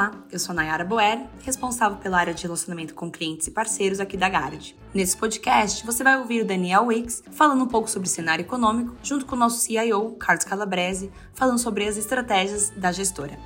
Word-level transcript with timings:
Olá, 0.00 0.12
eu 0.32 0.38
sou 0.38 0.54
Nayara 0.54 0.82
Boer, 0.82 1.26
responsável 1.44 1.98
pela 1.98 2.16
área 2.16 2.32
de 2.32 2.42
relacionamento 2.42 2.94
com 2.94 3.10
clientes 3.10 3.46
e 3.48 3.50
parceiros 3.50 4.00
aqui 4.00 4.16
da 4.16 4.30
Gard. 4.30 4.74
Nesse 4.94 5.14
podcast, 5.14 5.84
você 5.84 6.02
vai 6.02 6.16
ouvir 6.16 6.40
o 6.40 6.46
Daniel 6.46 6.86
Wicks 6.86 7.22
falando 7.32 7.62
um 7.64 7.68
pouco 7.68 7.90
sobre 7.90 8.08
cenário 8.08 8.42
econômico, 8.42 8.96
junto 9.02 9.26
com 9.26 9.36
o 9.36 9.38
nosso 9.38 9.60
CIO, 9.60 10.12
Carlos 10.12 10.46
Calabrese, 10.46 11.12
falando 11.34 11.58
sobre 11.58 11.86
as 11.86 11.98
estratégias 11.98 12.70
da 12.70 12.90
gestora. 12.90 13.38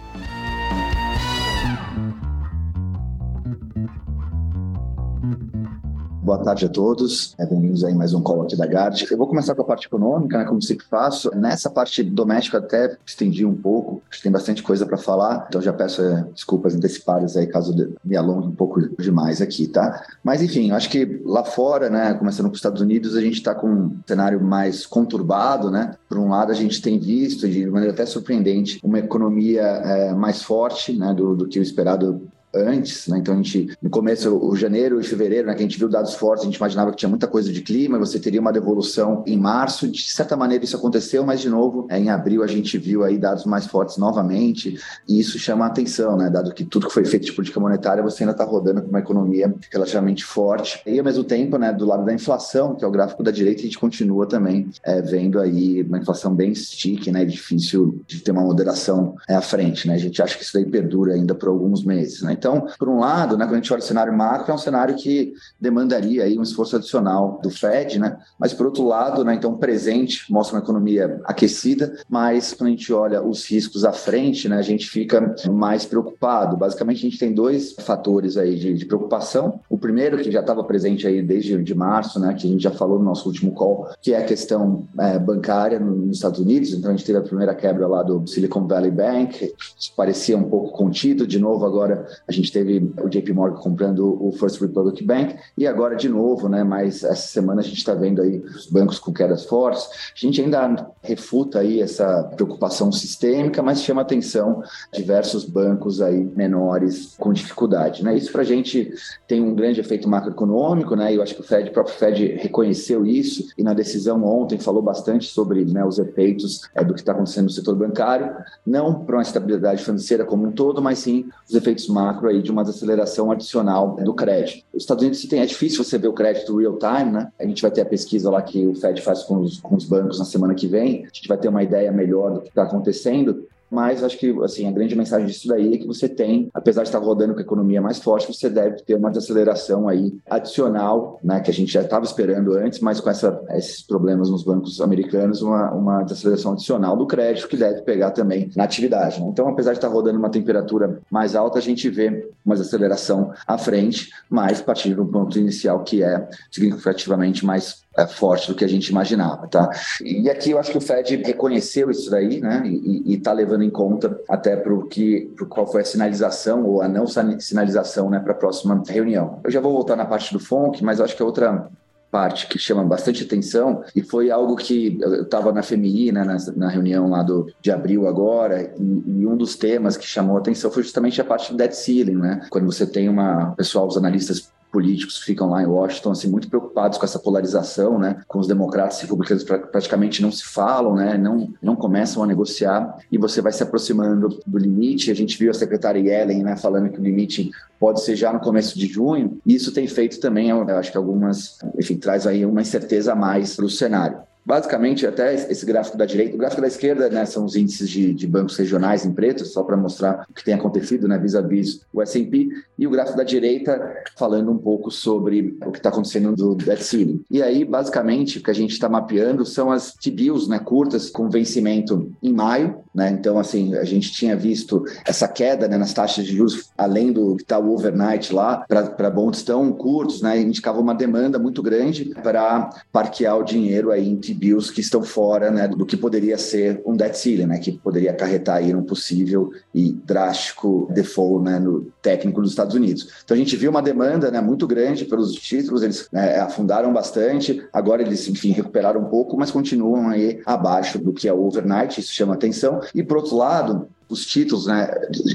Boa 6.25 6.39
tarde 6.39 6.65
a 6.65 6.71
todos, 6.71 7.35
é, 7.39 7.45
bem-vindos 7.45 7.85
a 7.85 7.95
mais 7.95 8.15
um 8.15 8.23
call 8.23 8.41
aqui 8.41 8.57
da 8.57 8.67
Gard. 8.67 9.07
Eu 9.11 9.19
vou 9.19 9.27
começar 9.27 9.55
com 9.55 9.61
a 9.61 9.65
parte 9.67 9.89
econômica, 9.89 10.39
né, 10.39 10.47
como 10.47 10.63
sempre 10.63 10.87
faço. 10.87 11.31
Nessa 11.37 11.69
parte 11.69 12.03
doméstica 12.03 12.57
até 12.57 12.97
estendi 13.05 13.45
um 13.45 13.55
pouco, 13.55 14.01
acho 14.09 14.21
que 14.21 14.23
tem 14.23 14.33
bastante 14.33 14.63
coisa 14.63 14.87
para 14.87 14.97
falar, 14.97 15.45
então 15.47 15.61
já 15.61 15.71
peço 15.71 16.01
é, 16.01 16.25
desculpas 16.33 16.75
antecipadas 16.75 17.37
aí 17.37 17.47
caso 17.47 17.75
me 18.03 18.17
alongue 18.17 18.49
um 18.49 18.55
pouco 18.55 18.81
demais 18.97 19.43
aqui, 19.43 19.67
tá? 19.67 20.03
Mas 20.25 20.41
enfim, 20.41 20.71
acho 20.71 20.89
que 20.89 21.21
lá 21.27 21.45
fora, 21.45 21.91
né, 21.91 22.15
começando 22.15 22.47
com 22.47 22.53
os 22.53 22.59
Estados 22.59 22.81
Unidos, 22.81 23.15
a 23.17 23.21
gente 23.21 23.35
está 23.35 23.55
com 23.55 23.69
um 23.69 23.99
cenário 24.07 24.43
mais 24.43 24.87
conturbado, 24.87 25.71
né? 25.71 25.95
Por 26.09 26.17
um 26.17 26.31
lado, 26.31 26.51
a 26.51 26.55
gente 26.55 26.81
tem 26.81 26.99
visto, 26.99 27.47
de 27.47 27.67
maneira 27.67 27.93
até 27.93 28.07
surpreendente, 28.07 28.81
uma 28.83 28.99
economia 28.99 29.61
é, 29.61 30.15
mais 30.15 30.43
forte 30.43 30.97
né, 30.97 31.13
do, 31.13 31.37
do 31.37 31.47
que 31.47 31.59
o 31.59 31.63
esperado 31.63 32.27
antes, 32.55 33.09
né? 33.09 33.19
Então 33.19 33.35
a 33.35 33.37
gente, 33.37 33.77
no 33.83 33.91
começo, 33.91 34.35
o 34.37 34.55
janeiro 34.57 35.01
e 35.01 35.05
fevereiro, 35.05 35.47
né, 35.47 35.55
que 35.55 35.61
a 35.61 35.67
gente 35.67 35.79
viu 35.79 35.89
dados 35.89 36.15
fortes, 36.15 36.43
a 36.43 36.47
gente 36.47 36.57
imaginava 36.57 36.91
que 36.91 36.97
tinha 36.97 37.09
muita 37.09 37.27
coisa 37.27 37.53
de 37.53 37.61
clima, 37.63 37.99
você 37.99 38.19
teria 38.19 38.41
uma 38.41 38.53
devolução 38.53 39.23
em 39.27 39.37
março, 39.37 39.89
de 39.89 40.03
certa 40.11 40.37
maneira 40.37 40.65
isso 40.65 40.77
aconteceu, 40.77 41.25
mas 41.25 41.41
de 41.41 41.49
novo, 41.49 41.87
é, 41.91 41.99
em 41.99 42.11
abril 42.11 42.43
a 42.43 42.47
gente 42.47 42.79
viu 42.79 43.05
aí 43.05 43.19
dados 43.19 43.45
mais 43.45 43.67
fortes 43.67 43.97
novamente, 43.97 44.79
e 45.09 45.19
isso 45.19 45.39
chama 45.39 45.65
a 45.65 45.69
atenção, 45.69 46.17
né? 46.17 46.31
Dado 46.31 46.53
que 46.53 46.65
tudo 46.65 46.87
que 46.87 46.95
foi 46.95 47.05
feito 47.05 47.27
de 47.27 47.33
política 47.33 47.61
monetária, 47.61 48.03
você 48.03 48.23
ainda 48.23 48.33
está 48.33 48.45
rodando 48.45 48.83
com 48.83 48.89
uma 48.89 48.99
economia 48.99 49.55
relativamente 49.71 50.25
forte. 50.25 50.81
E 50.87 50.99
ao 50.99 51.05
mesmo 51.05 51.25
tempo, 51.25 51.59
né, 51.59 51.73
do 51.73 51.85
lado 51.85 52.05
da 52.05 52.13
inflação, 52.13 52.75
que 52.75 52.85
é 52.85 52.89
o 52.89 52.91
gráfico 52.91 53.23
da 53.23 53.31
direita, 53.31 53.61
a 53.61 53.65
gente 53.65 53.79
continua 53.79 54.27
também 54.27 54.69
é, 54.83 55.01
vendo 55.03 55.41
aí 55.41 55.83
uma 55.83 55.99
inflação 55.99 56.35
bem 56.35 56.55
sticky, 56.55 57.11
né? 57.11 57.25
Difícil 57.25 58.03
de 58.07 58.21
ter 58.21 58.31
uma 58.31 58.43
moderação 58.43 59.15
é, 59.29 59.35
à 59.35 59.41
frente, 59.41 59.89
né? 59.89 59.95
A 59.95 59.99
gente 59.99 60.21
acha 60.23 60.37
que 60.37 60.45
isso 60.45 60.53
daí 60.55 60.65
perdura 60.65 61.15
ainda 61.15 61.35
por 61.35 61.49
alguns 61.49 61.85
meses, 61.85 62.23
né? 62.23 62.33
Então, 62.45 62.67
por 62.79 62.91
um 62.91 62.99
lado, 62.99 63.39
né, 63.39 63.47
quando 63.47 63.55
a 63.55 63.57
gente 63.57 63.73
olha 63.73 63.81
o 63.81 63.85
cenário 63.85 64.13
macro, 64.13 64.53
é 64.53 64.55
um 64.55 64.59
cenário 64.59 64.95
que 64.97 65.33
demandaria 65.59 66.25
aí 66.25 66.39
um 66.39 66.43
esforço 66.43 66.77
adicional 66.77 67.41
do 67.43 67.49
Fed, 67.49 67.99
né? 67.99 68.19
Mas 68.39 68.53
por 68.53 68.67
outro 68.67 68.87
lado, 68.87 69.25
né, 69.25 69.35
então 69.35 69.57
presente 69.57 70.31
mostra 70.31 70.57
uma 70.57 70.63
economia 70.63 71.23
aquecida, 71.25 71.97
mas 72.07 72.53
quando 72.53 72.69
a 72.69 72.71
gente 72.73 72.93
olha 72.93 73.23
os 73.23 73.47
riscos 73.47 73.83
à 73.83 73.93
frente, 73.93 74.47
né, 74.47 74.59
a 74.59 74.63
gente 74.63 74.91
fica 74.91 75.35
mais 75.51 75.87
preocupado. 75.87 76.55
Basicamente, 76.55 76.99
a 76.99 77.09
gente 77.09 77.19
tem 77.19 77.33
dois 77.33 77.73
fatores 77.79 78.37
aí 78.37 78.57
de, 78.57 78.75
de 78.75 78.85
preocupação. 78.85 79.61
O 79.71 79.79
primeiro, 79.79 80.19
que 80.19 80.31
já 80.31 80.41
estava 80.41 80.63
presente 80.65 81.07
aí 81.07 81.23
desde 81.23 81.63
de 81.63 81.75
março, 81.75 82.21
né, 82.21 82.35
que 82.35 82.47
a 82.47 82.51
gente 82.51 82.63
já 82.63 82.73
falou 82.73 82.99
no 82.99 83.07
nosso 83.07 83.27
último 83.27 83.53
call, 83.53 83.89
que 84.03 84.13
é 84.13 84.19
a 84.19 84.25
questão 84.25 84.87
é, 85.01 85.19
bancária 85.19 85.81
nos 85.81 86.17
Estados 86.17 86.41
Unidos. 86.41 86.75
Então, 86.75 86.91
a 86.91 86.95
gente 86.95 87.07
teve 87.07 87.19
a 87.19 87.23
primeira 87.23 87.55
quebra 87.55 87.87
lá 87.87 88.03
do 88.03 88.27
Silicon 88.27 88.67
Valley 88.67 88.91
Bank, 88.91 89.55
parecia 89.97 90.37
um 90.37 90.45
pouco 90.45 90.73
contido. 90.73 91.27
De 91.27 91.39
novo, 91.39 91.65
agora 91.65 92.07
a 92.29 92.34
gente 92.35 92.53
teve 92.53 92.93
o 93.03 93.09
JP 93.09 93.33
Morgan 93.33 93.57
comprando 93.57 94.19
o 94.23 94.33
First 94.33 94.61
Republic 94.61 95.03
Bank 95.05 95.37
e 95.57 95.67
agora 95.67 95.97
de 95.97 96.09
novo, 96.09 96.49
né? 96.49 96.65
Mas 96.65 97.05
essa 97.05 97.29
semana 97.29 97.61
a 97.61 97.65
gente 97.65 97.79
está 97.79 97.95
vendo 97.95 98.23
aí 98.23 98.39
os 98.39 98.67
bancos 98.67 98.99
com 98.99 99.13
quedas 99.13 99.45
fortes. 99.45 99.89
A 100.15 100.19
gente 100.19 100.41
ainda 100.41 100.91
refuta 101.03 101.61
aí 101.61 101.81
essa 101.81 102.25
preocupação 102.35 102.91
sistêmica, 102.93 103.63
mas 103.63 103.83
chama 103.83 104.03
atenção 104.03 104.63
diversos 104.93 105.45
bancos 105.45 106.01
aí 106.01 106.25
menores 106.37 107.15
com 107.19 107.33
dificuldade, 107.33 108.05
né? 108.05 108.17
Isso 108.17 108.33
para 108.33 108.43
a 108.43 108.45
gente 108.45 108.93
tem 109.27 109.41
um 109.41 109.55
grande 109.55 109.81
efeito 109.81 110.09
macroeconômico, 110.09 110.95
né? 110.97 111.15
Eu 111.15 111.23
acho 111.23 111.35
que 111.35 111.41
o 111.41 111.45
Fed, 111.45 111.71
o 111.71 111.73
próprio 111.73 111.95
Fed 111.95 112.27
reconheceu 112.37 113.07
isso 113.07 113.49
e 113.57 113.63
na 113.63 113.75
decisão 113.75 114.25
ontem 114.25 114.59
falou 114.59 114.83
bastante 114.83 115.27
sobre 115.29 115.65
né, 115.65 115.85
os 115.85 115.99
efeitos 115.99 116.69
é, 116.75 116.85
do 116.85 116.95
que 116.95 117.01
está 117.01 117.13
acontecendo 117.13 117.45
no 117.45 117.51
setor 117.51 117.75
bancário, 117.75 118.35
não 118.67 119.05
para 119.05 119.17
uma 119.17 119.23
estabilidade 119.23 119.83
financeira 119.83 120.25
como 120.25 120.47
um 120.47 120.53
todo, 120.53 120.83
mas 120.83 120.99
sim 120.99 121.29
os 121.49 121.55
efeitos 121.55 121.89
macro 121.89 122.24
macro 122.25 122.29
aí 122.29 122.43
de 122.43 122.51
uma 122.51 122.63
desaceleração 122.63 123.31
adicional 123.31 123.97
do 123.97 124.15
crédito. 124.15 124.65
Os 124.73 124.83
Estados 124.83 125.03
Unidos 125.03 125.25
tem, 125.27 125.41
é 125.41 125.47
difícil 125.47 125.85
você 125.85 125.99
ver 125.99 126.09
o 126.09 126.13
crédito 126.13 126.57
real 126.57 126.79
time, 126.79 127.13
né? 127.13 127.31
A 127.39 127.45
gente 127.45 127.61
vai 127.61 127.71
ter 127.71 127.83
a 127.83 127.87
pesquisa 127.87 128.31
lá 128.31 128.41
que 128.41 128.67
o 128.67 128.75
Fed 128.75 129.03
faz 129.03 129.23
com 129.23 129.41
os, 129.41 129.61
com 129.61 129.75
os 129.75 129.85
bancos 129.85 130.19
na 130.19 130.25
semana 130.25 130.55
que 130.55 130.67
vem, 130.67 131.05
a 131.05 131.15
gente 131.15 131.29
vai 131.29 131.37
ter 131.37 131.49
uma 131.49 131.63
ideia 131.63 131.93
melhor 131.93 132.33
do 132.33 132.41
que 132.41 132.49
está 132.49 132.63
acontecendo, 132.63 133.47
mas 133.71 134.03
acho 134.03 134.19
que 134.19 134.31
assim 134.43 134.69
a 134.69 134.73
grande 134.73 134.97
mensagem 134.97 135.27
disso 135.27 135.49
daí 135.49 135.75
é 135.75 135.79
que 135.79 135.87
você 135.87 136.09
tem, 136.09 136.51
apesar 136.55 136.83
de 136.83 136.89
estar 136.89 136.99
rodando 136.99 137.35
com 137.35 137.41
a 137.41 137.43
economia 137.43 137.81
mais 137.81 137.99
forte, 137.99 138.33
você 138.33 138.49
deve 138.49 138.83
ter 138.83 138.95
uma 138.95 139.11
desaceleração 139.11 139.89
aí 139.89 140.17
adicional, 140.29 141.19
né, 141.23 141.41
que 141.41 141.51
a 141.51 141.55
gente 141.55 141.73
já 141.73 141.83
estava 141.83 142.05
esperando 142.05 142.55
antes, 142.55 142.81
mas 142.81 143.01
com 143.01 143.11
essa, 143.11 143.43
esses 143.51 143.83
problemas 143.83 144.31
nos 144.31 144.45
bancos 144.45 144.81
americanos, 144.81 145.43
uma, 145.43 145.71
uma 145.73 146.03
desaceleração 146.03 146.53
adicional 146.53 146.97
do 146.97 147.07
crédito 147.07 147.49
que 147.49 147.57
deve 147.57 147.83
pegar 147.83 148.11
também 148.11 148.51
na 148.57 148.65
atividade. 148.65 149.21
Né? 149.21 149.29
Então, 149.29 149.49
apesar 149.49 149.73
de 149.73 149.79
estar 149.79 149.89
rodando 149.89 150.19
uma 150.19 150.31
temperatura 150.31 151.01
mais 151.11 151.35
alta, 151.35 151.59
a 151.59 151.63
gente 151.63 151.89
vê 151.89 152.29
uma 152.45 152.55
desaceleração 152.55 153.33
à 153.47 153.59
frente, 153.59 154.11
mas 154.29 154.61
a 154.61 154.65
partir 154.65 154.95
do 154.95 155.07
ponto 155.07 155.39
inicial 155.39 155.83
que 155.83 156.03
é 156.03 156.29
significativamente 156.51 157.45
mais 157.45 157.84
é, 157.97 158.07
forte 158.07 158.49
do 158.49 158.55
que 158.55 158.65
a 158.65 158.69
gente 158.69 158.89
imaginava, 158.89 159.47
tá? 159.47 159.71
E 160.03 160.29
aqui 160.29 160.51
eu 160.51 160.59
acho 160.59 160.71
que 160.71 160.79
o 160.79 160.81
Fed 160.81 161.17
reconheceu 161.25 161.91
isso 161.91 162.11
daí, 162.11 162.41
né? 162.41 162.63
E 162.67 163.15
está 163.15 163.33
levando 163.33 163.63
em 163.63 163.71
conta 163.71 164.21
até 164.29 164.57
para 164.57 164.75
o 164.75 164.87
que, 164.87 165.33
pro 165.37 165.47
qual 165.47 165.67
foi 165.67 165.83
a 165.83 165.85
sinalização 165.85 166.65
ou 166.65 166.83
a 166.83 166.89
não 166.89 167.07
sinalização, 167.07 168.11
né, 168.11 168.19
para 168.19 168.33
a 168.33 168.37
próxima 168.37 168.83
reunião. 168.89 169.41
Eu 169.45 169.51
já 169.51 169.61
vou 169.61 169.73
voltar 169.73 169.97
na 169.97 170.05
parte 170.05 170.33
do 170.33 170.41
FONC, 170.41 170.83
mas 170.83 171.01
acho 171.01 171.17
que 171.17 171.23
a 171.23 171.27
outra 171.27 171.69
parte 172.15 172.47
que 172.47 172.61
chama 172.61 172.85
bastante 172.85 173.25
atenção 173.25 173.83
e 173.95 174.01
foi 174.01 174.31
algo 174.31 174.55
que 174.55 174.97
eu 175.01 175.23
estava 175.23 175.53
na 175.53 175.65
FMI, 175.65 176.13
né, 176.13 176.23
na, 176.23 176.37
na, 176.55 176.69
reunião 176.69 177.11
lá 177.11 177.25
do, 177.25 177.53
de 177.61 177.73
abril 177.73 178.07
agora, 178.07 178.73
e, 178.79 179.21
e, 179.21 179.27
um 179.27 179.37
dos 179.37 179.57
temas 179.57 179.97
que 179.97 180.07
chamou 180.07 180.37
atenção 180.37 180.71
foi 180.71 180.85
justamente 180.85 181.21
a 181.21 181.25
parte 181.25 181.51
do 181.51 181.57
debt 181.57 181.77
ceiling, 181.77 182.15
né? 182.15 182.47
Quando 182.51 182.67
você 182.67 182.87
tem 182.87 183.09
uma 183.09 183.53
pessoal, 183.57 183.89
os 183.89 183.97
analistas 183.97 184.49
políticos 184.75 185.21
que 185.21 185.27
ficam 185.27 185.49
lá 185.49 185.63
em 185.63 185.67
Washington 185.67 186.11
assim 186.11 186.29
muito 186.29 186.49
preocupados 186.49 186.99
com 186.99 187.05
essa 187.05 187.21
polarização, 187.21 187.97
né? 187.97 188.21
Com 188.27 188.41
os 188.41 188.49
democratas 188.49 188.99
e 188.99 189.03
republicanos 189.03 189.45
praticamente 189.45 190.21
não 190.21 190.33
se 190.33 190.43
falam, 190.43 190.97
né? 190.97 191.17
Não 191.17 191.55
não 191.63 191.77
começam 191.77 192.25
a 192.25 192.27
negociar 192.27 192.99
e 193.13 193.17
você 193.17 193.41
vai 193.41 193.53
se 193.53 193.63
aproximando 193.63 194.41
do 194.45 194.59
limite. 194.59 195.13
A 195.13 195.15
gente 195.15 195.39
viu 195.39 195.53
a 195.53 195.55
secretária 195.55 196.01
Yellen, 196.01 196.43
né, 196.43 196.57
falando 196.57 196.91
que 196.91 196.99
o 196.99 197.03
limite 197.03 197.53
pode 197.79 198.03
ser 198.03 198.17
já 198.17 198.33
no 198.33 198.41
começo 198.41 198.77
de 198.77 198.87
junho. 198.87 199.39
E 199.47 199.55
isso 199.55 199.73
tem 199.73 199.87
feito 199.87 200.19
também, 200.19 200.51
eu 200.51 200.67
acho 200.77 200.91
que 200.91 200.97
algumas, 200.97 201.59
enfim, 201.79 201.97
traz 201.97 202.27
aí 202.27 202.45
uma 202.45 202.63
incerteza 202.63 203.13
a 203.13 203.17
mais 203.17 203.55
para 203.55 203.65
o 203.65 203.71
cenário. 203.71 204.19
Basicamente, 204.45 205.07
até 205.07 205.35
esse 205.35 205.65
gráfico 205.65 205.97
da 205.97 206.05
direita, 206.05 206.35
o 206.35 206.39
gráfico 206.39 206.61
da 206.61 206.69
esquerda 206.69 207.09
né, 207.09 207.25
são 207.25 207.45
os 207.45 207.57
índices 207.57 207.89
de, 207.89 208.13
de 208.13 208.27
bancos 208.27 208.57
regionais 208.57 209.07
em 209.07 209.13
preto, 209.13 209.45
só 209.47 209.63
para 209.63 209.77
mostrar 209.77 210.27
o 210.29 210.35
que 210.35 210.45
tem 210.45 210.53
acontecido 210.53 211.09
né, 211.09 211.19
vis-à-vis 211.19 211.81
o 211.93 212.03
S&P, 212.03 212.51
e 212.79 212.87
o 212.87 212.91
gráfico 212.91 213.17
da 213.17 213.25
direita 213.25 214.03
falando 214.17 214.51
um 214.51 214.59
pouco 214.59 214.91
sobre 214.91 215.57
o 215.65 215.73
que 215.73 215.79
está 215.79 215.89
acontecendo 215.89 216.37
do 216.37 216.55
debt 216.55 216.85
ceiling. 216.85 217.25
E 217.31 217.43
aí, 217.43 217.65
basicamente, 217.65 218.39
o 218.39 218.43
que 218.43 218.51
a 218.51 218.55
gente 218.55 218.73
está 218.73 218.89
mapeando 218.89 219.47
são 219.47 219.71
as 219.71 219.95
T-bills 219.95 220.49
né, 220.49 220.59
curtas 220.59 221.09
com 221.09 221.31
vencimento 221.31 222.13
em 222.23 222.33
maio, 222.33 222.84
né? 222.95 223.11
Então, 223.11 223.39
assim, 223.39 223.75
a 223.75 223.85
gente 223.85 224.13
tinha 224.13 224.37
visto 224.37 224.85
essa 225.05 225.27
queda 225.27 225.67
né, 225.67 225.77
nas 225.77 225.93
taxas 225.93 226.25
de 226.25 226.37
juros, 226.37 226.71
além 226.79 227.13
do 227.13 227.37
que 227.37 227.43
está 227.43 227.59
o 227.59 227.73
overnight 227.75 228.33
lá, 228.33 228.65
para 228.69 229.11
bonds 229.11 229.43
tão 229.43 229.73
curtos, 229.73 230.23
né? 230.23 230.41
Indicava 230.41 230.79
uma 230.79 230.95
demanda 230.95 231.39
muito 231.39 231.63
grande 231.63 232.15
para 232.23 232.71
parquear 232.93 233.37
o 233.39 233.43
dinheiro 233.43 233.91
aí 233.91 234.09
em 234.09 234.17
T-bills 234.17 234.73
que 234.73 234.81
estão 234.81 235.03
fora 235.03 235.51
né, 235.51 235.67
do 235.67 235.85
que 235.85 235.97
poderia 235.97 236.39
ser 236.39 236.81
um 236.87 236.97
debt 236.97 237.19
ceiling, 237.19 237.47
né? 237.47 237.59
Que 237.59 237.73
poderia 237.73 238.13
acarretar 238.13 238.57
aí 238.57 238.75
um 238.75 238.85
possível 238.85 239.51
e 239.75 239.93
drástico 239.93 240.89
default 240.93 241.45
né, 241.45 241.59
no 241.59 241.93
técnico 242.05 242.43
dos 242.43 242.51
Estados 242.51 242.75
Unidos. 242.77 243.09
Então, 243.25 243.35
a 243.35 243.39
gente 243.39 243.57
viu 243.57 243.71
uma 243.71 243.81
demanda 243.81 244.31
né, 244.31 244.39
muito 244.41 244.67
grande 244.67 245.07
pelos 245.07 245.33
títulos, 245.33 245.83
eles 245.83 246.07
né, 246.13 246.39
afundaram 246.39 246.93
bastante, 246.93 247.67
agora 247.73 248.03
eles, 248.03 248.29
enfim, 248.29 248.51
recuperaram 248.51 249.01
um 249.01 249.07
pouco, 249.07 249.37
mas 249.39 249.51
continuam 249.51 250.11
aí 250.11 250.43
abaixo 250.45 250.99
do 250.99 251.15
que 251.15 251.27
é 251.27 251.33
o 251.33 251.43
overnight, 251.43 251.99
isso 251.99 252.13
chama 252.13 252.35
atenção. 252.35 252.81
E, 252.95 253.03
por 253.03 253.17
outro 253.17 253.37
lado, 253.37 253.89
os 254.09 254.27
títulos, 254.27 254.67
né, 254.67 254.87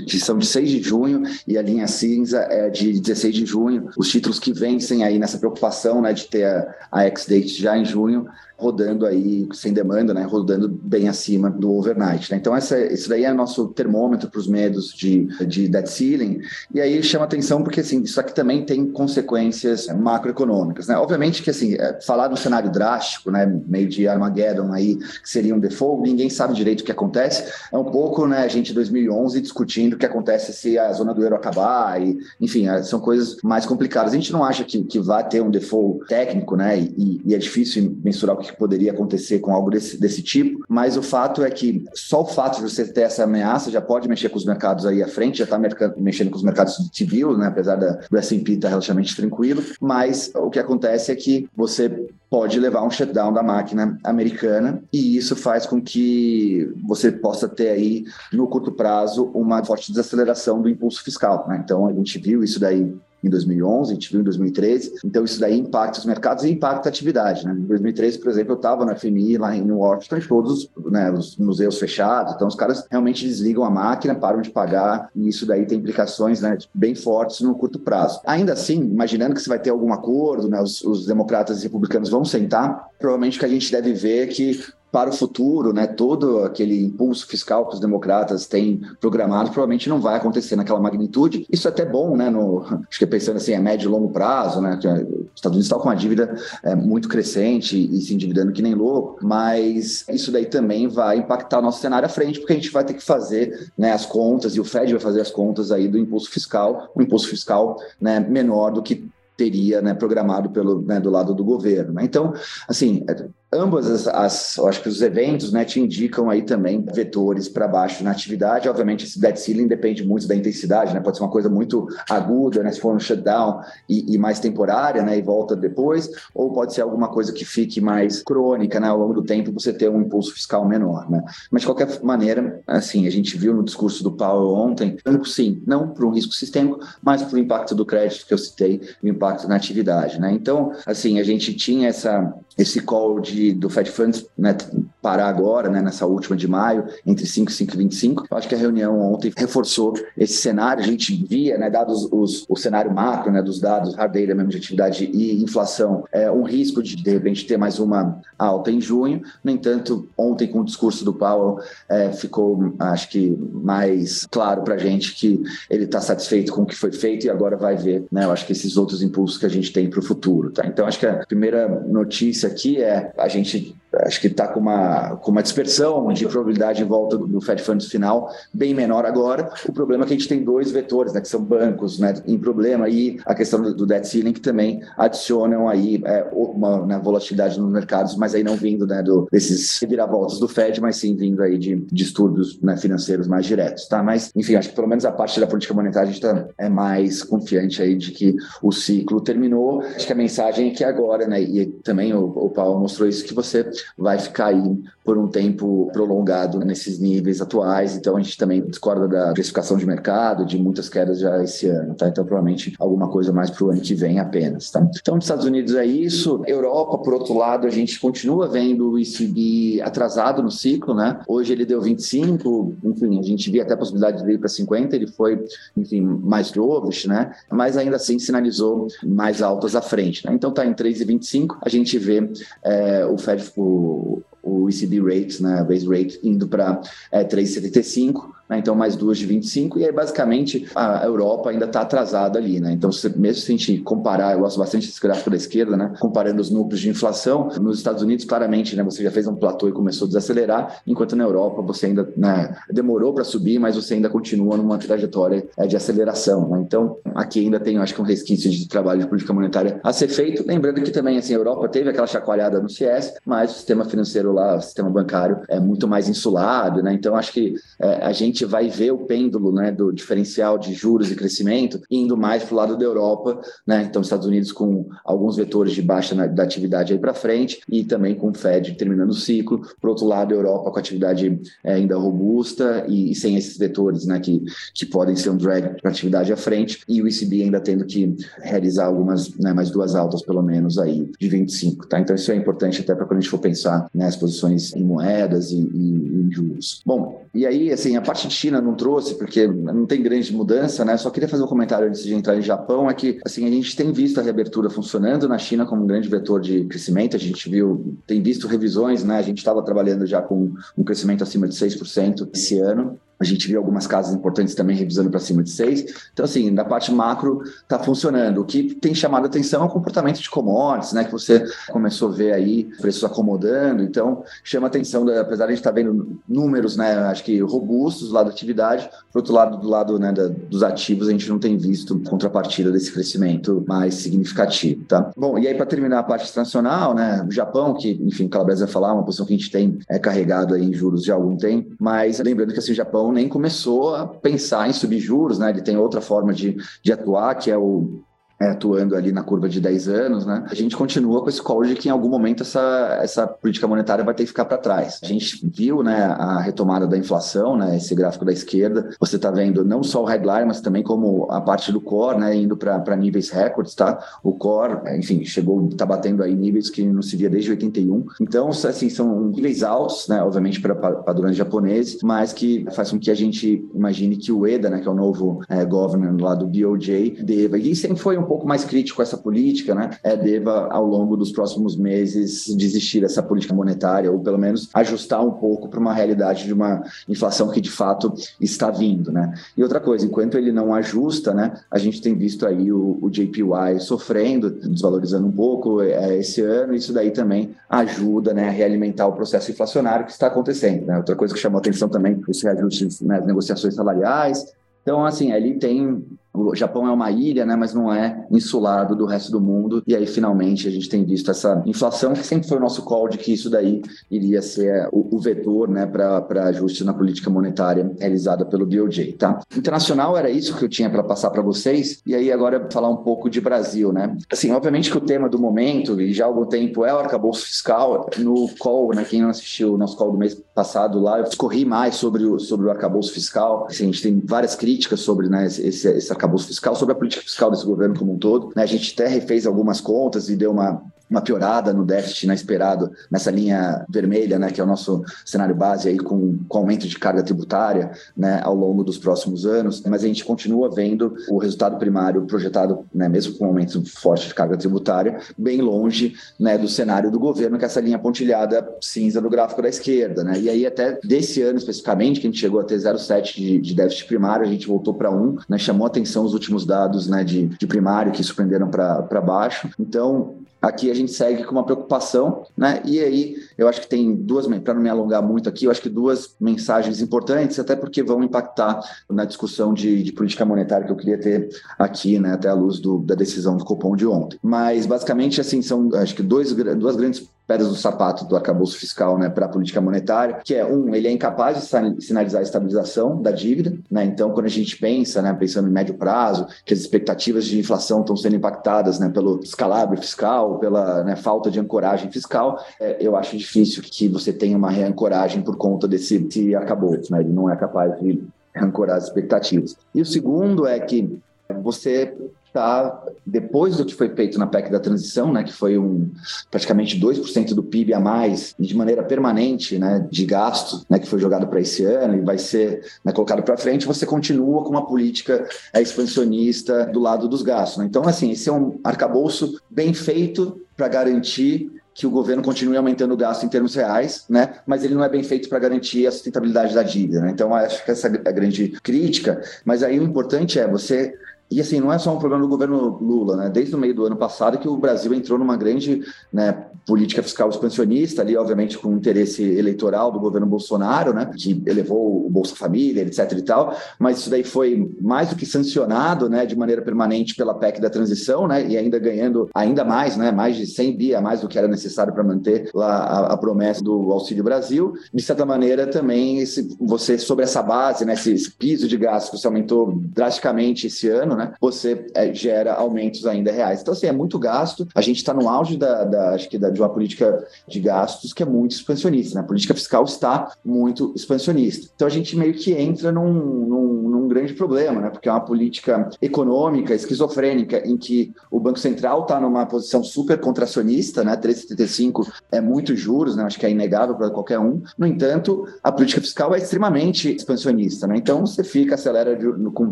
que 0.08 0.20
são 0.20 0.38
de 0.38 0.46
6 0.46 0.70
de 0.70 0.82
junho 0.82 1.24
e 1.48 1.58
a 1.58 1.62
linha 1.62 1.88
cinza 1.88 2.40
é 2.50 2.70
de 2.70 3.00
16 3.00 3.36
de 3.36 3.46
junho, 3.46 3.90
os 3.98 4.10
títulos 4.10 4.40
que 4.40 4.54
vencem 4.54 5.04
aí 5.04 5.18
nessa 5.20 5.38
preocupação, 5.38 6.02
né, 6.02 6.14
de 6.14 6.26
ter 6.28 6.46
a, 6.46 6.76
a 6.92 7.08
ex-date 7.08 7.62
já 7.62 7.78
em 7.78 7.86
junho, 7.86 8.28
rodando 8.60 9.06
aí 9.06 9.48
sem 9.54 9.72
demanda, 9.72 10.14
né, 10.14 10.24
rodando 10.24 10.68
bem 10.68 11.08
acima 11.08 11.50
do 11.50 11.72
overnight. 11.72 12.30
Né? 12.30 12.38
Então 12.38 12.54
essa, 12.54 12.78
isso 12.78 13.08
daí 13.08 13.24
é 13.24 13.34
nosso 13.34 13.70
termômetro 13.70 14.30
para 14.30 14.40
os 14.40 14.48
medos 14.48 14.94
de, 14.94 15.26
de 15.46 15.70
debt 15.70 15.90
ceiling. 15.90 16.42
E 16.74 16.82
aí 16.82 17.02
chama 17.02 17.24
atenção 17.24 17.64
porque 17.64 17.80
assim 17.80 18.02
isso 18.02 18.20
aqui 18.20 18.36
também 18.36 18.66
tem 18.66 18.86
consequências 18.92 19.88
macroeconômicas. 19.88 20.88
Né? 20.88 20.98
Obviamente 20.98 21.42
que 21.42 21.50
assim 21.50 21.76
é, 21.76 22.02
falar 22.02 22.28
no 22.28 22.36
cenário 22.36 22.70
drástico, 22.70 23.32
né, 23.32 23.46
meio 23.66 23.88
de 23.88 24.06
Armageddon 24.10 24.74
aí 24.74 24.98
que 24.98 25.30
seria 25.30 25.56
um 25.56 25.60
default, 25.60 26.04
ninguém 26.04 26.30
sabe 26.30 26.54
direito 26.54 26.82
o 26.82 26.84
que 26.84 26.92
acontece. 26.92 27.50
É 27.72 27.78
um 27.78 27.86
pouco, 27.86 28.28
né, 28.28 28.40
a 28.40 28.48
gente 28.50 28.59
gente 28.60 28.72
em 28.72 28.76
2011 28.76 29.42
discutindo 29.42 29.94
o 29.94 29.98
que 29.98 30.06
acontece 30.06 30.54
se 30.54 30.78
a 30.78 30.92
zona 30.94 31.14
do 31.14 31.24
euro 31.24 31.36
acabar, 31.36 32.02
e, 32.02 32.18
enfim, 32.40 32.68
é, 32.68 32.84
são 32.84 33.00
coisas 33.00 33.38
mais 33.44 33.66
complicadas. 33.66 34.14
A 34.14 34.16
gente 34.16 34.32
não 34.32 34.44
acha 34.44 34.64
que, 34.64 34.84
que 34.84 35.00
vai 35.00 35.28
ter 35.28 35.42
um 35.42 35.50
default 35.50 36.06
técnico, 36.08 36.56
né? 36.56 36.78
E, 36.80 37.22
e 37.26 37.36
é 37.36 37.38
difícil 37.38 37.98
mensurar 38.04 38.36
o 38.36 38.40
que 38.40 38.56
poderia 38.56 38.92
acontecer 38.92 39.40
com 39.40 39.54
algo 39.54 39.70
desse, 39.70 40.00
desse 40.00 40.22
tipo, 40.22 40.64
mas 40.68 40.98
o 40.98 41.02
fato 41.02 41.44
é 41.44 41.50
que 41.50 41.84
só 41.94 42.22
o 42.22 42.26
fato 42.26 42.58
de 42.58 42.70
você 42.70 42.86
ter 42.86 43.02
essa 43.02 43.24
ameaça 43.24 43.72
já 43.72 43.82
pode 43.82 44.08
mexer 44.08 44.30
com 44.30 44.38
os 44.38 44.46
mercados 44.46 44.86
aí 44.86 45.02
à 45.02 45.08
frente, 45.08 45.40
já 45.40 45.46
está 45.46 45.60
mexendo 45.98 46.30
com 46.30 46.38
os 46.38 46.44
mercados 46.44 46.90
civil, 46.94 47.38
né? 47.38 47.48
Apesar 47.48 47.76
da, 47.76 48.00
do 48.10 48.18
S&P 48.18 48.54
estar 48.54 48.68
tá 48.68 48.70
relativamente 48.70 49.16
tranquilo, 49.16 49.64
mas 49.80 50.32
o 50.36 50.50
que 50.50 50.60
acontece 50.60 51.12
é 51.12 51.16
que 51.16 51.48
você 51.56 52.08
pode 52.30 52.60
levar 52.60 52.84
um 52.84 52.92
shutdown 52.92 53.34
da 53.34 53.42
máquina 53.42 53.98
americana 54.04 54.84
e 54.94 55.18
isso 55.18 55.36
faz 55.36 55.66
com 55.66 55.82
que 55.82 56.72
você 56.88 57.12
possa 57.12 57.50
ter 57.50 57.70
aí 57.70 58.06
no 58.32 58.48
curto 58.50 58.72
prazo 58.72 59.32
uma 59.34 59.64
forte 59.64 59.92
desaceleração 59.92 60.62
do 60.62 60.70
impulso 60.70 61.04
fiscal. 61.04 61.46
Né? 61.48 61.62
Então 61.64 61.88
a 61.88 61.94
gente 61.94 62.18
viu 62.20 62.44
isso 62.44 62.60
daí 62.60 62.94
em 63.24 63.30
2011, 63.30 63.92
a 63.92 63.94
gente 63.94 64.12
viu 64.12 64.22
em 64.22 64.24
2013. 64.24 64.96
Então, 65.04 65.24
isso 65.24 65.40
daí 65.40 65.60
impacta 65.60 66.00
os 66.00 66.06
mercados 66.06 66.44
e 66.44 66.50
impacta 66.50 66.88
a 66.88 66.92
atividade. 66.92 67.46
Né? 67.46 67.54
Em 67.54 67.66
2013, 67.66 68.20
por 68.20 68.30
exemplo, 68.30 68.54
eu 68.54 68.58
estava 68.58 68.86
na 68.86 68.96
FMI, 68.96 69.38
lá 69.38 69.56
em 69.56 69.70
Washington, 69.70 70.20
todos 70.28 70.70
né, 70.90 71.12
os 71.12 71.38
museus 71.38 71.78
fechados. 71.78 72.34
Então, 72.34 72.48
os 72.48 72.56
caras 72.56 72.86
realmente 72.90 73.26
desligam 73.26 73.64
a 73.64 73.70
máquina, 73.70 74.16
param 74.16 74.42
de 74.42 74.50
pagar, 74.50 75.10
e 75.16 75.28
isso 75.28 75.46
daí 75.46 75.66
tem 75.66 75.78
implicações 75.78 76.42
né, 76.42 76.58
bem 76.74 76.96
fortes 76.96 77.42
no 77.42 77.56
curto 77.56 77.80
prazo. 77.80 78.22
Ainda 78.26 78.54
assim, 78.54 78.82
imaginando 78.82 79.36
que 79.36 79.42
você 79.42 79.50
vai 79.50 79.60
ter 79.60 79.70
algum 79.70 79.92
acordo, 79.94 80.50
né, 80.50 80.62
os, 80.62 80.82
os 80.84 81.06
democratas 81.06 81.60
e 81.60 81.64
republicanos 81.64 82.10
vão 82.10 82.24
sentar, 82.24 82.88
provavelmente 82.98 83.38
o 83.38 83.40
que 83.40 83.46
a 83.46 83.50
gente 83.50 83.72
deve 83.72 83.94
ver 83.94 84.24
é 84.24 84.28
que 84.28 84.62
para 84.92 85.10
o 85.10 85.14
futuro, 85.14 85.72
né, 85.74 85.86
todo 85.86 86.44
aquele 86.44 86.86
impulso 86.86 87.28
fiscal 87.28 87.68
que 87.68 87.76
os 87.76 87.80
democratas 87.80 88.48
têm 88.48 88.82
programado 89.00 89.52
provavelmente 89.52 89.90
não 89.90 90.02
vai 90.02 90.16
acontecer 90.16 90.56
naquela 90.56 90.80
magnitude. 90.80 91.46
Isso 91.52 91.68
é 91.68 91.72
até 91.72 91.86
bom, 91.86 92.16
né, 92.16 92.30
no, 92.30 92.62
acho 92.90 92.98
que 92.98 93.06
pensando 93.06 93.38
assim, 93.38 93.54
a 93.54 93.60
médio 93.60 93.88
e 93.88 93.92
longo 93.92 94.10
prazo, 94.10 94.62
né, 94.62 94.78
que 94.82 94.88
os 94.88 95.04
Estados 95.36 95.56
Unidos 95.56 95.66
estão 95.66 95.80
com 95.80 95.90
uma 95.90 95.96
dívida 95.96 96.36
é, 96.64 96.76
muito 96.76 97.08
crescente 97.08 97.78
e 97.78 98.02
se 98.02 98.14
endividando 98.14 98.52
que 98.52 98.62
nem 98.62 98.74
louco, 98.74 99.20
mas 99.22 100.06
isso 100.10 100.32
daí 100.32 100.46
também 100.46 100.88
vai 100.88 101.18
impactar 101.18 101.62
nosso 101.62 101.82
cenário 101.82 102.06
à 102.06 102.10
frente, 102.10 102.40
porque 102.40 102.54
a 102.54 102.56
gente 102.56 102.72
vai 102.72 102.84
ter 102.84 102.94
que 102.94 103.04
fazer 103.04 103.72
né, 103.78 103.92
as 103.92 104.06
contas 104.06 104.56
e 104.56 104.60
o 104.60 104.66
Fed 104.66 104.92
vai 104.92 105.02
fazer 105.02 105.22
as 105.22 105.32
contas 105.32 105.72
aí 105.72 105.88
do 105.88 105.98
impulso 105.98 106.30
fiscal, 106.30 106.92
um 106.96 107.02
impulso 107.02 107.28
fiscal 107.28 107.78
né, 108.02 108.20
menor 108.20 108.72
do 108.72 108.82
que 108.82 109.08
teria 109.40 109.82
né, 109.82 109.94
programado 109.94 110.50
pelo 110.50 110.82
né, 110.82 111.00
do 111.00 111.10
lado 111.10 111.34
do 111.34 111.46
governo. 111.46 111.94
Né? 111.94 112.04
Então, 112.04 112.34
assim, 112.68 113.06
ambas 113.52 113.90
as, 113.90 114.08
as, 114.08 114.58
eu 114.58 114.68
acho 114.68 114.82
que 114.82 114.90
os 114.90 115.02
eventos, 115.02 115.52
né, 115.52 115.66
te 115.66 115.80
indicam 115.80 116.30
aí 116.30 116.44
também 116.44 116.86
vetores 116.94 117.50
para 117.50 117.68
baixo 117.68 118.04
na 118.04 118.12
atividade. 118.12 118.70
Obviamente, 118.70 119.06
esse 119.06 119.20
debt 119.20 119.40
ceiling 119.40 119.68
depende 119.68 120.06
muito 120.06 120.28
da 120.28 120.36
intensidade, 120.36 120.94
né? 120.94 121.00
Pode 121.00 121.18
ser 121.18 121.24
uma 121.24 121.32
coisa 121.32 121.50
muito 121.50 121.88
aguda, 122.10 122.62
né, 122.62 122.72
se 122.72 122.80
for 122.80 122.96
um 122.96 123.00
shutdown 123.00 123.62
e, 123.88 124.14
e, 124.14 124.18
mais 124.18 124.40
temporária, 124.40 125.02
né, 125.02 125.18
e 125.18 125.22
volta 125.22 125.56
depois, 125.56 126.10
ou 126.34 126.52
pode 126.52 126.74
ser 126.74 126.82
alguma 126.82 127.10
coisa 127.10 127.34
que 127.34 127.44
fique 127.44 127.82
mais 127.82 128.22
crônica, 128.22 128.80
né, 128.80 128.88
ao 128.88 128.98
longo 128.98 129.14
do 129.14 129.24
tempo, 129.24 129.52
você 129.52 129.74
ter 129.74 129.90
um 129.90 130.02
impulso 130.02 130.34
fiscal 130.34 130.68
menor, 130.68 131.10
né? 131.10 131.24
Mas 131.52 131.62
de 131.62 131.68
qualquer 131.68 132.02
maneira, 132.04 132.62
assim, 132.68 133.08
a 133.08 133.12
gente 133.12 133.38
viu 133.38 133.54
no 133.54 133.64
discurso 133.64 134.04
do 134.04 134.12
Powell 134.12 134.54
ontem, 134.54 134.98
sim, 135.26 135.62
não 135.66 135.90
para 135.90 136.06
um 136.06 136.12
risco 136.12 136.34
sistêmico, 136.34 136.80
mas 137.02 137.24
para 137.24 137.36
o 137.36 137.40
impacto 137.40 137.74
do 137.74 137.86
crédito 137.86 138.26
que 138.26 138.34
eu 138.34 138.38
citei, 138.38 138.82
o 139.04 139.08
impacto 139.08 139.48
na 139.48 139.56
atividade, 139.56 140.20
né? 140.20 140.32
Então, 140.32 140.72
assim, 140.86 141.20
a 141.20 141.24
gente 141.24 141.54
tinha 141.54 141.90
essa 141.90 142.34
esse 142.60 142.82
call 142.82 143.22
de 143.22 143.54
do 143.54 143.70
Fed 143.70 143.90
Funds 143.90 144.28
né, 144.38 144.56
parar 145.02 145.28
agora, 145.28 145.70
né, 145.70 145.82
nessa 145.82 146.06
última 146.06 146.36
de 146.36 146.46
maio, 146.46 146.86
entre 147.06 147.26
5 147.26 147.50
e 147.50 147.54
5,25. 147.54 148.26
Eu 148.30 148.38
acho 148.38 148.50
que 148.50 148.56
a 148.56 148.58
reunião 148.58 149.00
ontem 149.14 149.32
reforçou 149.36 149.94
esse 150.18 150.34
cenário. 150.34 150.84
A 150.84 150.86
gente 150.86 151.16
via, 151.26 151.58
né, 151.58 151.70
dados 151.70 152.08
os, 152.12 152.46
o 152.50 152.58
cenário 152.58 152.94
macro 152.94 153.32
né, 153.32 153.42
dos 153.42 153.62
dados, 153.62 153.96
hard 153.96 154.12
data 154.12 154.36
mesmo 154.36 154.50
de 154.50 154.58
atividade 154.58 155.06
e 155.06 155.42
inflação, 155.42 156.04
é, 156.12 156.30
um 156.30 156.44
risco 156.44 156.84
de, 156.84 156.98
de 156.98 157.10
repente, 157.10 157.48
ter 157.48 157.58
mais 157.58 157.80
uma 157.80 158.20
alta 158.38 158.70
em 158.70 158.82
junho. 158.82 159.22
No 159.42 159.52
entanto, 159.52 160.10
ontem, 160.18 160.48
com 160.48 160.60
o 160.60 160.66
discurso 160.66 161.06
do 161.06 161.14
Powell, 161.14 161.60
é, 161.88 162.12
ficou, 162.12 162.76
acho 162.80 163.10
que, 163.10 163.38
mais 163.54 164.28
claro 164.30 164.64
para 164.64 164.76
a 164.76 164.78
gente 164.78 165.16
que 165.16 165.42
ele 165.70 165.86
está 165.86 166.02
satisfeito 166.02 166.52
com 166.52 166.64
o 166.64 166.66
que 166.66 166.76
foi 166.76 166.92
feito 166.92 167.26
e 167.26 167.30
agora 167.30 167.56
vai 167.56 167.78
ver, 167.78 168.06
né, 168.12 168.26
eu 168.26 168.32
acho 168.32 168.46
que 168.46 168.52
esses 168.52 168.76
outros 168.76 169.02
impulsos 169.02 169.38
que 169.38 169.46
a 169.46 169.50
gente 169.50 169.72
tem 169.72 169.90
para 169.90 170.00
o 170.00 170.04
futuro. 170.04 170.52
Tá? 170.52 170.66
Então, 170.66 170.86
acho 170.86 171.00
que 171.00 171.06
a 171.06 171.26
primeira 171.26 171.70
notícia 171.88 172.49
aqui 172.50 172.82
é 172.82 173.12
a 173.18 173.28
gente 173.28 173.76
acho 173.94 174.22
que 174.22 174.28
está 174.28 174.48
com 174.48 174.60
uma, 174.60 175.16
com 175.18 175.32
uma 175.32 175.42
dispersão 175.42 176.12
de 176.14 176.26
probabilidade 176.28 176.82
em 176.82 176.86
volta 176.86 177.18
do, 177.18 177.42
Fed 177.42 177.62
Funds 177.62 177.88
final 177.88 178.32
bem 178.54 178.74
menor 178.74 179.06
agora. 179.06 179.52
O 179.68 179.74
problema 179.74 180.04
é 180.04 180.08
que 180.08 180.14
a 180.14 180.18
gente 180.18 180.28
tem 180.28 180.44
dois 180.44 180.72
vetores, 180.72 181.14
né, 181.14 181.22
que 181.22 181.28
são 181.28 181.42
bancos 181.42 182.00
né, 182.00 182.14
em 182.28 182.38
problema 182.38 182.88
e 182.90 183.20
a 183.26 183.34
questão 183.34 183.62
do, 183.62 183.86
debt 183.86 184.08
ceiling 184.08 184.34
que 184.34 184.42
também 184.42 184.82
adicionam 184.98 185.68
aí 185.68 186.02
é, 186.06 186.28
uma 186.32 186.86
né, 186.86 187.00
volatilidade 187.04 187.60
nos 187.60 187.72
mercados, 187.72 188.16
mas 188.16 188.36
aí 188.36 188.44
não 188.44 188.56
vindo 188.56 188.86
né, 188.86 189.02
do, 189.02 189.28
desses 189.32 189.80
reviravoltas 189.80 190.40
do 190.40 190.48
Fed, 190.48 190.80
mas 190.80 190.98
sim 190.98 191.16
vindo 191.16 191.42
aí 191.42 191.58
de 191.58 191.76
distúrbios 191.92 192.60
né, 192.62 192.78
financeiros 192.78 193.28
mais 193.28 193.46
diretos, 193.46 193.88
tá? 193.88 194.04
Mas, 194.04 194.32
enfim, 194.36 194.56
acho 194.56 194.70
que 194.70 194.76
pelo 194.76 194.88
menos 194.88 195.06
a 195.06 195.12
parte 195.12 195.40
da 195.40 195.48
política 195.48 195.74
monetária 195.74 196.10
a 196.10 196.12
gente 196.12 196.22
tá, 196.22 196.48
é 196.58 196.70
mais 196.70 197.24
confiante 197.24 197.82
aí 197.82 197.96
de 197.96 198.12
que 198.12 198.36
o 198.62 198.72
ciclo 198.72 199.22
terminou. 199.22 199.82
Acho 199.82 200.06
que 200.06 200.14
a 200.14 200.16
mensagem 200.16 200.70
é 200.70 200.72
que 200.72 200.84
agora, 200.84 201.28
né, 201.28 201.42
e 201.42 201.66
também 201.84 202.14
o, 202.14 202.26
o 202.26 202.50
Paulo 202.50 202.80
mostrou 202.80 203.08
isso, 203.08 203.26
que 203.26 203.34
você 203.34 203.70
vai 203.98 204.20
ficar 204.20 204.48
aí 204.48 204.84
por 205.10 205.18
um 205.18 205.28
tempo 205.28 205.90
prolongado 205.92 206.60
nesses 206.60 207.00
níveis 207.00 207.42
atuais. 207.42 207.96
Então 207.96 208.16
a 208.16 208.22
gente 208.22 208.38
também 208.38 208.62
discorda 208.62 209.08
da 209.08 209.34
precificação 209.34 209.76
de 209.76 209.84
mercado, 209.84 210.46
de 210.46 210.56
muitas 210.56 210.88
quedas 210.88 211.20
já 211.20 211.44
esse 211.44 211.66
ano, 211.66 211.96
tá? 211.96 212.10
Então 212.10 212.24
provavelmente 212.24 212.76
alguma 212.78 213.10
coisa 213.10 213.34
mais 213.34 213.50
para 213.50 213.66
o 213.66 213.72
ano 213.72 213.82
que 213.82 213.96
vem 213.96 214.20
apenas, 214.20 214.70
tá? 214.70 214.88
Então 215.02 215.16
nos 215.16 215.24
Estados 215.24 215.46
Unidos 215.46 215.74
é 215.74 215.84
isso. 215.84 216.44
Europa, 216.46 217.00
por 217.00 217.16
outro 217.16 217.36
lado, 217.36 217.66
a 217.66 217.72
gente 217.72 218.00
continua 218.00 218.48
vendo 218.48 218.92
o 218.92 219.00
ECB 219.00 219.82
atrasado 219.82 220.44
no 220.44 220.52
ciclo, 220.52 220.94
né? 220.94 221.22
Hoje 221.28 221.54
ele 221.54 221.66
deu 221.66 221.82
25, 221.82 222.76
enfim, 222.84 223.18
a 223.18 223.24
gente 223.24 223.50
via 223.50 223.64
até 223.64 223.74
a 223.74 223.78
possibilidade 223.78 224.24
de 224.24 224.32
ir 224.32 224.38
para 224.38 224.48
50, 224.48 224.96
ele 224.96 225.08
foi, 225.08 225.44
enfim, 225.76 226.02
mais 226.02 226.52
dovish, 226.52 227.06
né? 227.06 227.34
Mas 227.50 227.78
ainda 227.78 227.96
assim 227.96 228.20
sinalizou 228.20 228.86
mais 229.04 229.42
altas 229.42 229.76
à 229.76 229.82
frente, 229.82 230.24
né? 230.28 230.36
Então 230.36 230.52
tá 230.52 230.64
em 230.68 230.74
3,25, 230.76 231.58
a 231.64 231.68
gente 231.68 231.98
vê 231.98 232.30
é, 232.64 233.08
o 233.08 233.18
Fed, 233.18 233.52
o, 233.58 234.22
o 234.42 234.70
ECB 234.70 235.00
rate, 235.02 235.42
né, 235.42 235.64
base 235.64 235.88
rate, 235.88 236.20
indo 236.24 236.48
para 236.48 236.82
é, 237.12 237.24
3,75 237.24 238.39
né? 238.50 238.58
então 238.58 238.76
mais 238.76 238.96
duas 238.96 239.18
de 239.18 239.26
25, 239.26 239.80
e 239.80 239.86
aí 239.86 239.92
basicamente 239.92 240.68
a 240.76 241.06
Europa 241.06 241.50
ainda 241.50 241.66
está 241.66 241.82
atrasada 241.82 242.40
ali, 242.40 242.60
né? 242.60 242.72
Então, 242.72 242.92
se, 242.92 243.10
mesmo 243.18 243.42
se 243.42 243.54
a 243.54 243.58
gente 243.58 243.78
comparar, 243.80 244.34
eu 244.34 244.40
gosto 244.40 244.58
bastante 244.58 244.88
desse 244.88 245.00
gráfico 245.00 245.30
da 245.30 245.36
esquerda, 245.36 245.78
né? 245.78 245.94
Comparando 246.00 246.42
os 246.42 246.50
núcleos 246.50 246.80
de 246.80 246.90
inflação, 246.90 247.50
nos 247.60 247.78
Estados 247.78 248.02
Unidos, 248.02 248.26
claramente, 248.26 248.76
né? 248.76 248.84
Você 248.84 249.04
já 249.04 249.12
fez 249.12 249.28
um 249.28 249.36
platô 249.36 249.68
e 249.68 249.72
começou 249.72 250.06
a 250.06 250.08
desacelerar, 250.08 250.82
enquanto 250.88 251.16
na 251.16 251.24
Europa 251.24 251.62
você 251.62 251.88
ainda 251.88 252.12
né, 252.16 252.56
demorou 252.72 253.14
para 253.14 253.24
subir, 253.24 253.60
mas 253.60 253.76
você 253.76 253.96
ainda 253.96 254.10
continua 254.10 254.58
numa 254.58 254.78
trajetória 254.78 255.48
é, 255.58 255.68
de 255.68 255.76
aceleração, 255.76 256.50
né? 256.50 256.62
Então, 256.66 256.98
aqui 257.16 257.42
ainda 257.42 257.60
tem, 257.60 257.78
acho 257.78 257.94
que 257.94 258.02
um 258.02 258.06
resquício 258.06 258.50
de 258.50 258.68
trabalho 258.68 259.02
de 259.02 259.08
política 259.08 259.34
monetária 259.34 259.80
a 259.84 259.94
ser 259.94 260.08
feito, 260.08 260.44
lembrando 260.46 260.82
que 260.82 260.92
também, 260.92 261.18
assim, 261.18 261.34
a 261.34 261.38
Europa 261.38 261.68
teve 261.68 261.90
aquela 261.90 262.08
chacoalhada 262.08 262.60
no 262.60 262.70
CS, 262.70 263.16
mas 263.26 263.52
o 263.52 263.54
sistema 263.56 263.86
financeiro 263.86 264.32
lá, 264.32 264.56
o 264.56 264.62
sistema 264.62 264.90
bancário 264.90 265.42
é 265.48 265.60
muito 265.60 265.88
mais 265.88 266.10
insulado, 266.10 266.82
né? 266.82 266.94
Então, 266.94 267.16
acho 267.16 267.32
que 267.32 267.56
é, 267.80 268.06
a 268.06 268.12
gente 268.12 268.39
gente 268.40 268.46
vai 268.46 268.70
ver 268.70 268.92
o 268.92 269.00
pêndulo 269.00 269.52
né, 269.52 269.72
do 269.72 269.92
diferencial 269.92 270.58
de 270.58 270.74
juros 270.74 271.12
e 271.12 271.16
crescimento 271.16 271.82
indo 271.92 272.16
mais 272.16 272.44
para 272.44 272.54
o 272.54 272.58
lado 272.58 272.78
da 272.78 272.86
Europa, 272.86 273.40
né? 273.68 273.86
Então, 273.88 274.02
Estados 274.02 274.26
Unidos 274.26 274.52
com 274.52 274.88
alguns 275.04 275.36
vetores 275.36 275.74
de 275.74 275.82
baixa 275.82 276.16
na, 276.16 276.26
da 276.26 276.44
atividade 276.44 276.94
aí 276.94 277.00
para 277.00 277.14
frente 277.14 277.62
e 277.68 277.84
também 277.84 278.16
com 278.16 278.30
o 278.30 278.34
Fed 278.34 278.76
terminando 278.76 279.10
o 279.10 279.14
ciclo. 279.14 279.62
Por 279.82 279.90
outro 279.90 280.06
lado, 280.06 280.34
a 280.34 280.38
Europa 280.38 280.72
com 280.72 280.80
atividade 280.80 281.42
é, 281.64 281.74
ainda 281.74 281.98
robusta 281.98 282.86
e, 282.88 283.12
e, 283.12 283.16
sem 283.16 283.36
esses 283.36 283.58
vetores, 283.58 284.06
né, 284.06 284.20
que, 284.20 284.44
que 284.74 284.86
podem 284.86 285.16
ser 285.16 285.32
um 285.32 285.38
drag 285.38 285.82
para 285.82 285.90
a 285.90 285.92
atividade 285.92 286.32
à 286.32 286.38
frente 286.38 286.82
e 286.88 287.02
o 287.02 287.08
ECB 287.08 287.44
ainda 287.44 287.60
tendo 287.60 287.86
que 287.86 288.16
realizar 288.42 288.86
algumas, 288.86 289.36
né, 289.38 289.54
mais 289.54 289.70
duas 289.70 289.96
altas 289.96 290.22
pelo 290.22 290.42
menos 290.42 290.78
aí 290.78 291.10
de 291.20 291.28
25, 291.28 291.88
tá? 291.88 292.00
Então, 292.00 292.16
isso 292.16 292.32
é 292.32 292.36
importante 292.36 292.82
até 292.82 292.96
para 292.96 293.06
quando 293.06 293.18
a 293.18 293.22
gente 293.22 293.30
for 293.30 293.40
pensar 293.40 293.90
nas 293.94 294.16
né, 294.16 294.20
posições 294.20 294.74
em 294.76 294.84
moedas 294.84 295.52
e, 295.52 295.58
e, 295.58 296.26
em 296.26 296.32
juros. 296.32 296.82
Bom, 296.86 297.26
e 297.34 297.46
aí, 297.46 297.72
assim, 297.72 297.96
a 297.96 298.02
parte 298.02 298.29
China 298.30 298.62
não 298.62 298.76
trouxe, 298.76 299.16
porque 299.16 299.48
não 299.48 299.86
tem 299.86 300.02
grande 300.02 300.34
mudança, 300.34 300.86
né? 300.86 300.96
Só 300.98 301.10
queria 301.10 301.28
fazer 301.28 301.44
um 301.44 301.48
comentário 301.48 301.88
antes 301.88 302.04
de 302.04 302.14
entrar 302.14 302.38
em 302.38 302.42
Japão, 302.42 302.90
é 302.90 302.94
que, 302.94 303.20
assim, 303.26 303.46
a 303.46 303.50
gente 303.50 303.76
tem 303.76 303.92
visto 303.92 304.20
a 304.20 304.24
reabertura 304.24 304.70
funcionando 304.70 305.28
na 305.28 305.38
China 305.38 305.66
como 305.66 305.84
um 305.84 305.88
grande 305.88 306.08
vetor 306.08 306.40
de 306.40 306.66
crescimento, 306.66 307.16
a 307.16 307.20
gente 307.20 307.50
viu, 307.50 307.98
tem 308.06 308.22
visto 308.22 308.48
revisões, 308.48 309.04
né? 309.04 309.18
A 309.18 309.22
gente 309.22 309.40
estava 309.40 309.64
trabalhando 309.64 310.06
já 310.06 310.22
com 310.22 310.54
um 310.78 310.84
crescimento 310.84 311.24
acima 311.24 311.48
de 311.48 311.56
6% 311.56 312.30
esse 312.34 312.60
ano, 312.60 313.00
A 313.20 313.24
gente 313.26 313.48
viu 313.48 313.60
algumas 313.60 313.86
casas 313.86 314.14
importantes 314.14 314.56
também 314.56 314.76
revisando 314.76 315.10
para 315.10 315.20
cima 315.20 315.44
de 315.44 315.50
6. 315.50 316.10
Então, 316.14 316.24
assim, 316.24 316.54
da 316.54 316.64
parte 316.64 316.92
macro 316.92 317.42
está 317.44 317.78
funcionando. 317.78 318.42
O 318.42 318.46
que 318.46 318.76
tem 318.76 318.96
chamado 318.96 319.26
atenção 319.26 319.62
é 319.64 319.66
o 319.66 319.70
comportamento 319.70 320.20
de 320.20 320.30
commodities, 320.30 320.94
né? 320.94 321.04
Que 321.04 321.12
você 321.12 321.46
começou 321.72 322.10
a 322.10 322.12
ver 322.12 322.34
aí 322.34 322.66
preços 322.80 323.04
acomodando. 323.04 323.84
Então, 323.84 324.24
chama 324.44 324.68
atenção, 324.68 325.08
apesar 325.20 325.46
de 325.46 325.52
a 325.52 325.56
gente 325.56 325.60
estar 325.60 325.72
tá 325.72 325.76
vendo 325.76 326.20
números, 326.28 326.78
né? 326.78 326.94
Acho 327.00 327.24
que 327.24 327.40
robustos 327.42 328.10
do 328.10 328.14
lado 328.14 328.28
da 328.28 328.32
atividade, 328.32 328.90
por 329.12 329.20
outro 329.20 329.34
lado, 329.34 329.58
do 329.58 329.68
lado 329.68 330.00
né, 330.00 330.12
da, 330.12 330.28
dos 330.28 330.64
ativos, 330.64 331.08
a 331.08 331.12
gente 331.12 331.30
não 331.30 331.40
tem 331.40 331.58
visto 331.58 332.00
contrapartida 332.00 332.72
desse 332.72 332.92
crescimento 332.92 333.64
mais 333.68 333.96
significativo, 333.96 334.84
tá? 334.86 335.12
Bom, 335.18 335.38
e 335.38 335.48
aí 335.48 335.56
para 335.56 335.66
terminar 335.66 336.00
a 336.00 336.04
parte 336.04 336.30
internacional, 336.30 336.94
né? 336.94 337.26
O 337.28 337.32
Japão, 337.32 337.74
que, 337.74 338.00
enfim, 338.04 338.26
o 338.26 338.30
Calabres 338.30 338.60
vai 338.60 338.70
falar, 338.70 338.94
uma 338.94 339.04
posição 339.04 339.26
que 339.26 339.34
a 339.34 339.38
gente 339.38 339.52
tem 339.52 339.80
é 339.90 340.00
carregado 340.00 340.54
aí 340.54 340.64
em 340.64 340.74
juros 340.74 341.10
há 341.10 341.14
algum 341.14 341.36
tempo, 341.36 341.76
mas 341.80 342.20
lembrando 342.20 342.54
que 342.54 342.60
assim, 342.60 342.72
o 342.72 342.76
Japão 342.76 343.09
nem 343.12 343.28
começou 343.28 343.96
a 343.96 344.08
pensar 344.08 344.70
em 344.70 344.74
subir 344.74 345.00
juros, 345.00 345.40
né? 345.40 345.50
Ele 345.50 345.62
tem 345.62 345.78
outra 345.78 346.02
forma 346.02 346.34
de, 346.34 346.58
de 346.84 346.92
atuar, 346.92 347.36
que 347.36 347.52
é 347.52 347.58
o 347.58 348.04
é, 348.40 348.48
atuando 348.48 348.96
ali 348.96 349.12
na 349.12 349.24
curva 349.24 349.50
de 349.50 349.60
10 349.60 349.88
anos, 349.90 350.26
né? 350.26 350.46
A 350.50 350.56
gente 350.56 350.76
continua 350.76 351.22
com 351.22 351.30
esse 351.30 351.42
call 351.42 351.64
de 351.64 351.76
que 351.76 351.90
em 351.90 351.92
algum 351.92 352.10
momento 352.10 352.44
essa, 352.44 353.00
essa 353.02 353.28
política 353.28 353.68
monetária 353.68 354.04
vai 354.04 354.14
ter 354.14 354.24
que 354.24 354.30
ficar 354.30 354.46
para 354.46 354.58
trás. 354.58 355.00
A 355.04 355.06
gente 355.06 355.46
viu, 355.54 355.84
né, 355.84 356.04
a 356.06 356.40
retomada 356.40 356.88
da 356.88 356.98
inflação, 356.98 357.58
né, 357.58 357.76
esse 357.76 357.94
gráfico 357.94 358.24
da 358.24 358.32
esquerda. 358.32 358.90
Você 359.00 359.18
está 359.18 359.30
vendo 359.30 359.66
não 359.66 359.84
só 359.84 360.04
o 360.04 360.06
headline, 360.06 360.46
mas 360.46 360.62
também 360.62 360.84
como 360.84 361.28
a 361.30 361.42
parte 361.42 361.72
do 361.72 361.82
core, 361.82 362.20
né, 362.20 362.36
indo 362.36 362.56
para 362.56 362.96
níveis 362.96 363.30
recordes, 363.30 363.76
tá? 363.76 364.00
O 364.24 364.34
core, 364.34 364.98
enfim, 364.98 365.26
chegou, 365.26 365.68
está 365.68 365.86
batendo 365.86 366.24
aí 366.24 366.34
níveis 366.34 366.70
que 366.70 366.86
não 366.86 367.02
se 367.02 367.18
via 367.18 367.30
desde 367.30 367.52
81. 367.52 368.06
Então, 368.22 368.50
assim, 368.50 368.90
são 368.90 369.26
níveis 369.26 369.64
altos, 369.64 370.08
né, 370.08 370.24
obviamente 370.24 370.62
para 370.62 370.76
padrões 370.76 371.36
japoneses, 371.36 372.02
mas 372.02 372.32
que 372.32 372.66
faz 372.72 372.92
com 372.92 373.00
que 373.00 373.12
a 373.12 373.16
gente 373.16 373.68
imagine 373.74 374.16
que 374.16 374.32
o 374.32 374.48
EDA, 374.48 374.70
né, 374.70 374.80
que 374.80 374.88
é 374.88 374.92
o 374.92 374.96
novo 374.96 375.42
é, 375.50 375.66
governor 375.66 376.22
lá 376.22 376.36
do 376.36 376.48
BOJ, 376.48 377.22
deva, 377.24 377.58
e 377.58 377.76
sempre 377.76 378.00
foi 378.00 378.18
um 378.18 378.29
pouco 378.30 378.48
mais 378.48 378.64
crítico 378.64 378.98
com 378.98 379.02
essa 379.02 379.18
política, 379.18 379.74
né, 379.74 379.90
é, 380.04 380.16
deva, 380.16 380.68
ao 380.72 380.86
longo 380.86 381.18
dos 381.18 381.32
próximos 381.32 381.76
meses, 381.76 382.46
desistir 382.56 383.02
dessa 383.02 383.24
política 383.24 383.54
monetária, 383.56 384.12
ou 384.12 384.20
pelo 384.20 384.38
menos 384.38 384.70
ajustar 384.74 385.26
um 385.26 385.32
pouco 385.32 385.68
para 385.68 385.80
uma 385.80 385.94
realidade 385.94 386.46
de 386.46 386.54
uma 386.54 386.84
inflação 387.08 387.50
que 387.50 387.60
de 387.60 387.72
fato 387.72 388.14
está 388.40 388.70
vindo. 388.70 389.12
Né? 389.12 389.34
E 389.58 389.64
outra 389.64 389.80
coisa, 389.80 390.06
enquanto 390.06 390.38
ele 390.38 390.52
não 390.52 390.74
ajusta, 390.74 391.34
né, 391.34 391.54
a 391.72 391.80
gente 391.80 392.02
tem 392.02 392.16
visto 392.16 392.46
aí 392.46 392.72
o, 392.72 393.00
o 393.02 393.10
JPY 393.10 393.80
sofrendo, 393.80 394.52
desvalorizando 394.52 395.26
um 395.26 395.32
pouco 395.32 395.82
é, 395.82 396.18
esse 396.18 396.42
ano, 396.42 396.76
isso 396.76 396.94
daí 396.94 397.10
também 397.10 397.56
ajuda 397.68 398.34
né, 398.34 398.48
a 398.48 398.52
realimentar 398.52 399.08
o 399.08 399.14
processo 399.14 399.50
inflacionário 399.50 400.06
que 400.06 400.12
está 400.12 400.28
acontecendo. 400.28 400.86
Né? 400.86 400.98
Outra 400.98 401.16
coisa 401.16 401.34
que 401.34 401.40
chamou 401.40 401.58
atenção 401.58 401.90
também, 401.90 402.22
esse 402.30 402.44
reajuste 402.44 402.84
nas 402.84 403.02
né, 403.02 403.22
negociações 403.26 403.74
salariais, 403.74 404.46
então, 404.90 405.06
assim, 405.06 405.32
ali 405.32 405.60
tem 405.60 406.04
o 406.34 406.56
Japão 406.56 406.88
é 406.88 406.92
uma 406.92 407.12
ilha, 407.12 407.46
né, 407.46 407.56
mas 407.56 407.74
não 407.74 407.94
é 407.94 408.26
insulado 408.32 408.96
do 408.96 409.06
resto 409.06 409.32
do 409.32 409.42
mundo. 409.42 409.84
E 409.86 409.96
aí, 409.96 410.06
finalmente, 410.06 410.68
a 410.68 410.72
gente 410.72 410.88
tem 410.88 411.04
visto 411.04 411.32
essa 411.32 411.62
inflação, 411.66 412.14
que 412.14 412.26
sempre 412.26 412.48
foi 412.48 412.58
o 412.58 412.62
nosso 412.62 412.84
call 412.84 413.10
de 413.10 413.18
que 413.18 413.34
isso 413.34 413.50
daí 413.50 413.82
iria 414.10 414.42
ser 414.42 414.88
o, 414.92 415.16
o 415.16 415.20
vetor 415.20 415.70
né, 415.70 415.86
para 415.86 416.46
ajuste 416.46 416.84
na 416.84 416.94
política 416.94 417.30
monetária 417.30 417.92
realizada 418.00 418.46
pelo 418.46 418.66
BOJ. 418.66 419.14
Tá? 419.14 419.40
Internacional 419.56 420.18
era 420.18 420.30
isso 420.30 420.56
que 420.56 420.64
eu 420.64 420.70
tinha 420.70 420.90
para 420.90 421.04
passar 421.04 421.30
para 421.32 421.42
vocês. 421.42 422.02
E 422.06 422.14
aí, 422.14 422.32
agora, 422.32 422.68
falar 422.72 422.90
um 422.90 422.98
pouco 422.98 423.30
de 423.30 423.42
Brasil. 423.42 423.92
Né? 423.92 424.16
Assim, 424.32 424.52
obviamente 424.52 424.92
que 424.92 424.98
o 424.98 425.02
tema 425.02 425.28
do 425.28 425.40
momento, 425.40 426.00
e 426.00 426.14
já 426.14 426.26
há 426.26 426.28
algum 426.28 426.46
tempo, 426.46 426.86
é 426.86 426.94
o 426.94 427.00
arcabouço 427.00 427.46
fiscal. 427.46 428.10
No 428.18 428.50
call, 428.60 428.94
né, 428.94 429.04
quem 429.04 429.22
não 429.22 429.30
assistiu 429.30 429.74
o 429.74 429.78
nosso 429.78 429.98
call 429.98 430.12
do 430.12 430.18
mês 430.18 430.40
passado 430.60 431.00
lá, 431.00 431.20
eu 431.20 431.24
discorri 431.24 431.64
mais 431.64 431.96
sobre 431.96 432.26
o, 432.26 432.38
sobre 432.38 432.68
o 432.68 432.70
arcabouço 432.70 433.14
fiscal. 433.14 433.66
Assim, 433.70 433.84
a 433.84 433.86
gente 433.86 434.02
tem 434.02 434.22
várias 434.26 434.56
críticas 434.56 435.00
sobre 435.00 435.30
né, 435.30 435.46
esse, 435.46 435.88
esse 435.88 436.12
arcabouço 436.12 436.48
fiscal, 436.48 436.76
sobre 436.76 436.94
a 436.94 436.98
política 436.98 437.24
fiscal 437.24 437.50
desse 437.50 437.66
governo 437.66 437.98
como 437.98 438.14
um 438.14 438.18
todo. 438.18 438.52
Né? 438.54 438.64
A 438.64 438.66
gente 438.66 438.94
até 438.94 439.08
refez 439.08 439.48
algumas 439.48 439.80
contas 439.80 440.28
e 440.28 440.36
deu 440.36 440.52
uma, 440.52 440.84
uma 441.10 441.22
piorada 441.22 441.74
no 441.74 441.86
déficit 441.86 442.26
inesperado 442.26 442.92
nessa 443.10 443.32
linha 443.32 443.86
vermelha, 443.90 444.38
né, 444.38 444.52
que 444.52 444.62
é 444.62 444.64
o 444.64 444.68
nosso 444.68 445.04
cenário 445.26 445.56
base 445.56 445.90
aí 445.90 445.98
com, 445.98 446.38
com 446.48 446.58
aumento 446.60 446.88
de 446.88 446.98
carga 446.98 447.24
tributária, 447.24 447.92
né, 448.16 448.40
ao 448.44 448.54
longo 448.54 448.84
dos 448.84 448.98
próximos 448.98 449.46
anos, 449.46 449.82
mas 449.84 450.04
a 450.04 450.08
gente 450.08 450.24
continua 450.24 450.70
vendo 450.70 451.16
o 451.30 451.38
resultado 451.38 451.78
primário 451.78 452.26
projetado, 452.26 452.86
né, 452.94 453.10
mesmo 453.10 453.36
com 453.36 453.46
um 453.46 453.48
aumento 453.48 453.84
forte 454.00 454.28
de 454.28 454.34
carga 454.34 454.58
tributária, 454.58 455.20
bem 455.38 455.62
longe, 455.62 456.14
né, 456.40 456.58
do 456.58 456.68
cenário 456.68 457.10
do 457.10 457.20
governo, 457.20 457.58
que 457.58 457.66
é 457.66 457.68
essa 457.68 457.82
linha 457.82 457.98
pontilhada 457.98 458.68
cinza 458.82 459.22
do 459.22 459.30
gráfico 459.30 459.62
da 459.62 459.70
esquerda, 459.70 460.24
né, 460.24 460.40
e 460.40 460.50
aí 460.50 460.66
até 460.66 461.00
desse 461.04 461.42
ano 461.42 461.58
especificamente, 461.58 462.20
que 462.20 462.28
a 462.28 462.30
gente 462.30 462.40
chegou 462.40 462.60
a 462.60 462.64
ter 462.64 462.76
0,7 462.76 463.36
de, 463.36 463.60
de 463.60 463.74
déficit 463.74 464.08
primário, 464.08 464.46
a 464.46 464.50
gente 464.50 464.68
voltou 464.68 464.94
para 464.94 465.10
1, 465.10 465.38
né, 465.50 465.58
chamou 465.58 465.88
atenção 465.88 466.24
os 466.24 466.34
últimos 466.34 466.66
dados, 466.66 467.08
né, 467.08 467.24
de, 467.24 467.48
de 467.48 467.68
primário 467.68 468.12
que 468.12 468.24
surpreenderam 468.24 468.70
para 468.70 469.22
baixo, 469.22 469.70
então 469.80 470.39
Aqui 470.62 470.92
a 470.92 470.94
gente 470.94 471.12
segue 471.12 471.44
com 471.46 471.54
uma 471.54 471.66
preocupação, 471.66 472.46
né? 472.58 472.82
E 472.86 473.00
aí 473.00 473.38
eu 473.60 473.68
acho 473.68 473.82
que 473.82 473.88
tem 473.88 474.16
duas, 474.16 474.48
para 474.48 474.74
não 474.74 474.82
me 474.82 474.90
alongar 474.90 475.22
muito 475.22 475.50
aqui, 475.50 475.66
eu 475.66 475.72
acho 475.72 475.82
que 475.82 475.90
duas 475.90 476.34
mensagens 476.40 477.02
importantes, 477.02 477.60
até 477.60 477.76
porque 477.76 478.02
vão 478.02 478.24
impactar 478.24 478.80
na 479.10 479.26
discussão 479.26 479.74
de, 479.74 480.02
de 480.02 480.14
política 480.14 480.46
monetária 480.46 480.86
que 480.86 480.92
eu 480.94 480.96
queria 480.96 481.20
ter 481.20 481.50
aqui, 481.78 482.18
né? 482.18 482.34
Até 482.34 482.48
a 482.48 482.54
luz 482.54 482.80
do, 482.80 483.00
da 483.00 483.16
decisão 483.16 483.58
do 483.58 483.66
Copom 483.66 483.98
de 483.98 484.08
ontem. 484.08 484.40
Mas 484.42 484.86
basicamente, 484.86 485.42
assim, 485.42 485.62
são 485.62 485.90
acho 485.96 486.16
que 486.16 486.24
dois, 486.24 486.54
duas 486.54 486.96
grandes 486.96 487.30
pedras 487.50 487.68
do 487.68 487.76
sapato 487.76 488.26
do 488.26 488.36
arcabouço 488.36 488.78
fiscal 488.78 489.18
né, 489.18 489.28
para 489.28 489.48
a 489.48 489.50
política 489.50 489.82
monetária, 489.82 490.40
que 490.46 490.54
é, 490.54 490.64
um, 490.64 490.94
ele 490.94 491.08
é 491.08 491.12
incapaz 491.12 491.58
de 491.58 492.06
sinalizar 492.06 492.42
a 492.42 492.44
estabilização 492.44 493.20
da 493.20 493.32
dívida, 493.32 493.76
né? 493.90 494.06
então 494.06 494.32
quando 494.32 494.46
a 494.46 494.50
gente 494.50 494.78
pensa, 494.78 495.20
né, 495.20 495.34
pensando 495.34 495.68
em 495.68 495.72
médio 495.72 495.96
prazo, 495.96 496.46
que 496.64 496.76
as 496.76 496.80
expectativas 496.80 497.46
de 497.46 497.58
inflação 497.58 498.02
estão 498.02 498.16
sendo 498.16 498.36
impactadas 498.36 499.00
né, 499.00 499.10
pelo 499.10 499.40
escalabro 499.40 499.98
fiscal, 499.98 500.60
pela 500.60 501.04
né, 501.04 501.16
falta 501.16 501.50
de 501.50 501.60
ancoragem 501.60 502.12
fiscal, 502.12 502.64
é, 502.80 502.98
eu 503.00 503.16
acho 503.16 503.36
difícil 503.36 503.49
que 503.52 504.08
você 504.08 504.32
tenha 504.32 504.58
uma 504.58 504.70
reancoragem 504.70 505.42
por 505.42 505.58
conta 505.58 505.88
desse, 505.88 506.20
desse 506.20 506.56
arcabouço, 506.56 507.12
né? 507.12 507.22
ele 507.22 507.30
não 507.30 507.50
é 507.50 507.56
capaz 507.56 508.00
de 508.00 508.22
ancorar 508.56 508.98
as 508.98 509.06
expectativas. 509.06 509.76
E 509.94 510.02
o 510.02 510.06
segundo 510.06 510.66
é 510.66 510.80
que 510.80 511.18
você 511.62 512.14
está 512.50 513.04
depois 513.26 513.78
do 513.78 513.86
que 513.86 513.94
foi 513.94 514.10
feito 514.10 514.38
na 514.38 514.48
PEC 514.48 514.72
da 514.72 514.80
transição, 514.80 515.32
né, 515.32 515.44
que 515.44 515.54
foi 515.54 515.78
um 515.78 516.10
praticamente 516.50 517.00
2% 517.00 517.54
do 517.54 517.64
PIB 517.64 517.94
a 517.94 518.00
mais 518.00 518.56
de 518.60 518.76
maneira 518.76 519.04
permanente, 519.04 519.78
né, 519.78 520.06
de 520.10 520.26
gasto, 520.26 520.84
né, 520.90 521.00
que 521.00 521.08
foi 521.08 521.20
jogado 521.20 521.48
para 521.48 521.62
esse 521.62 521.84
ano 521.86 522.18
e 522.18 522.22
vai 522.22 522.38
ser 522.38 522.82
né, 523.06 523.12
colocado 523.12 523.44
para 523.44 523.58
frente, 523.58 523.86
você 523.86 524.06
continua 524.06 524.64
com 524.64 524.70
uma 524.70 524.86
política 524.86 525.48
expansionista 525.76 526.86
do 526.88 527.00
lado 527.00 527.28
dos 527.28 527.42
gastos. 527.42 527.78
Né? 527.78 527.86
Então, 527.86 528.04
assim, 528.08 528.32
esse 528.32 528.50
é 528.50 528.52
um 528.52 528.80
arcabouço 528.84 529.60
bem 529.70 529.94
feito 529.94 530.60
para 530.76 530.88
garantir 530.88 531.72
que 531.94 532.08
o 532.08 532.10
governo 532.10 532.42
continue 532.42 532.78
aumentando 532.78 533.14
o 533.14 533.18
gasto 533.18 533.46
em 533.46 533.50
termos 533.50 533.76
reais, 533.76 534.26
né? 534.30 534.56
Mas 534.66 534.84
ele 534.84 534.94
não 534.94 535.04
é 535.04 535.10
bem 535.10 535.24
feito 535.24 535.50
para 535.50 535.60
garantir 535.60 536.08
a 536.08 536.12
sustentabilidade 536.12 536.74
da 536.74 536.84
dívida, 536.84 537.22
né? 537.22 537.32
Então 537.32 537.54
acho 537.54 537.84
que 537.84 537.92
essa 537.92 538.08
é 538.08 538.30
a 538.30 538.32
grande 538.32 538.70
crítica. 538.82 539.42
Mas 539.66 539.84
aí 539.84 540.00
o 540.00 540.04
importante 540.04 540.60
é 540.60 540.68
você 540.68 541.14
e 541.52 541.60
assim, 541.60 541.80
não 541.80 541.92
é 541.92 541.98
só 541.98 542.16
um 542.16 542.20
problema 542.20 542.44
do 542.44 542.50
governo 542.50 543.00
Lula, 543.02 543.36
né? 543.36 543.50
Desde 543.50 543.76
o 543.76 543.78
meio 543.78 543.96
do 543.96 544.06
ano 544.06 544.16
passado 544.16 544.60
que 544.60 544.68
o 544.68 544.78
Brasil 544.78 545.12
entrou 545.16 545.40
numa 545.40 545.58
grande 545.58 546.02
né, 546.32 546.66
política 546.86 547.24
fiscal 547.24 547.50
expansionista, 547.50 548.22
ali, 548.22 548.38
obviamente, 548.38 548.78
com 548.78 548.94
interesse 548.94 549.44
eleitoral 549.44 550.12
do 550.12 550.20
governo 550.20 550.46
Bolsonaro, 550.46 551.12
né? 551.12 551.28
Que 551.36 551.62
elevou 551.66 552.28
o 552.28 552.30
Bolsa 552.30 552.56
Família, 552.56 553.02
etc. 553.02 553.32
e 553.32 553.42
tal. 553.42 553.76
Mas 553.98 554.20
isso 554.20 554.30
daí 554.30 554.44
foi 554.44 554.92
mais 555.02 555.30
do 555.30 555.36
que 555.36 555.46
sancionado, 555.46 556.30
né? 556.30 556.46
De 556.46 556.56
maneira 556.56 556.84
permanente 556.84 557.36
pela 557.36 557.56
PEC 557.56 557.82
da 557.82 557.90
transição, 557.90 558.48
né? 558.48 558.68
E 558.68 558.78
ainda 558.78 559.00
ganhando 559.00 559.50
ainda 559.56 559.84
mais, 559.84 560.16
né? 560.16 560.32
Mais 560.32 560.56
de 560.56 560.68
100 560.68 560.98
bi 560.98 561.16
a 561.16 561.22
mais 561.22 561.42
do 561.42 561.48
que 561.48 561.58
era 561.58 561.68
necessário 561.68 562.14
para 562.14 562.24
manter 562.24 562.70
lá 562.76 562.98
a, 562.98 563.34
a, 563.34 563.38
promessa 563.38 563.84
do 563.84 564.12
Auxílio 564.12 564.44
Brasil. 564.44 564.94
De 565.12 565.24
certa 565.24 565.46
maneira, 565.48 565.88
também, 565.88 566.40
esse, 566.40 566.76
você, 566.80 567.18
sobre 567.18 567.44
essa 567.44 567.64
base, 567.64 568.06
né? 568.06 568.14
Esse, 568.14 568.34
esse 568.34 568.52
piso 568.52 568.88
de 568.88 568.98
gastos 568.98 569.32
que 569.32 569.38
você 569.40 569.48
aumentou 569.48 570.00
drasticamente 570.14 570.86
esse 570.86 571.08
ano, 571.08 571.39
né? 571.40 571.54
Você 571.62 572.06
é, 572.14 572.34
gera 572.34 572.74
aumentos 572.74 573.26
ainda 573.26 573.52
reais. 573.52 573.82
Então, 573.82 573.94
assim, 573.94 574.08
é 574.08 574.12
muito 574.12 574.38
gasto. 574.38 574.88
A 574.94 575.02
gente 575.02 575.18
está 575.18 575.34
no 575.34 575.48
auge 575.48 575.78
da, 575.78 576.04
da, 576.04 576.30
acho 576.32 576.50
que 576.50 576.58
da, 576.58 576.70
de 576.70 576.80
uma 576.80 576.90
política 576.90 577.48
de 577.68 577.80
gastos 577.80 578.34
que 578.34 578.44
é 578.44 578.46
muito 578.46 578.74
expansionista. 578.74 579.36
Né? 579.36 579.42
A 579.42 579.48
política 579.48 579.74
fiscal 579.74 580.04
está 580.04 580.52
muito 580.64 581.14
expansionista. 581.16 581.90
Então, 581.96 582.08
a 582.08 582.12
gente 582.12 582.36
meio 582.36 582.54
que 582.54 582.74
entra 582.74 583.12
num, 583.12 583.34
num, 583.34 584.10
num 584.10 584.28
grande 584.28 584.54
problema, 584.54 585.00
né? 585.00 585.10
Porque 585.10 585.30
é 585.30 585.32
uma 585.32 585.40
política 585.40 586.10
econômica 586.22 586.94
esquizofrênica 586.94 587.88
em 587.88 587.96
que 587.96 588.34
o 588.52 588.60
Banco 588.60 588.80
Central 588.80 589.22
está 589.22 589.40
numa 589.40 589.66
posição 589.66 590.04
super 590.04 590.40
contracionista, 590.40 591.24
né? 591.24 591.38
3,75 591.38 592.30
é 592.52 592.60
muito 592.60 592.96
juros, 592.96 593.36
né? 593.36 593.44
Acho 593.44 593.58
que 593.58 593.66
é 593.66 593.72
inegável 593.72 594.16
para 594.16 594.30
qualquer 594.30 594.60
um. 594.60 594.82
No 594.98 595.08
entanto, 595.08 595.66
a 595.82 595.92
política 595.92 596.22
fiscal 596.22 596.54
é 596.54 596.58
extremamente 596.58 597.34
expansionista, 597.34 598.06
né? 598.06 598.18
Então, 598.18 598.46
você 598.46 598.64
fica, 598.64 598.96
acelera 598.96 599.36
de, 599.36 599.48
com 599.72 599.86
um 599.86 599.92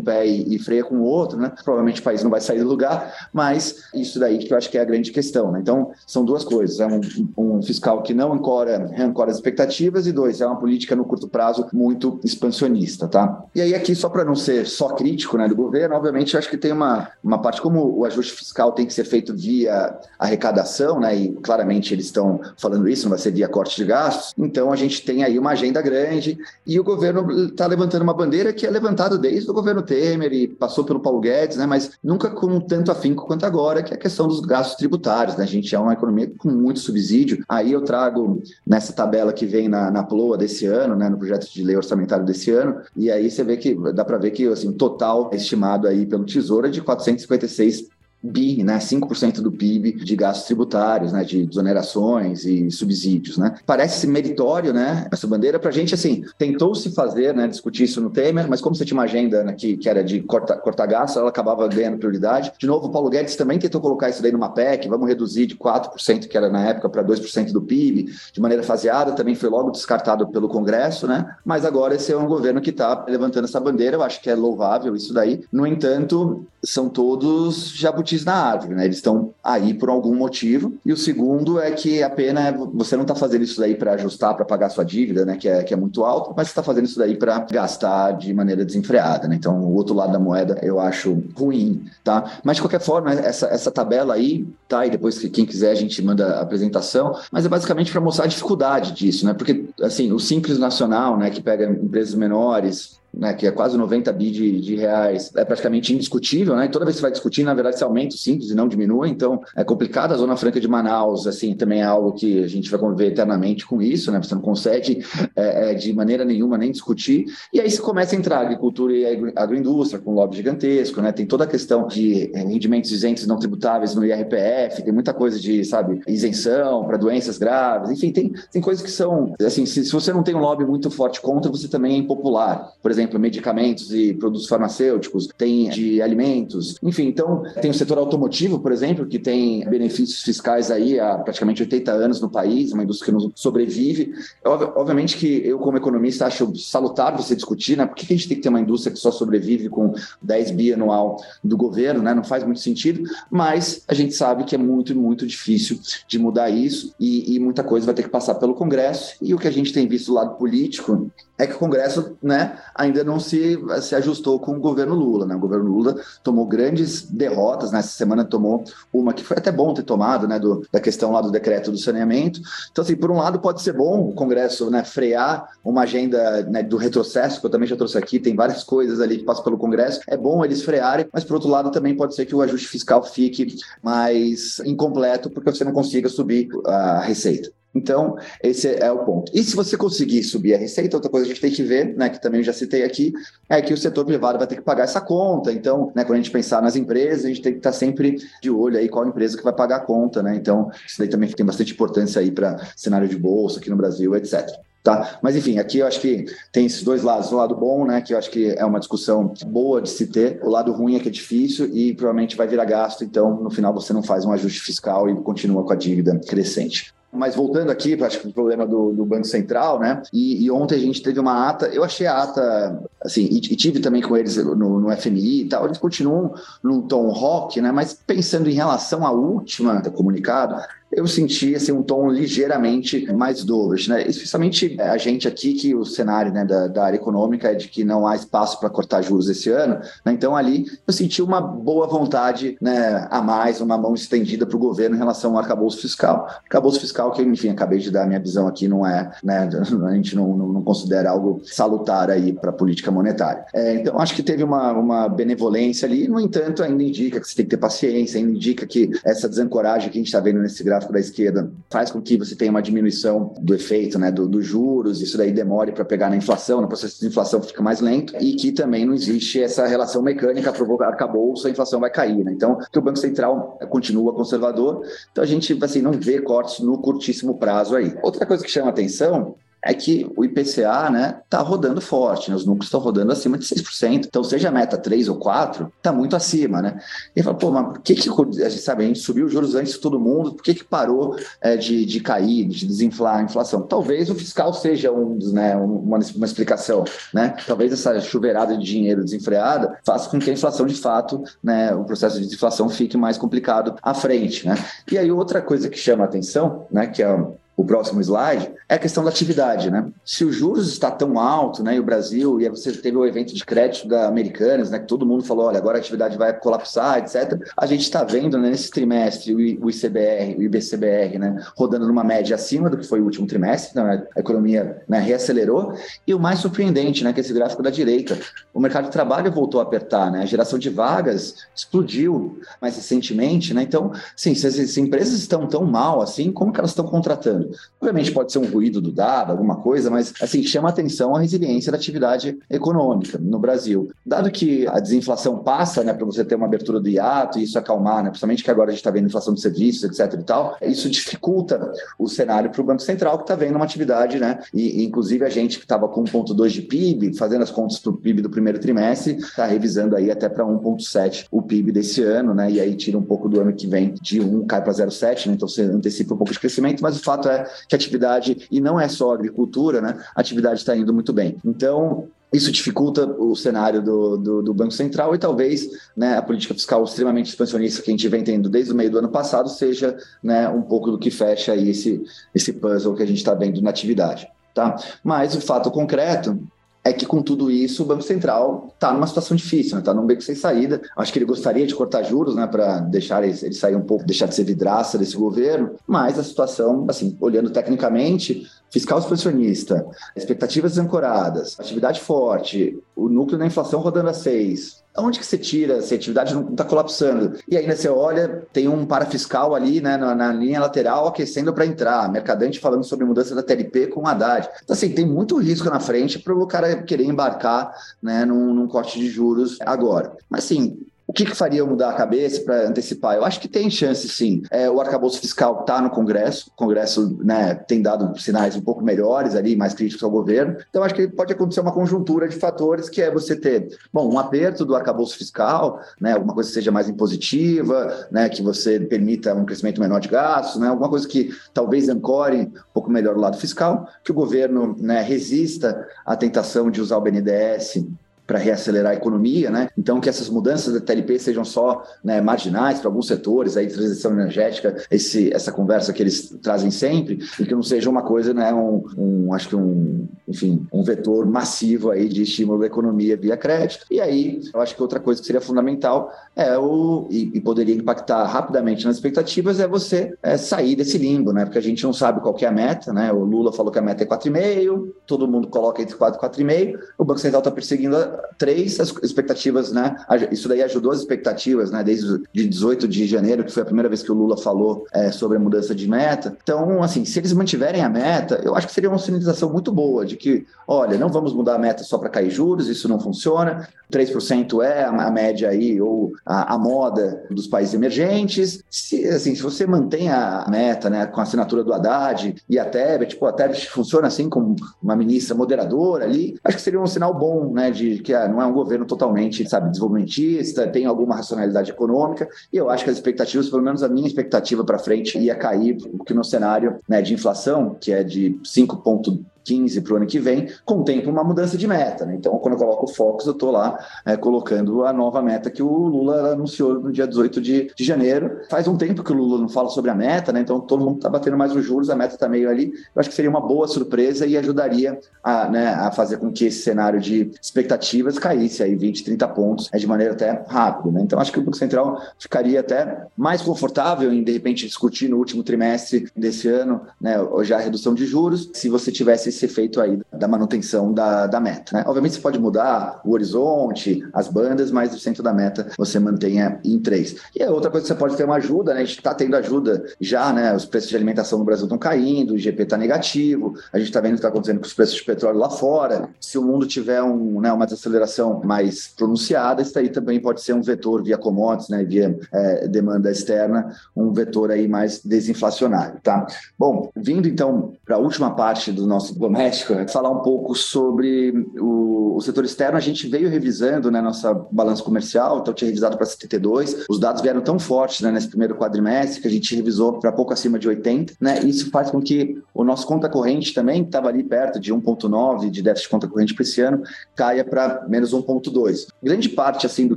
pé 0.00 0.26
e, 0.26 0.54
e 0.54 0.58
freia 0.58 0.84
com 0.84 0.96
o 0.96 1.02
outro, 1.02 1.37
outro, 1.37 1.37
né? 1.38 1.52
Provavelmente 1.64 2.00
o 2.00 2.04
país 2.04 2.22
não 2.22 2.30
vai 2.30 2.40
sair 2.40 2.60
do 2.60 2.68
lugar, 2.68 3.28
mas 3.32 3.84
isso 3.94 4.18
daí 4.18 4.38
que 4.38 4.52
eu 4.52 4.56
acho 4.56 4.70
que 4.70 4.78
é 4.78 4.80
a 4.80 4.84
grande 4.84 5.10
questão, 5.10 5.52
né? 5.52 5.60
Então, 5.60 5.92
são 6.06 6.24
duas 6.24 6.44
coisas. 6.44 6.80
É 6.80 6.86
um, 6.86 7.00
um 7.36 7.62
fiscal 7.62 8.02
que 8.02 8.14
não 8.14 8.32
ancora, 8.32 8.90
reancora 8.92 9.30
as 9.30 9.36
expectativas 9.36 10.06
e 10.06 10.12
dois, 10.12 10.40
é 10.40 10.46
uma 10.46 10.56
política 10.56 10.96
no 10.96 11.04
curto 11.04 11.28
prazo 11.28 11.66
muito 11.72 12.20
expansionista, 12.24 13.08
tá? 13.08 13.44
E 13.54 13.60
aí 13.60 13.74
aqui, 13.74 13.94
só 13.94 14.08
para 14.08 14.24
não 14.24 14.34
ser 14.34 14.66
só 14.66 14.88
crítico 14.90 15.36
né, 15.36 15.48
do 15.48 15.56
governo, 15.56 15.94
obviamente 15.94 16.34
eu 16.34 16.38
acho 16.38 16.50
que 16.50 16.56
tem 16.56 16.72
uma, 16.72 17.10
uma 17.22 17.40
parte 17.40 17.60
como 17.60 17.98
o 17.98 18.04
ajuste 18.04 18.32
fiscal 18.32 18.72
tem 18.72 18.86
que 18.86 18.92
ser 18.92 19.04
feito 19.04 19.34
via 19.34 19.98
arrecadação, 20.18 21.00
né? 21.00 21.14
E 21.16 21.32
claramente 21.34 21.94
eles 21.94 22.06
estão 22.06 22.40
falando 22.56 22.88
isso, 22.88 23.04
não 23.04 23.10
vai 23.10 23.18
ser 23.18 23.32
via 23.32 23.48
corte 23.48 23.76
de 23.76 23.84
gastos. 23.84 24.34
Então 24.38 24.72
a 24.72 24.76
gente 24.76 25.04
tem 25.04 25.24
aí 25.24 25.38
uma 25.38 25.50
agenda 25.50 25.80
grande 25.80 26.38
e 26.66 26.78
o 26.78 26.84
governo 26.84 27.46
está 27.46 27.66
levantando 27.66 28.02
uma 28.02 28.14
bandeira 28.14 28.52
que 28.52 28.66
é 28.66 28.70
levantada 28.70 29.16
desde 29.18 29.50
o 29.50 29.54
governo 29.54 29.82
Temer 29.82 30.32
e 30.32 30.48
passou 30.48 30.84
pelo 30.84 31.00
Paulo 31.00 31.20
Guedes, 31.20 31.27
né? 31.56 31.66
Mas 31.66 31.92
nunca 32.02 32.30
com 32.30 32.60
tanto 32.60 32.90
afinco 32.90 33.26
quanto 33.26 33.44
agora, 33.44 33.82
que 33.82 33.92
é 33.92 33.96
a 33.96 34.00
questão 34.00 34.26
dos 34.26 34.40
gastos 34.40 34.76
tributários, 34.76 35.36
né? 35.36 35.44
A 35.44 35.46
gente 35.46 35.74
é 35.74 35.78
uma 35.78 35.92
economia 35.92 36.30
com 36.38 36.50
muito 36.50 36.80
subsídio. 36.80 37.44
Aí 37.48 37.72
eu 37.72 37.82
trago 37.82 38.42
nessa 38.66 38.92
tabela 38.92 39.32
que 39.32 39.46
vem 39.46 39.68
na, 39.68 39.90
na 39.90 40.02
PLOA 40.02 40.38
desse 40.38 40.66
ano, 40.66 40.96
né? 40.96 41.08
No 41.08 41.18
projeto 41.18 41.52
de 41.52 41.62
lei 41.62 41.76
orçamentário 41.76 42.24
desse 42.24 42.50
ano, 42.50 42.80
e 42.96 43.10
aí 43.10 43.30
você 43.30 43.42
vê 43.44 43.56
que 43.56 43.74
dá 43.92 44.04
para 44.04 44.18
ver 44.18 44.30
que 44.30 44.46
assim, 44.48 44.68
o 44.68 44.72
total 44.72 45.30
estimado 45.32 45.86
aí 45.86 46.06
pelo 46.06 46.24
Tesouro 46.24 46.66
é 46.66 46.70
de 46.70 46.80
456 46.80 47.97
bi, 48.22 48.62
né, 48.64 48.78
5% 48.78 49.40
do 49.40 49.52
PIB 49.52 49.92
de 49.92 50.16
gastos 50.16 50.46
tributários, 50.46 51.12
né, 51.12 51.22
de 51.24 51.46
desonerações 51.46 52.44
e 52.44 52.70
subsídios, 52.70 53.38
né. 53.38 53.54
Parece 53.64 54.06
meritório, 54.06 54.72
né, 54.72 55.06
essa 55.12 55.26
bandeira. 55.26 55.58
Para 55.58 55.70
a 55.70 55.72
gente, 55.72 55.94
assim, 55.94 56.24
tentou 56.36 56.74
se 56.74 56.90
fazer, 56.94 57.34
né, 57.34 57.46
discutir 57.46 57.84
isso 57.84 58.00
no 58.00 58.10
Temer, 58.10 58.48
mas 58.48 58.60
como 58.60 58.74
você 58.74 58.84
tinha 58.84 58.96
uma 58.96 59.04
agenda 59.04 59.44
né, 59.44 59.52
que, 59.52 59.76
que 59.76 59.88
era 59.88 60.02
de 60.02 60.20
cortar 60.22 60.56
corta 60.56 60.84
gasto, 60.84 61.18
ela 61.18 61.28
acabava 61.28 61.66
ganhando 61.68 61.98
prioridade. 61.98 62.52
De 62.58 62.66
novo, 62.66 62.86
o 62.86 62.90
Paulo 62.90 63.08
Guedes 63.08 63.36
também 63.36 63.58
tentou 63.58 63.80
colocar 63.80 64.08
isso 64.10 64.22
daí 64.22 64.32
numa 64.32 64.50
PEC, 64.50 64.88
vamos 64.88 65.06
reduzir 65.06 65.46
de 65.46 65.56
4%, 65.56 66.26
que 66.26 66.36
era 66.36 66.48
na 66.48 66.68
época, 66.68 66.88
para 66.88 67.04
2% 67.04 67.52
do 67.52 67.62
PIB, 67.62 68.12
de 68.32 68.40
maneira 68.40 68.62
faseada, 68.62 69.12
também 69.12 69.34
foi 69.34 69.48
logo 69.48 69.70
descartado 69.70 70.26
pelo 70.28 70.48
Congresso, 70.48 71.06
né, 71.06 71.36
mas 71.44 71.64
agora 71.64 71.94
esse 71.94 72.12
é 72.12 72.16
um 72.16 72.26
governo 72.26 72.60
que 72.60 72.70
está 72.70 73.04
levantando 73.08 73.44
essa 73.44 73.60
bandeira, 73.60 73.96
eu 73.96 74.02
acho 74.02 74.20
que 74.20 74.28
é 74.28 74.34
louvável 74.34 74.96
isso 74.96 75.14
daí. 75.14 75.44
No 75.52 75.66
entanto, 75.66 76.46
são 76.62 76.88
todos 76.88 77.70
jabutis 77.76 78.07
jabutis 78.08 78.24
na 78.24 78.34
árvore, 78.34 78.74
né? 78.74 78.84
Eles 78.84 78.96
estão 78.96 79.34
aí 79.44 79.74
por 79.74 79.90
algum 79.90 80.14
motivo. 80.14 80.74
E 80.84 80.92
o 80.92 80.96
segundo 80.96 81.60
é 81.60 81.70
que 81.70 82.02
a 82.02 82.08
pena 82.08 82.48
é 82.48 82.52
você 82.52 82.96
não 82.96 83.02
está 83.02 83.14
fazendo 83.14 83.44
isso 83.44 83.60
daí 83.60 83.74
para 83.74 83.92
ajustar, 83.92 84.34
para 84.34 84.44
pagar 84.44 84.70
sua 84.70 84.84
dívida, 84.84 85.24
né? 85.24 85.36
Que 85.36 85.48
é, 85.48 85.62
que 85.62 85.74
é 85.74 85.76
muito 85.76 86.04
alto, 86.04 86.32
mas 86.36 86.48
você 86.48 86.52
está 86.52 86.62
fazendo 86.62 86.86
isso 86.86 86.98
daí 86.98 87.16
para 87.16 87.38
gastar 87.50 88.12
de 88.12 88.32
maneira 88.32 88.64
desenfreada, 88.64 89.28
né? 89.28 89.36
Então, 89.36 89.60
o 89.60 89.74
outro 89.74 89.94
lado 89.94 90.12
da 90.12 90.18
moeda 90.18 90.58
eu 90.62 90.80
acho 90.80 91.22
ruim, 91.36 91.84
tá? 92.02 92.38
Mas 92.42 92.56
de 92.56 92.62
qualquer 92.62 92.80
forma, 92.80 93.12
essa, 93.12 93.46
essa 93.46 93.70
tabela 93.70 94.14
aí, 94.14 94.46
tá? 94.68 94.86
E 94.86 94.90
depois, 94.90 95.18
quem 95.18 95.44
quiser, 95.44 95.70
a 95.70 95.74
gente 95.74 96.00
manda 96.02 96.38
a 96.38 96.40
apresentação, 96.40 97.14
mas 97.30 97.44
é 97.44 97.48
basicamente 97.48 97.92
para 97.92 98.00
mostrar 98.00 98.24
a 98.24 98.28
dificuldade 98.28 98.92
disso, 98.92 99.26
né? 99.26 99.34
Porque, 99.34 99.66
assim, 99.82 100.12
o 100.12 100.18
Simples 100.18 100.58
Nacional, 100.58 101.16
né? 101.16 101.30
Que 101.30 101.42
pega 101.42 101.64
empresas 101.64 102.14
menores, 102.14 102.98
né, 103.18 103.34
que 103.34 103.46
é 103.46 103.50
quase 103.50 103.76
90 103.76 104.12
bi 104.12 104.30
de, 104.30 104.60
de, 104.60 104.76
reais, 104.76 105.32
é 105.36 105.44
praticamente 105.44 105.92
indiscutível, 105.92 106.54
né? 106.54 106.66
E 106.66 106.68
toda 106.68 106.84
vez 106.84 106.96
que 106.96 107.00
você 107.00 107.02
vai 107.02 107.10
discutir, 107.10 107.42
na 107.42 107.52
verdade, 107.52 107.76
se 107.76 107.82
aumenta 107.82 108.14
o 108.14 108.18
simples 108.18 108.50
e 108.50 108.54
não 108.54 108.68
diminui, 108.68 109.08
então 109.08 109.40
é 109.56 109.64
complicado. 109.64 110.12
A 110.12 110.16
Zona 110.16 110.36
Franca 110.36 110.60
de 110.60 110.68
Manaus, 110.68 111.26
assim, 111.26 111.54
também 111.54 111.80
é 111.80 111.84
algo 111.84 112.12
que 112.12 112.44
a 112.44 112.46
gente 112.46 112.70
vai 112.70 112.78
conviver 112.78 113.08
eternamente 113.08 113.66
com 113.66 113.82
isso, 113.82 114.12
né? 114.12 114.22
Você 114.22 114.34
não 114.34 114.42
consegue 114.42 115.04
é, 115.34 115.72
é, 115.72 115.74
de 115.74 115.92
maneira 115.92 116.24
nenhuma 116.24 116.56
nem 116.56 116.70
discutir. 116.70 117.24
E 117.52 117.60
aí 117.60 117.68
você 117.68 117.82
começa 117.82 118.14
a 118.14 118.18
entrar 118.18 118.40
agricultura 118.40 118.92
e 118.92 119.32
agroindústria 119.36 120.00
com 120.00 120.12
um 120.12 120.14
lobby 120.14 120.36
gigantesco, 120.36 121.00
né? 121.00 121.10
Tem 121.10 121.26
toda 121.26 121.42
a 121.42 121.46
questão 121.46 121.88
de 121.88 122.30
rendimentos 122.34 122.92
isentos 122.92 123.26
não 123.26 123.36
tributáveis 123.36 123.94
no 123.94 124.04
IRPF, 124.04 124.82
tem 124.82 124.92
muita 124.92 125.12
coisa 125.12 125.40
de, 125.40 125.64
sabe, 125.64 126.00
isenção 126.06 126.84
para 126.84 126.96
doenças 126.96 127.38
graves, 127.38 127.90
enfim, 127.90 128.12
tem, 128.12 128.32
tem 128.52 128.62
coisas 128.62 128.84
que 128.84 128.90
são, 128.90 129.34
assim, 129.44 129.66
se, 129.66 129.84
se 129.84 129.92
você 129.92 130.12
não 130.12 130.22
tem 130.22 130.34
um 130.34 130.40
lobby 130.40 130.64
muito 130.64 130.90
forte 130.90 131.20
contra, 131.20 131.50
você 131.50 131.68
também 131.68 131.94
é 131.94 131.96
impopular. 131.96 132.72
Por 132.82 132.90
exemplo, 132.90 133.07
exemplo, 133.08 133.18
medicamentos 133.18 133.92
e 133.92 134.14
produtos 134.14 134.46
farmacêuticos, 134.46 135.28
tem 135.36 135.68
de 135.70 136.00
alimentos, 136.02 136.76
enfim, 136.82 137.06
então 137.06 137.42
tem 137.60 137.70
o 137.70 137.74
setor 137.74 137.98
automotivo, 137.98 138.60
por 138.60 138.70
exemplo, 138.70 139.06
que 139.06 139.18
tem 139.18 139.68
benefícios 139.68 140.22
fiscais 140.22 140.70
aí 140.70 141.00
há 141.00 141.18
praticamente 141.18 141.62
80 141.62 141.90
anos 141.90 142.20
no 142.20 142.30
país, 142.30 142.72
uma 142.72 142.84
indústria 142.84 143.06
que 143.06 143.20
não 143.20 143.32
sobrevive. 143.34 144.12
Obviamente 144.44 145.16
que 145.16 145.42
eu, 145.44 145.58
como 145.58 145.76
economista, 145.76 146.26
acho 146.26 146.54
salutar 146.56 147.16
você 147.16 147.34
discutir, 147.34 147.76
né? 147.76 147.86
Por 147.86 147.96
que 147.96 148.12
a 148.12 148.16
gente 148.16 148.28
tem 148.28 148.36
que 148.36 148.42
ter 148.42 148.48
uma 148.48 148.60
indústria 148.60 148.92
que 148.92 148.98
só 148.98 149.10
sobrevive 149.10 149.68
com 149.68 149.92
10 150.22 150.50
bi 150.52 150.72
anual 150.72 151.16
do 151.42 151.56
governo, 151.56 152.02
né? 152.02 152.14
Não 152.14 152.24
faz 152.24 152.44
muito 152.44 152.60
sentido, 152.60 153.02
mas 153.30 153.82
a 153.88 153.94
gente 153.94 154.14
sabe 154.14 154.44
que 154.44 154.54
é 154.54 154.58
muito, 154.58 154.94
muito 154.94 155.26
difícil 155.26 155.78
de 156.06 156.18
mudar 156.18 156.50
isso 156.50 156.94
e, 157.00 157.34
e 157.34 157.38
muita 157.38 157.64
coisa 157.64 157.86
vai 157.86 157.94
ter 157.94 158.02
que 158.02 158.08
passar 158.08 158.34
pelo 158.34 158.54
Congresso. 158.54 159.14
E 159.22 159.34
o 159.34 159.38
que 159.38 159.48
a 159.48 159.52
gente 159.52 159.72
tem 159.72 159.86
visto 159.86 160.08
do 160.08 160.14
lado 160.14 160.36
político 160.36 161.10
é 161.38 161.46
que 161.46 161.54
o 161.54 161.58
Congresso, 161.58 162.16
né, 162.20 162.58
ainda 162.74 163.04
não 163.04 163.20
se, 163.20 163.56
se 163.80 163.94
ajustou 163.94 164.40
com 164.40 164.56
o 164.56 164.60
governo 164.60 164.94
Lula. 164.94 165.24
Né? 165.24 165.36
O 165.36 165.38
governo 165.38 165.70
Lula 165.70 165.96
tomou 166.22 166.44
grandes 166.44 167.02
derrotas, 167.02 167.70
nessa 167.70 167.88
né? 167.88 167.92
semana 167.92 168.24
tomou 168.24 168.64
uma 168.92 169.12
que 169.12 169.22
foi 169.22 169.36
até 169.36 169.52
bom 169.52 169.72
ter 169.72 169.84
tomado, 169.84 170.26
né, 170.26 170.38
do, 170.38 170.66
da 170.72 170.80
questão 170.80 171.12
lá 171.12 171.20
do 171.20 171.30
decreto 171.30 171.70
do 171.70 171.78
saneamento. 171.78 172.40
Então, 172.72 172.82
assim, 172.82 172.96
por 172.96 173.10
um 173.10 173.18
lado 173.18 173.38
pode 173.38 173.62
ser 173.62 173.72
bom 173.72 174.08
o 174.08 174.12
Congresso 174.12 174.68
né, 174.68 174.82
frear 174.82 175.48
uma 175.64 175.82
agenda 175.82 176.42
né, 176.42 176.62
do 176.62 176.76
retrocesso, 176.76 177.40
que 177.40 177.46
eu 177.46 177.50
também 177.50 177.68
já 177.68 177.76
trouxe 177.76 177.96
aqui, 177.96 178.18
tem 178.18 178.34
várias 178.34 178.64
coisas 178.64 179.00
ali 179.00 179.18
que 179.18 179.24
passam 179.24 179.44
pelo 179.44 179.58
Congresso, 179.58 180.00
é 180.08 180.16
bom 180.16 180.44
eles 180.44 180.62
frearem, 180.62 181.06
mas 181.12 181.22
por 181.22 181.34
outro 181.34 181.48
lado 181.48 181.70
também 181.70 181.96
pode 181.96 182.16
ser 182.16 182.26
que 182.26 182.34
o 182.34 182.42
ajuste 182.42 182.66
fiscal 182.66 183.04
fique 183.04 183.54
mais 183.80 184.58
incompleto, 184.60 185.30
porque 185.30 185.52
você 185.52 185.64
não 185.64 185.72
consiga 185.72 186.08
subir 186.08 186.48
a 186.66 187.00
receita. 187.00 187.52
Então, 187.78 188.16
esse 188.42 188.68
é 188.68 188.90
o 188.90 189.04
ponto. 189.04 189.30
E 189.34 189.42
se 189.42 189.54
você 189.54 189.76
conseguir 189.76 190.22
subir 190.24 190.54
a 190.54 190.58
receita, 190.58 190.96
outra 190.96 191.10
coisa 191.10 191.26
que 191.26 191.32
a 191.32 191.34
gente 191.34 191.42
tem 191.42 191.52
que 191.52 191.62
ver, 191.62 191.96
né, 191.96 192.08
que 192.08 192.20
também 192.20 192.42
já 192.42 192.52
citei 192.52 192.82
aqui, 192.82 193.12
é 193.48 193.62
que 193.62 193.72
o 193.72 193.76
setor 193.76 194.04
privado 194.04 194.36
vai 194.36 194.46
ter 194.46 194.56
que 194.56 194.62
pagar 194.62 194.84
essa 194.84 195.00
conta. 195.00 195.52
Então, 195.52 195.92
né, 195.94 196.04
quando 196.04 196.14
a 196.14 196.22
gente 196.22 196.30
pensar 196.30 196.60
nas 196.60 196.76
empresas, 196.76 197.24
a 197.24 197.28
gente 197.28 197.40
tem 197.40 197.52
que 197.52 197.58
estar 197.58 197.72
sempre 197.72 198.16
de 198.42 198.50
olho 198.50 198.76
aí 198.76 198.88
qual 198.88 199.06
empresa 199.06 199.36
que 199.36 199.44
vai 199.44 199.52
pagar 199.52 199.76
a 199.76 199.80
conta, 199.80 200.22
né? 200.22 200.34
Então, 200.34 200.70
isso 200.86 200.98
daí 200.98 201.08
também 201.08 201.30
tem 201.30 201.46
bastante 201.46 201.72
importância 201.72 202.20
aí 202.20 202.30
para 202.30 202.58
cenário 202.76 203.08
de 203.08 203.16
bolsa 203.16 203.60
aqui 203.60 203.70
no 203.70 203.76
Brasil, 203.76 204.14
etc. 204.16 204.48
Tá? 204.82 205.18
Mas 205.22 205.36
enfim, 205.36 205.58
aqui 205.58 205.80
eu 205.80 205.86
acho 205.86 206.00
que 206.00 206.24
tem 206.50 206.64
esses 206.64 206.82
dois 206.82 207.02
lados. 207.02 207.30
O 207.30 207.36
lado 207.36 207.54
bom, 207.54 207.84
né, 207.84 208.00
que 208.00 208.14
eu 208.14 208.18
acho 208.18 208.30
que 208.30 208.54
é 208.56 208.64
uma 208.64 208.78
discussão 208.78 209.34
boa 209.46 209.82
de 209.82 209.90
se 209.90 210.06
ter. 210.06 210.40
O 210.42 210.48
lado 210.48 210.72
ruim 210.72 210.96
é 210.96 211.00
que 211.00 211.08
é 211.08 211.12
difícil 211.12 211.66
e 211.74 211.94
provavelmente 211.94 212.36
vai 212.36 212.46
virar 212.46 212.64
gasto. 212.64 213.04
Então, 213.04 213.40
no 213.42 213.50
final, 213.50 213.74
você 213.74 213.92
não 213.92 214.02
faz 214.02 214.24
um 214.24 214.32
ajuste 214.32 214.60
fiscal 214.60 215.08
e 215.10 215.14
continua 215.22 215.64
com 215.64 215.72
a 215.72 215.76
dívida 215.76 216.18
crescente. 216.26 216.94
Mas 217.10 217.34
voltando 217.34 217.70
aqui, 217.70 217.94
acho 218.04 218.20
que 218.20 218.28
o 218.28 218.32
problema 218.32 218.66
do, 218.66 218.92
do 218.92 219.04
Banco 219.04 219.24
Central, 219.24 219.80
né? 219.80 220.02
E, 220.12 220.44
e, 220.44 220.50
ontem 220.50 220.74
a 220.74 220.78
gente 220.78 221.02
teve 221.02 221.18
uma 221.18 221.48
ata, 221.48 221.66
eu 221.68 221.82
achei 221.82 222.06
a 222.06 222.22
ata, 222.22 222.82
assim, 223.02 223.22
e, 223.30 223.38
e 223.38 223.56
tive 223.56 223.80
também 223.80 224.02
com 224.02 224.14
eles 224.14 224.36
no, 224.36 224.78
no, 224.78 224.96
FMI 224.96 225.42
e 225.42 225.48
tal, 225.48 225.64
eles 225.64 225.78
continuam 225.78 226.34
num 226.62 226.82
tom 226.82 227.08
rock, 227.08 227.62
né? 227.62 227.72
Mas 227.72 227.94
pensando 227.94 228.50
em 228.50 228.54
relação 228.54 229.06
à 229.06 229.10
última 229.10 229.80
comunicado, 229.90 230.54
eu 230.90 231.06
senti 231.06 231.54
assim, 231.54 231.72
um 231.72 231.82
tom 231.82 232.08
ligeiramente 232.08 233.12
mais 233.12 233.44
dovish, 233.44 233.88
né? 233.88 234.06
Especialmente 234.06 234.80
a 234.80 234.96
gente 234.96 235.28
aqui, 235.28 235.52
que 235.52 235.74
o 235.74 235.84
cenário 235.84 236.32
né, 236.32 236.44
da, 236.44 236.66
da 236.66 236.84
área 236.84 236.96
econômica 236.96 237.50
é 237.50 237.54
de 237.54 237.68
que 237.68 237.84
não 237.84 238.06
há 238.06 238.16
espaço 238.16 238.58
para 238.58 238.70
cortar 238.70 239.02
juros 239.02 239.28
esse 239.28 239.50
ano, 239.50 239.80
né? 240.04 240.12
então 240.12 240.34
ali 240.34 240.66
eu 240.86 240.92
senti 240.92 241.20
uma 241.22 241.40
boa 241.40 241.86
vontade 241.86 242.56
né, 242.60 243.06
a 243.10 243.20
mais, 243.20 243.60
uma 243.60 243.76
mão 243.76 243.94
estendida 243.94 244.46
para 244.46 244.56
o 244.56 244.60
governo 244.60 244.96
em 244.96 244.98
relação 244.98 245.32
ao 245.32 245.38
arcabouço 245.38 245.82
fiscal. 245.82 246.26
Arcabouço 246.44 246.80
fiscal 246.80 247.12
que, 247.12 247.22
enfim, 247.22 247.50
acabei 247.50 247.78
de 247.78 247.90
dar 247.90 248.06
minha 248.06 248.20
visão 248.20 248.46
aqui, 248.46 248.66
não 248.66 248.86
é, 248.86 249.10
né, 249.22 249.48
a 249.86 249.94
gente 249.94 250.16
não, 250.16 250.36
não, 250.36 250.48
não 250.48 250.62
considera 250.62 251.10
algo 251.10 251.42
salutar 251.44 252.10
aí 252.10 252.32
para 252.32 252.50
a 252.50 252.52
política 252.52 252.90
monetária. 252.90 253.44
É, 253.52 253.74
então, 253.74 254.00
acho 254.00 254.14
que 254.14 254.22
teve 254.22 254.42
uma, 254.42 254.72
uma 254.72 255.08
benevolência 255.08 255.86
ali, 255.86 256.08
no 256.08 256.18
entanto, 256.18 256.62
ainda 256.62 256.82
indica 256.82 257.20
que 257.20 257.28
você 257.28 257.36
tem 257.36 257.44
que 257.44 257.50
ter 257.50 257.56
paciência, 257.56 258.18
ainda 258.18 258.32
indica 258.32 258.66
que 258.66 258.90
essa 259.04 259.28
desancoragem 259.28 259.90
que 259.90 259.98
a 259.98 260.00
gente 260.00 260.06
está 260.06 260.20
vendo 260.20 260.40
nesse 260.40 260.62
gráfico 260.64 260.77
gráfico 260.78 260.92
da 260.92 261.00
esquerda 261.00 261.50
faz 261.70 261.90
com 261.90 262.00
que 262.00 262.16
você 262.16 262.34
tenha 262.34 262.50
uma 262.50 262.62
diminuição 262.62 263.34
do 263.40 263.54
efeito 263.54 263.98
né, 263.98 264.10
dos 264.10 264.28
do 264.28 264.40
juros, 264.40 265.02
isso 265.02 265.18
daí 265.18 265.32
demore 265.32 265.72
para 265.72 265.84
pegar 265.84 266.08
na 266.08 266.16
inflação, 266.16 266.60
no 266.60 266.68
processo 266.68 267.00
de 267.00 267.06
inflação 267.06 267.42
fica 267.42 267.62
mais 267.62 267.80
lento, 267.80 268.14
e 268.20 268.34
que 268.34 268.52
também 268.52 268.86
não 268.86 268.94
existe 268.94 269.42
essa 269.42 269.66
relação 269.66 270.02
mecânica, 270.02 270.52
provocar 270.52 271.06
bolsa, 271.06 271.48
a 271.48 271.50
inflação 271.50 271.80
vai 271.80 271.90
cair. 271.90 272.24
Né? 272.24 272.32
Então, 272.32 272.58
que 272.72 272.78
o 272.78 272.82
Banco 272.82 272.98
Central 272.98 273.58
continua 273.68 274.14
conservador, 274.14 274.82
então 275.10 275.22
a 275.22 275.26
gente 275.26 275.58
assim, 275.62 275.82
não 275.82 275.92
vê 275.92 276.20
cortes 276.20 276.60
no 276.60 276.78
curtíssimo 276.78 277.38
prazo 277.38 277.74
aí. 277.74 277.96
Outra 278.02 278.24
coisa 278.24 278.44
que 278.44 278.50
chama 278.50 278.70
atenção 278.70 279.34
é 279.62 279.74
que 279.74 280.10
o 280.16 280.24
IPCA, 280.24 280.90
né, 280.90 281.20
tá 281.28 281.40
rodando 281.40 281.80
forte, 281.80 282.30
né? 282.30 282.36
Os 282.36 282.46
núcleos 282.46 282.66
estão 282.66 282.80
rodando 282.80 283.12
acima 283.12 283.36
de 283.36 283.44
6%. 283.44 284.06
Então, 284.06 284.22
seja 284.22 284.48
a 284.48 284.52
meta 284.52 284.78
3 284.78 285.08
ou 285.08 285.16
4, 285.16 285.72
tá 285.82 285.92
muito 285.92 286.14
acima, 286.14 286.62
né? 286.62 286.78
E 287.14 287.22
fala, 287.22 287.36
pô, 287.36 287.50
mas 287.50 287.72
por 287.72 287.80
que 287.80 287.94
que, 287.94 288.08
a 288.08 288.48
gente 288.48 288.62
sabe, 288.62 288.84
a 288.84 288.86
gente 288.86 289.00
subiu 289.00 289.26
os 289.26 289.32
juros 289.32 289.54
antes 289.54 289.74
de 289.74 289.80
todo 289.80 289.98
mundo, 289.98 290.34
por 290.34 290.42
que 290.42 290.54
que 290.54 290.64
parou 290.64 291.16
é, 291.40 291.56
de, 291.56 291.84
de 291.84 292.00
cair, 292.00 292.46
de 292.46 292.66
desinflar 292.66 293.18
a 293.18 293.22
inflação? 293.22 293.62
Talvez 293.62 294.10
o 294.10 294.14
fiscal 294.14 294.52
seja 294.54 294.92
um 294.92 295.18
né, 295.32 295.56
uma, 295.56 295.98
uma 295.98 296.26
explicação, 296.26 296.84
né? 297.12 297.34
Talvez 297.46 297.72
essa 297.72 298.00
chuveirada 298.00 298.56
de 298.56 298.64
dinheiro 298.64 299.04
desenfreada 299.04 299.78
faça 299.84 300.08
com 300.08 300.18
que 300.18 300.30
a 300.30 300.32
inflação, 300.32 300.66
de 300.66 300.74
fato, 300.74 301.22
né, 301.42 301.74
o 301.74 301.84
processo 301.84 302.16
de 302.16 302.24
desinflação 302.24 302.68
fique 302.68 302.96
mais 302.96 303.18
complicado 303.18 303.74
à 303.82 303.94
frente, 303.94 304.46
né? 304.46 304.56
E 304.90 304.98
aí 304.98 305.10
outra 305.10 305.42
coisa 305.42 305.68
que 305.68 305.78
chama 305.78 306.04
a 306.04 306.06
atenção, 306.06 306.66
né, 306.70 306.86
que 306.86 307.02
é 307.02 307.26
próximo 307.68 308.00
slide, 308.00 308.50
é 308.68 308.74
a 308.74 308.78
questão 308.78 309.04
da 309.04 309.10
atividade, 309.10 309.70
né? 309.70 309.86
Se 310.04 310.24
o 310.24 310.32
juros 310.32 310.68
está 310.68 310.90
tão 310.90 311.18
alto, 311.18 311.62
né, 311.62 311.76
e 311.76 311.80
o 311.80 311.82
Brasil, 311.82 312.40
e 312.40 312.48
você 312.48 312.72
teve 312.72 312.96
o 312.96 313.06
evento 313.06 313.34
de 313.34 313.44
crédito 313.44 313.86
da 313.86 314.08
Americanas, 314.08 314.70
né, 314.70 314.78
que 314.78 314.86
todo 314.86 315.06
mundo 315.06 315.22
falou, 315.22 315.46
olha, 315.46 315.58
agora 315.58 315.76
a 315.76 315.80
atividade 315.80 316.18
vai 316.18 316.32
colapsar, 316.32 316.98
etc. 316.98 317.40
A 317.56 317.66
gente 317.66 317.82
está 317.82 318.02
vendo, 318.02 318.38
né, 318.38 318.50
nesse 318.50 318.70
trimestre, 318.70 319.34
o 319.34 319.70
ICBR, 319.70 320.36
o 320.38 320.42
IBCBR, 320.42 321.18
né, 321.18 321.44
rodando 321.56 321.86
numa 321.86 322.02
média 322.02 322.34
acima 322.34 322.70
do 322.70 322.78
que 322.78 322.86
foi 322.86 323.00
o 323.00 323.04
último 323.04 323.26
trimestre, 323.26 323.80
né, 323.80 324.06
a 324.16 324.20
economia 324.20 324.82
né, 324.88 324.98
reacelerou, 324.98 325.74
e 326.06 326.14
o 326.14 326.18
mais 326.18 326.40
surpreendente, 326.40 327.04
né, 327.04 327.12
que 327.12 327.20
é 327.20 327.22
esse 327.22 327.32
gráfico 327.32 327.62
da 327.62 327.70
direita, 327.70 328.18
o 328.52 328.60
mercado 328.60 328.86
de 328.86 328.90
trabalho 328.90 329.30
voltou 329.30 329.60
a 329.60 329.62
apertar, 329.62 330.10
né, 330.10 330.22
a 330.22 330.26
geração 330.26 330.58
de 330.58 330.70
vagas 330.70 331.34
explodiu 331.54 332.40
mais 332.60 332.76
recentemente, 332.76 333.52
né, 333.52 333.62
então, 333.62 333.92
sim, 334.16 334.34
se 334.34 334.46
as 334.46 334.76
empresas 334.76 335.18
estão 335.18 335.46
tão 335.46 335.64
mal 335.64 336.00
assim, 336.00 336.32
como 336.32 336.52
que 336.52 336.58
elas 336.58 336.70
estão 336.70 336.86
contratando? 336.86 337.50
Obviamente 337.80 338.10
pode 338.10 338.32
ser 338.32 338.38
um 338.38 338.50
ruído 338.50 338.80
do 338.80 338.90
dado, 338.90 339.30
alguma 339.30 339.56
coisa, 339.56 339.88
mas 339.88 340.12
assim 340.20 340.42
chama 340.42 340.68
atenção 340.68 341.14
a 341.14 341.20
resiliência 341.20 341.70
da 341.70 341.78
atividade 341.78 342.36
econômica 342.50 343.18
no 343.18 343.38
Brasil. 343.38 343.90
Dado 344.04 344.30
que 344.30 344.66
a 344.66 344.80
desinflação 344.80 345.38
passa, 345.38 345.84
né, 345.84 345.92
para 345.92 346.04
você 346.04 346.24
ter 346.24 346.34
uma 346.34 346.46
abertura 346.46 346.80
do 346.80 346.88
hiato 346.88 347.38
e 347.38 347.44
isso 347.44 347.58
acalmar, 347.58 348.02
né, 348.02 348.10
principalmente 348.10 348.42
que 348.42 348.50
agora 348.50 348.70
a 348.70 348.72
gente 348.72 348.80
está 348.80 348.90
vendo 348.90 349.06
inflação 349.06 349.32
de 349.32 349.40
serviços, 349.40 349.84
etc. 349.84 350.20
e 350.20 350.24
tal, 350.24 350.56
isso 350.60 350.90
dificulta 350.90 351.72
o 351.98 352.08
cenário 352.08 352.50
para 352.50 352.60
o 352.60 352.64
Banco 352.64 352.82
Central 352.82 353.16
que 353.18 353.24
está 353.24 353.36
vendo 353.36 353.56
uma 353.56 353.64
atividade, 353.64 354.18
né, 354.18 354.40
e, 354.52 354.84
inclusive 354.84 355.24
a 355.24 355.28
gente 355.28 355.58
que 355.58 355.64
estava 355.64 355.88
com 355.88 356.02
1,2 356.02 356.50
de 356.50 356.62
PIB, 356.62 357.16
fazendo 357.16 357.42
as 357.42 357.50
contas 357.50 357.78
para 357.78 357.90
o 357.90 357.96
PIB 357.96 358.22
do 358.22 358.30
primeiro 358.30 358.58
trimestre, 358.58 359.16
está 359.16 359.46
revisando 359.46 359.94
aí 359.94 360.10
até 360.10 360.28
para 360.28 360.44
1,7 360.44 361.26
o 361.30 361.40
PIB 361.42 361.70
desse 361.70 362.02
ano, 362.02 362.34
né, 362.34 362.50
e 362.50 362.60
aí 362.60 362.74
tira 362.74 362.98
um 362.98 363.02
pouco 363.02 363.28
do 363.28 363.40
ano 363.40 363.52
que 363.52 363.68
vem 363.68 363.94
de 364.02 364.20
1 364.20 364.46
cai 364.46 364.62
para 364.62 364.72
0,7, 364.72 365.28
né, 365.28 365.34
então 365.34 365.46
você 365.46 365.62
antecipa 365.62 366.14
um 366.14 366.16
pouco 366.16 366.32
de 366.32 366.40
crescimento, 366.40 366.82
mas 366.82 366.98
o 366.98 367.02
fato 367.02 367.28
é 367.28 367.47
que 367.68 367.74
a 367.74 367.78
atividade, 367.78 368.46
e 368.50 368.60
não 368.60 368.78
é 368.78 368.88
só 368.88 369.12
agricultura, 369.12 369.80
né? 369.80 370.02
A 370.14 370.20
atividade 370.20 370.60
está 370.60 370.76
indo 370.76 370.92
muito 370.92 371.12
bem. 371.12 371.36
Então, 371.44 372.08
isso 372.32 372.52
dificulta 372.52 373.06
o 373.06 373.34
cenário 373.34 373.82
do, 373.82 374.16
do, 374.18 374.42
do, 374.42 374.54
Banco 374.54 374.72
Central 374.72 375.14
e 375.14 375.18
talvez 375.18 375.68
né, 375.96 376.18
a 376.18 376.22
política 376.22 376.52
fiscal 376.52 376.84
extremamente 376.84 377.30
expansionista 377.30 377.82
que 377.82 377.90
a 377.90 377.92
gente 377.92 378.08
vem 378.08 378.22
tendo 378.22 378.50
desde 378.50 378.72
o 378.72 378.74
meio 378.74 378.90
do 378.90 378.98
ano 378.98 379.08
passado 379.08 379.48
seja 379.48 379.96
né, 380.22 380.48
um 380.48 380.60
pouco 380.60 380.90
do 380.90 380.98
que 380.98 381.10
fecha 381.10 381.52
aí 381.52 381.70
esse, 381.70 382.02
esse 382.34 382.52
puzzle 382.52 382.94
que 382.94 383.02
a 383.02 383.06
gente 383.06 383.16
está 383.16 383.32
vendo 383.32 383.62
na 383.62 383.70
atividade. 383.70 384.28
Tá? 384.54 384.76
Mas 385.02 385.34
o 385.34 385.40
fato 385.40 385.70
concreto 385.70 386.38
é 386.88 386.92
que 386.92 387.04
com 387.04 387.22
tudo 387.22 387.50
isso 387.50 387.82
o 387.82 387.86
Banco 387.86 388.02
Central 388.02 388.70
está 388.74 388.92
numa 388.92 389.06
situação 389.06 389.36
difícil, 389.36 389.78
está 389.78 389.92
né? 389.92 390.00
num 390.00 390.06
beco 390.06 390.22
sem 390.22 390.34
saída. 390.34 390.80
Acho 390.96 391.12
que 391.12 391.18
ele 391.18 391.26
gostaria 391.26 391.66
de 391.66 391.74
cortar 391.74 392.02
juros, 392.02 392.34
né, 392.34 392.46
para 392.46 392.80
deixar 392.80 393.22
ele, 393.22 393.38
ele, 393.42 393.54
sair 393.54 393.76
um 393.76 393.82
pouco, 393.82 394.06
deixar 394.06 394.26
de 394.26 394.34
ser 394.34 394.44
vidraça 394.44 394.96
desse 394.96 395.16
governo, 395.16 395.72
mas 395.86 396.18
a 396.18 396.24
situação, 396.24 396.86
assim, 396.88 397.16
olhando 397.20 397.50
tecnicamente, 397.50 398.46
fiscal 398.70 398.98
expansionista, 398.98 399.86
expectativas 400.16 400.78
ancoradas, 400.78 401.58
atividade 401.58 402.00
forte, 402.00 402.78
o 402.96 403.08
núcleo 403.08 403.38
da 403.38 403.46
inflação 403.46 403.80
rodando 403.80 404.08
a 404.08 404.14
seis, 404.14 404.82
onde 404.98 405.18
que 405.18 405.26
você 405.26 405.38
tira 405.38 405.80
se 405.80 405.94
a 405.94 405.96
atividade 405.96 406.34
não 406.34 406.50
está 406.50 406.64
colapsando? 406.64 407.38
E 407.48 407.56
ainda 407.56 407.76
você 407.76 407.88
olha, 407.88 408.46
tem 408.52 408.68
um 408.68 408.84
parafiscal 408.84 409.54
ali 409.54 409.80
né, 409.80 409.96
na, 409.96 410.14
na 410.14 410.32
linha 410.32 410.60
lateral 410.60 411.06
aquecendo 411.06 411.52
para 411.52 411.66
entrar, 411.66 412.10
Mercadante 412.10 412.60
falando 412.60 412.84
sobre 412.84 413.04
mudança 413.04 413.34
da 413.34 413.42
TLP 413.42 413.88
com 413.88 414.06
Haddad. 414.06 414.48
Então, 414.62 414.74
assim, 414.74 414.90
tem 414.90 415.06
muito 415.06 415.38
risco 415.38 415.68
na 415.68 415.80
frente 415.80 416.18
para 416.18 416.34
o 416.34 416.46
cara 416.46 416.82
querer 416.82 417.04
embarcar 417.04 417.72
né, 418.02 418.24
num, 418.24 418.52
num 418.52 418.68
corte 418.68 418.98
de 418.98 419.08
juros 419.08 419.58
agora. 419.60 420.16
Mas, 420.28 420.44
assim, 420.44 420.78
o 421.08 421.12
que, 421.12 421.24
que 421.24 421.34
faria 421.34 421.64
mudar 421.64 421.88
a 421.88 421.94
cabeça 421.94 422.42
para 422.42 422.68
antecipar? 422.68 423.16
Eu 423.16 423.24
acho 423.24 423.40
que 423.40 423.48
tem 423.48 423.70
chance, 423.70 424.06
sim. 424.10 424.42
É, 424.50 424.68
o 424.68 424.78
arcabouço 424.78 425.18
fiscal 425.18 425.60
está 425.60 425.80
no 425.80 425.88
Congresso, 425.88 426.50
o 426.50 426.54
Congresso 426.54 427.16
né, 427.24 427.54
tem 427.54 427.80
dado 427.80 428.14
sinais 428.20 428.54
um 428.54 428.60
pouco 428.60 428.84
melhores 428.84 429.34
ali, 429.34 429.56
mais 429.56 429.72
críticos 429.72 430.04
ao 430.04 430.10
governo. 430.10 430.58
Então, 430.68 430.82
acho 430.82 430.94
que 430.94 431.08
pode 431.08 431.32
acontecer 431.32 431.60
uma 431.60 431.72
conjuntura 431.72 432.28
de 432.28 432.36
fatores 432.36 432.90
que 432.90 433.00
é 433.00 433.10
você 433.10 433.34
ter, 433.34 433.74
bom, 433.90 434.12
um 434.12 434.18
aperto 434.18 434.66
do 434.66 434.76
arcabouço 434.76 435.16
fiscal, 435.16 435.80
né, 435.98 436.12
alguma 436.12 436.34
coisa 436.34 436.50
que 436.50 436.54
seja 436.54 436.70
mais 436.70 436.90
impositiva, 436.90 438.06
né, 438.10 438.28
que 438.28 438.42
você 438.42 438.78
permita 438.78 439.34
um 439.34 439.46
crescimento 439.46 439.80
menor 439.80 440.00
de 440.00 440.08
gastos, 440.08 440.60
né, 440.60 440.68
alguma 440.68 440.90
coisa 440.90 441.08
que 441.08 441.30
talvez 441.54 441.88
ancore 441.88 442.42
um 442.42 442.52
pouco 442.74 442.90
melhor 442.90 443.16
o 443.16 443.20
lado 443.20 443.38
fiscal, 443.38 443.88
que 444.04 444.10
o 444.10 444.14
governo 444.14 444.76
né, 444.78 445.00
resista 445.00 445.88
à 446.04 446.14
tentação 446.14 446.70
de 446.70 446.82
usar 446.82 446.98
o 446.98 447.00
BNDES 447.00 447.86
para 448.28 448.38
reacelerar 448.38 448.92
a 448.92 448.94
economia, 448.94 449.50
né? 449.50 449.70
Então 449.76 450.00
que 450.00 450.08
essas 450.08 450.28
mudanças 450.28 450.74
da 450.74 450.80
TLP 450.80 451.18
sejam 451.18 451.46
só 451.46 451.82
né, 452.04 452.20
marginais 452.20 452.78
para 452.78 452.88
alguns 452.88 453.06
setores, 453.06 453.56
aí 453.56 453.66
transição 453.66 454.12
energética, 454.12 454.76
esse, 454.90 455.32
essa 455.32 455.50
conversa 455.50 455.94
que 455.94 456.02
eles 456.02 456.36
trazem 456.42 456.70
sempre, 456.70 457.20
e 457.40 457.46
que 457.46 457.54
não 457.54 457.62
seja 457.62 457.88
uma 457.88 458.02
coisa, 458.02 458.34
né, 458.34 458.52
um, 458.52 458.84
um, 458.98 459.32
acho 459.32 459.48
que 459.48 459.56
um, 459.56 460.06
enfim, 460.28 460.66
um 460.70 460.82
vetor 460.82 461.24
massivo 461.24 461.90
aí 461.90 462.06
de 462.06 462.22
estímulo 462.22 462.60
da 462.60 462.66
economia 462.66 463.16
via 463.16 463.34
crédito. 463.34 463.86
E 463.90 463.98
aí, 463.98 464.42
eu 464.52 464.60
acho 464.60 464.76
que 464.76 464.82
outra 464.82 465.00
coisa 465.00 465.22
que 465.22 465.26
seria 465.26 465.40
fundamental 465.40 466.12
é 466.36 466.58
o 466.58 467.08
e, 467.10 467.30
e 467.32 467.40
poderia 467.40 467.74
impactar 467.74 468.24
rapidamente 468.24 468.84
nas 468.84 468.96
expectativas 468.96 469.58
é 469.58 469.66
você 469.66 470.14
é, 470.22 470.36
sair 470.36 470.76
desse 470.76 470.98
limbo, 470.98 471.32
né? 471.32 471.46
Porque 471.46 471.58
a 471.58 471.62
gente 471.62 471.82
não 471.82 471.94
sabe 471.94 472.20
qual 472.20 472.36
é 472.38 472.44
a 472.44 472.52
meta, 472.52 472.92
né? 472.92 473.10
O 473.10 473.24
Lula 473.24 473.54
falou 473.54 473.72
que 473.72 473.78
a 473.78 473.82
meta 473.82 474.02
é 474.02 474.06
4,5, 474.06 474.88
todo 475.06 475.26
mundo 475.26 475.48
coloca 475.48 475.80
entre 475.80 475.96
4 475.96 476.20
e 476.20 476.44
4,5, 476.44 476.78
o 476.98 477.04
Banco 477.04 477.20
Central 477.20 477.40
está 477.40 477.50
perseguindo 477.50 477.96
três 478.36 478.78
as 478.80 478.92
expectativas, 479.02 479.72
né? 479.72 479.96
Isso 480.30 480.48
daí 480.48 480.62
ajudou 480.62 480.92
as 480.92 480.98
expectativas, 480.98 481.70
né? 481.70 481.82
Desde 481.82 482.22
de 482.32 482.48
18 482.48 482.88
de 482.88 483.06
janeiro, 483.06 483.44
que 483.44 483.52
foi 483.52 483.62
a 483.62 483.66
primeira 483.66 483.88
vez 483.88 484.02
que 484.02 484.12
o 484.12 484.14
Lula 484.14 484.36
falou 484.36 484.86
é, 484.92 485.10
sobre 485.10 485.36
a 485.36 485.40
mudança 485.40 485.74
de 485.74 485.88
meta. 485.88 486.36
Então, 486.42 486.82
assim, 486.82 487.04
se 487.04 487.18
eles 487.18 487.32
mantiverem 487.32 487.82
a 487.82 487.88
meta, 487.88 488.40
eu 488.44 488.54
acho 488.54 488.66
que 488.66 488.72
seria 488.72 488.88
uma 488.88 488.98
sinalização 488.98 489.50
muito 489.50 489.72
boa 489.72 490.04
de 490.04 490.16
que, 490.16 490.46
olha, 490.66 490.98
não 490.98 491.08
vamos 491.08 491.32
mudar 491.32 491.54
a 491.54 491.58
meta 491.58 491.82
só 491.82 491.98
para 491.98 492.08
cair 492.08 492.30
juros, 492.30 492.68
isso 492.68 492.88
não 492.88 493.00
funciona. 493.00 493.68
3% 493.90 494.62
é 494.62 494.84
a, 494.84 495.10
média 495.10 495.48
aí, 495.48 495.80
ou 495.80 496.12
a, 496.24 496.54
a, 496.54 496.58
moda 496.58 497.24
dos 497.30 497.46
países 497.46 497.74
emergentes. 497.74 498.62
Se, 498.70 499.06
assim, 499.08 499.34
se 499.34 499.42
você 499.42 499.66
mantém 499.66 500.10
a 500.10 500.46
meta, 500.48 500.90
né, 500.90 501.06
com 501.06 501.20
a 501.20 501.22
assinatura 501.22 501.64
do 501.64 501.72
Haddad 501.72 502.34
e 502.48 502.58
a 502.58 502.64
Tebet, 502.64 503.14
tipo, 503.14 503.24
a 503.26 503.32
Tebet 503.32 503.68
funciona 503.70 504.06
assim 504.06 504.28
como 504.28 504.54
uma 504.82 504.94
ministra 504.94 505.34
moderadora 505.34 506.04
ali, 506.04 506.38
acho 506.44 506.56
que 506.56 506.62
seria 506.62 506.80
um 506.80 506.86
sinal 506.86 507.14
bom, 507.14 507.52
né, 507.52 507.70
de 507.70 507.98
que 508.08 508.14
ah, 508.14 508.26
não 508.26 508.40
é 508.40 508.46
um 508.46 508.54
governo 508.54 508.86
totalmente, 508.86 509.46
sabe, 509.46 509.68
desenvolvimentista, 509.68 510.66
tem 510.66 510.86
alguma 510.86 511.14
racionalidade 511.16 511.70
econômica, 511.70 512.26
e 512.50 512.56
eu 512.56 512.70
acho 512.70 512.82
que 512.82 512.88
as 512.88 512.96
expectativas, 512.96 513.50
pelo 513.50 513.62
menos 513.62 513.82
a 513.82 513.88
minha 513.88 514.06
expectativa 514.06 514.64
para 514.64 514.78
frente, 514.78 515.18
ia 515.18 515.34
cair, 515.34 515.76
porque 515.76 516.14
no 516.14 516.24
cenário 516.24 516.78
né, 516.88 517.02
de 517.02 517.12
inflação, 517.12 517.76
que 517.78 517.92
é 517.92 518.02
de 518.02 518.40
5,2 518.42 519.20
15 519.48 519.80
para 519.80 519.94
o 519.94 519.96
ano 519.96 520.06
que 520.06 520.18
vem, 520.18 520.48
contempla 520.64 521.10
uma 521.10 521.24
mudança 521.24 521.56
de 521.56 521.66
meta. 521.66 522.04
Né? 522.04 522.16
Então, 522.16 522.38
quando 522.38 522.54
eu 522.54 522.58
coloco 522.58 522.84
o 522.84 522.94
Focus, 522.94 523.26
eu 523.26 523.32
estou 523.32 523.50
lá 523.50 523.78
é, 524.04 524.16
colocando 524.16 524.84
a 524.84 524.92
nova 524.92 525.22
meta 525.22 525.50
que 525.50 525.62
o 525.62 525.86
Lula 525.86 526.32
anunciou 526.32 526.74
no 526.74 526.92
dia 526.92 527.06
18 527.06 527.40
de, 527.40 527.72
de 527.74 527.84
janeiro. 527.84 528.42
Faz 528.50 528.68
um 528.68 528.76
tempo 528.76 529.02
que 529.02 529.10
o 529.10 529.16
Lula 529.16 529.40
não 529.40 529.48
fala 529.48 529.70
sobre 529.70 529.90
a 529.90 529.94
meta, 529.94 530.32
né? 530.32 530.40
então 530.40 530.60
todo 530.60 530.84
mundo 530.84 530.96
está 530.96 531.08
batendo 531.08 531.38
mais 531.38 531.56
os 531.56 531.64
juros, 531.64 531.88
a 531.88 531.96
meta 531.96 532.14
está 532.14 532.28
meio 532.28 532.50
ali. 532.50 532.72
Eu 532.94 533.00
acho 533.00 533.08
que 533.08 533.14
seria 533.14 533.30
uma 533.30 533.40
boa 533.40 533.66
surpresa 533.66 534.26
e 534.26 534.36
ajudaria 534.36 535.00
a, 535.22 535.48
né, 535.48 535.68
a 535.68 535.90
fazer 535.90 536.18
com 536.18 536.30
que 536.30 536.44
esse 536.44 536.62
cenário 536.62 537.00
de 537.00 537.30
expectativas 537.40 538.18
caísse 538.18 538.62
aí 538.62 538.76
20, 538.76 539.04
30 539.04 539.28
pontos 539.28 539.68
é, 539.72 539.78
de 539.78 539.86
maneira 539.86 540.12
até 540.12 540.44
rápida. 540.46 540.90
Né? 540.90 541.00
Então, 541.02 541.18
acho 541.18 541.32
que 541.32 541.38
o 541.38 541.42
Banco 541.42 541.56
Central 541.56 542.02
ficaria 542.18 542.60
até 542.60 543.06
mais 543.16 543.40
confortável 543.40 544.12
em, 544.12 544.22
de 544.22 544.32
repente, 544.32 544.66
discutir 544.66 545.08
no 545.08 545.16
último 545.16 545.42
trimestre 545.42 546.08
desse 546.14 546.48
ano 546.48 546.82
né, 547.00 547.16
já 547.42 547.56
a 547.56 547.60
redução 547.60 547.94
de 547.94 548.04
juros, 548.04 548.50
se 548.52 548.68
você 548.68 548.92
tivesse 548.92 549.30
esse 549.38 549.46
efeito 549.46 549.80
aí 549.80 549.98
da 550.12 550.28
manutenção 550.28 550.92
da, 550.92 551.26
da 551.26 551.40
meta. 551.40 551.76
Né? 551.76 551.84
Obviamente 551.86 552.14
você 552.16 552.20
pode 552.20 552.38
mudar 552.38 553.00
o 553.04 553.12
horizonte, 553.12 554.04
as 554.12 554.28
bandas, 554.28 554.70
mas 554.70 554.94
o 554.94 554.98
centro 554.98 555.22
da 555.22 555.32
meta 555.32 555.68
você 555.78 555.98
mantenha 555.98 556.60
em 556.64 556.78
três. 556.78 557.16
E 557.34 557.42
a 557.42 557.50
outra 557.50 557.70
coisa 557.70 557.84
que 557.84 557.92
você 557.92 557.98
pode 557.98 558.16
ter 558.16 558.24
uma 558.24 558.36
ajuda, 558.36 558.74
né? 558.74 558.80
A 558.80 558.84
gente 558.84 558.98
está 558.98 559.14
tendo 559.14 559.36
ajuda 559.36 559.84
já, 560.00 560.32
né? 560.32 560.54
Os 560.54 560.64
preços 560.64 560.90
de 560.90 560.96
alimentação 560.96 561.38
no 561.38 561.44
Brasil 561.44 561.64
estão 561.64 561.78
caindo, 561.78 562.34
o 562.34 562.36
IGP 562.36 562.64
está 562.64 562.76
negativo, 562.76 563.54
a 563.72 563.78
gente 563.78 563.88
está 563.88 564.00
vendo 564.00 564.12
o 564.12 564.14
que 564.14 564.18
está 564.18 564.28
acontecendo 564.28 564.58
com 564.58 564.66
os 564.66 564.74
preços 564.74 564.96
de 564.96 565.04
petróleo 565.04 565.38
lá 565.38 565.50
fora. 565.50 566.08
Se 566.20 566.36
o 566.36 566.42
mundo 566.42 566.66
tiver 566.66 567.02
um, 567.02 567.40
né, 567.40 567.52
uma 567.52 567.64
desaceleração 567.64 568.40
mais 568.44 568.88
pronunciada, 568.88 569.62
isso 569.62 569.78
aí 569.78 569.88
também 569.88 570.20
pode 570.20 570.42
ser 570.42 570.52
um 570.52 570.62
vetor 570.62 571.02
via 571.02 571.16
commodities, 571.16 571.68
né? 571.68 571.84
Via 571.84 572.18
é, 572.32 572.68
demanda 572.68 573.10
externa, 573.10 573.74
um 573.94 574.12
vetor 574.12 574.50
aí 574.50 574.66
mais 574.66 575.00
desinflacionário, 575.00 576.00
tá? 576.02 576.26
Bom, 576.58 576.90
vindo 576.96 577.28
então 577.28 577.74
para 577.84 577.96
a 577.96 577.98
última 577.98 578.34
parte 578.34 578.72
do 578.72 578.86
nosso 578.86 579.14
doméstico, 579.28 579.74
é 579.74 579.86
falar 579.86 580.10
um 580.10 580.20
pouco 580.20 580.54
sobre 580.54 581.30
o, 581.58 582.16
o, 582.16 582.20
setor 582.20 582.44
externo. 582.44 582.76
A 582.76 582.80
gente 582.80 583.06
veio 583.06 583.28
revisando 583.28 583.90
né, 583.90 584.00
nossa 584.00 584.34
balança 584.50 584.82
comercial, 584.82 585.38
então 585.38 585.54
tinha 585.54 585.68
revisado 585.68 585.96
para 585.96 586.06
72. 586.06 586.86
Os 586.88 586.98
dados 586.98 587.22
vieram 587.22 587.40
tão 587.40 587.58
fortes 587.58 588.00
né, 588.00 588.10
nesse 588.10 588.28
primeiro 588.28 588.56
quadrimestre 588.56 589.20
que 589.20 589.28
a 589.28 589.30
gente 589.30 589.54
revisou 589.54 589.98
para 589.98 590.12
pouco 590.12 590.32
acima 590.32 590.58
de 590.58 590.68
80. 590.68 591.14
Né? 591.20 591.40
Isso 591.40 591.70
faz 591.70 591.90
com 591.90 592.00
que 592.00 592.42
o 592.54 592.64
nosso 592.64 592.86
conta 592.86 593.08
corrente 593.08 593.54
também, 593.54 593.82
que 593.82 593.88
estava 593.88 594.08
ali 594.08 594.22
perto 594.22 594.58
de 594.58 594.72
1,9 594.72 595.50
de 595.50 595.62
déficit 595.62 595.86
de 595.86 595.90
conta 595.90 596.08
corrente 596.08 596.34
para 596.34 596.42
esse 596.42 596.60
ano, 596.60 596.82
caia 597.14 597.44
para 597.44 597.86
menos 597.88 598.12
1,2. 598.12 598.86
Grande 599.02 599.28
parte 599.28 599.66
assim 599.66 599.86
do 599.86 599.96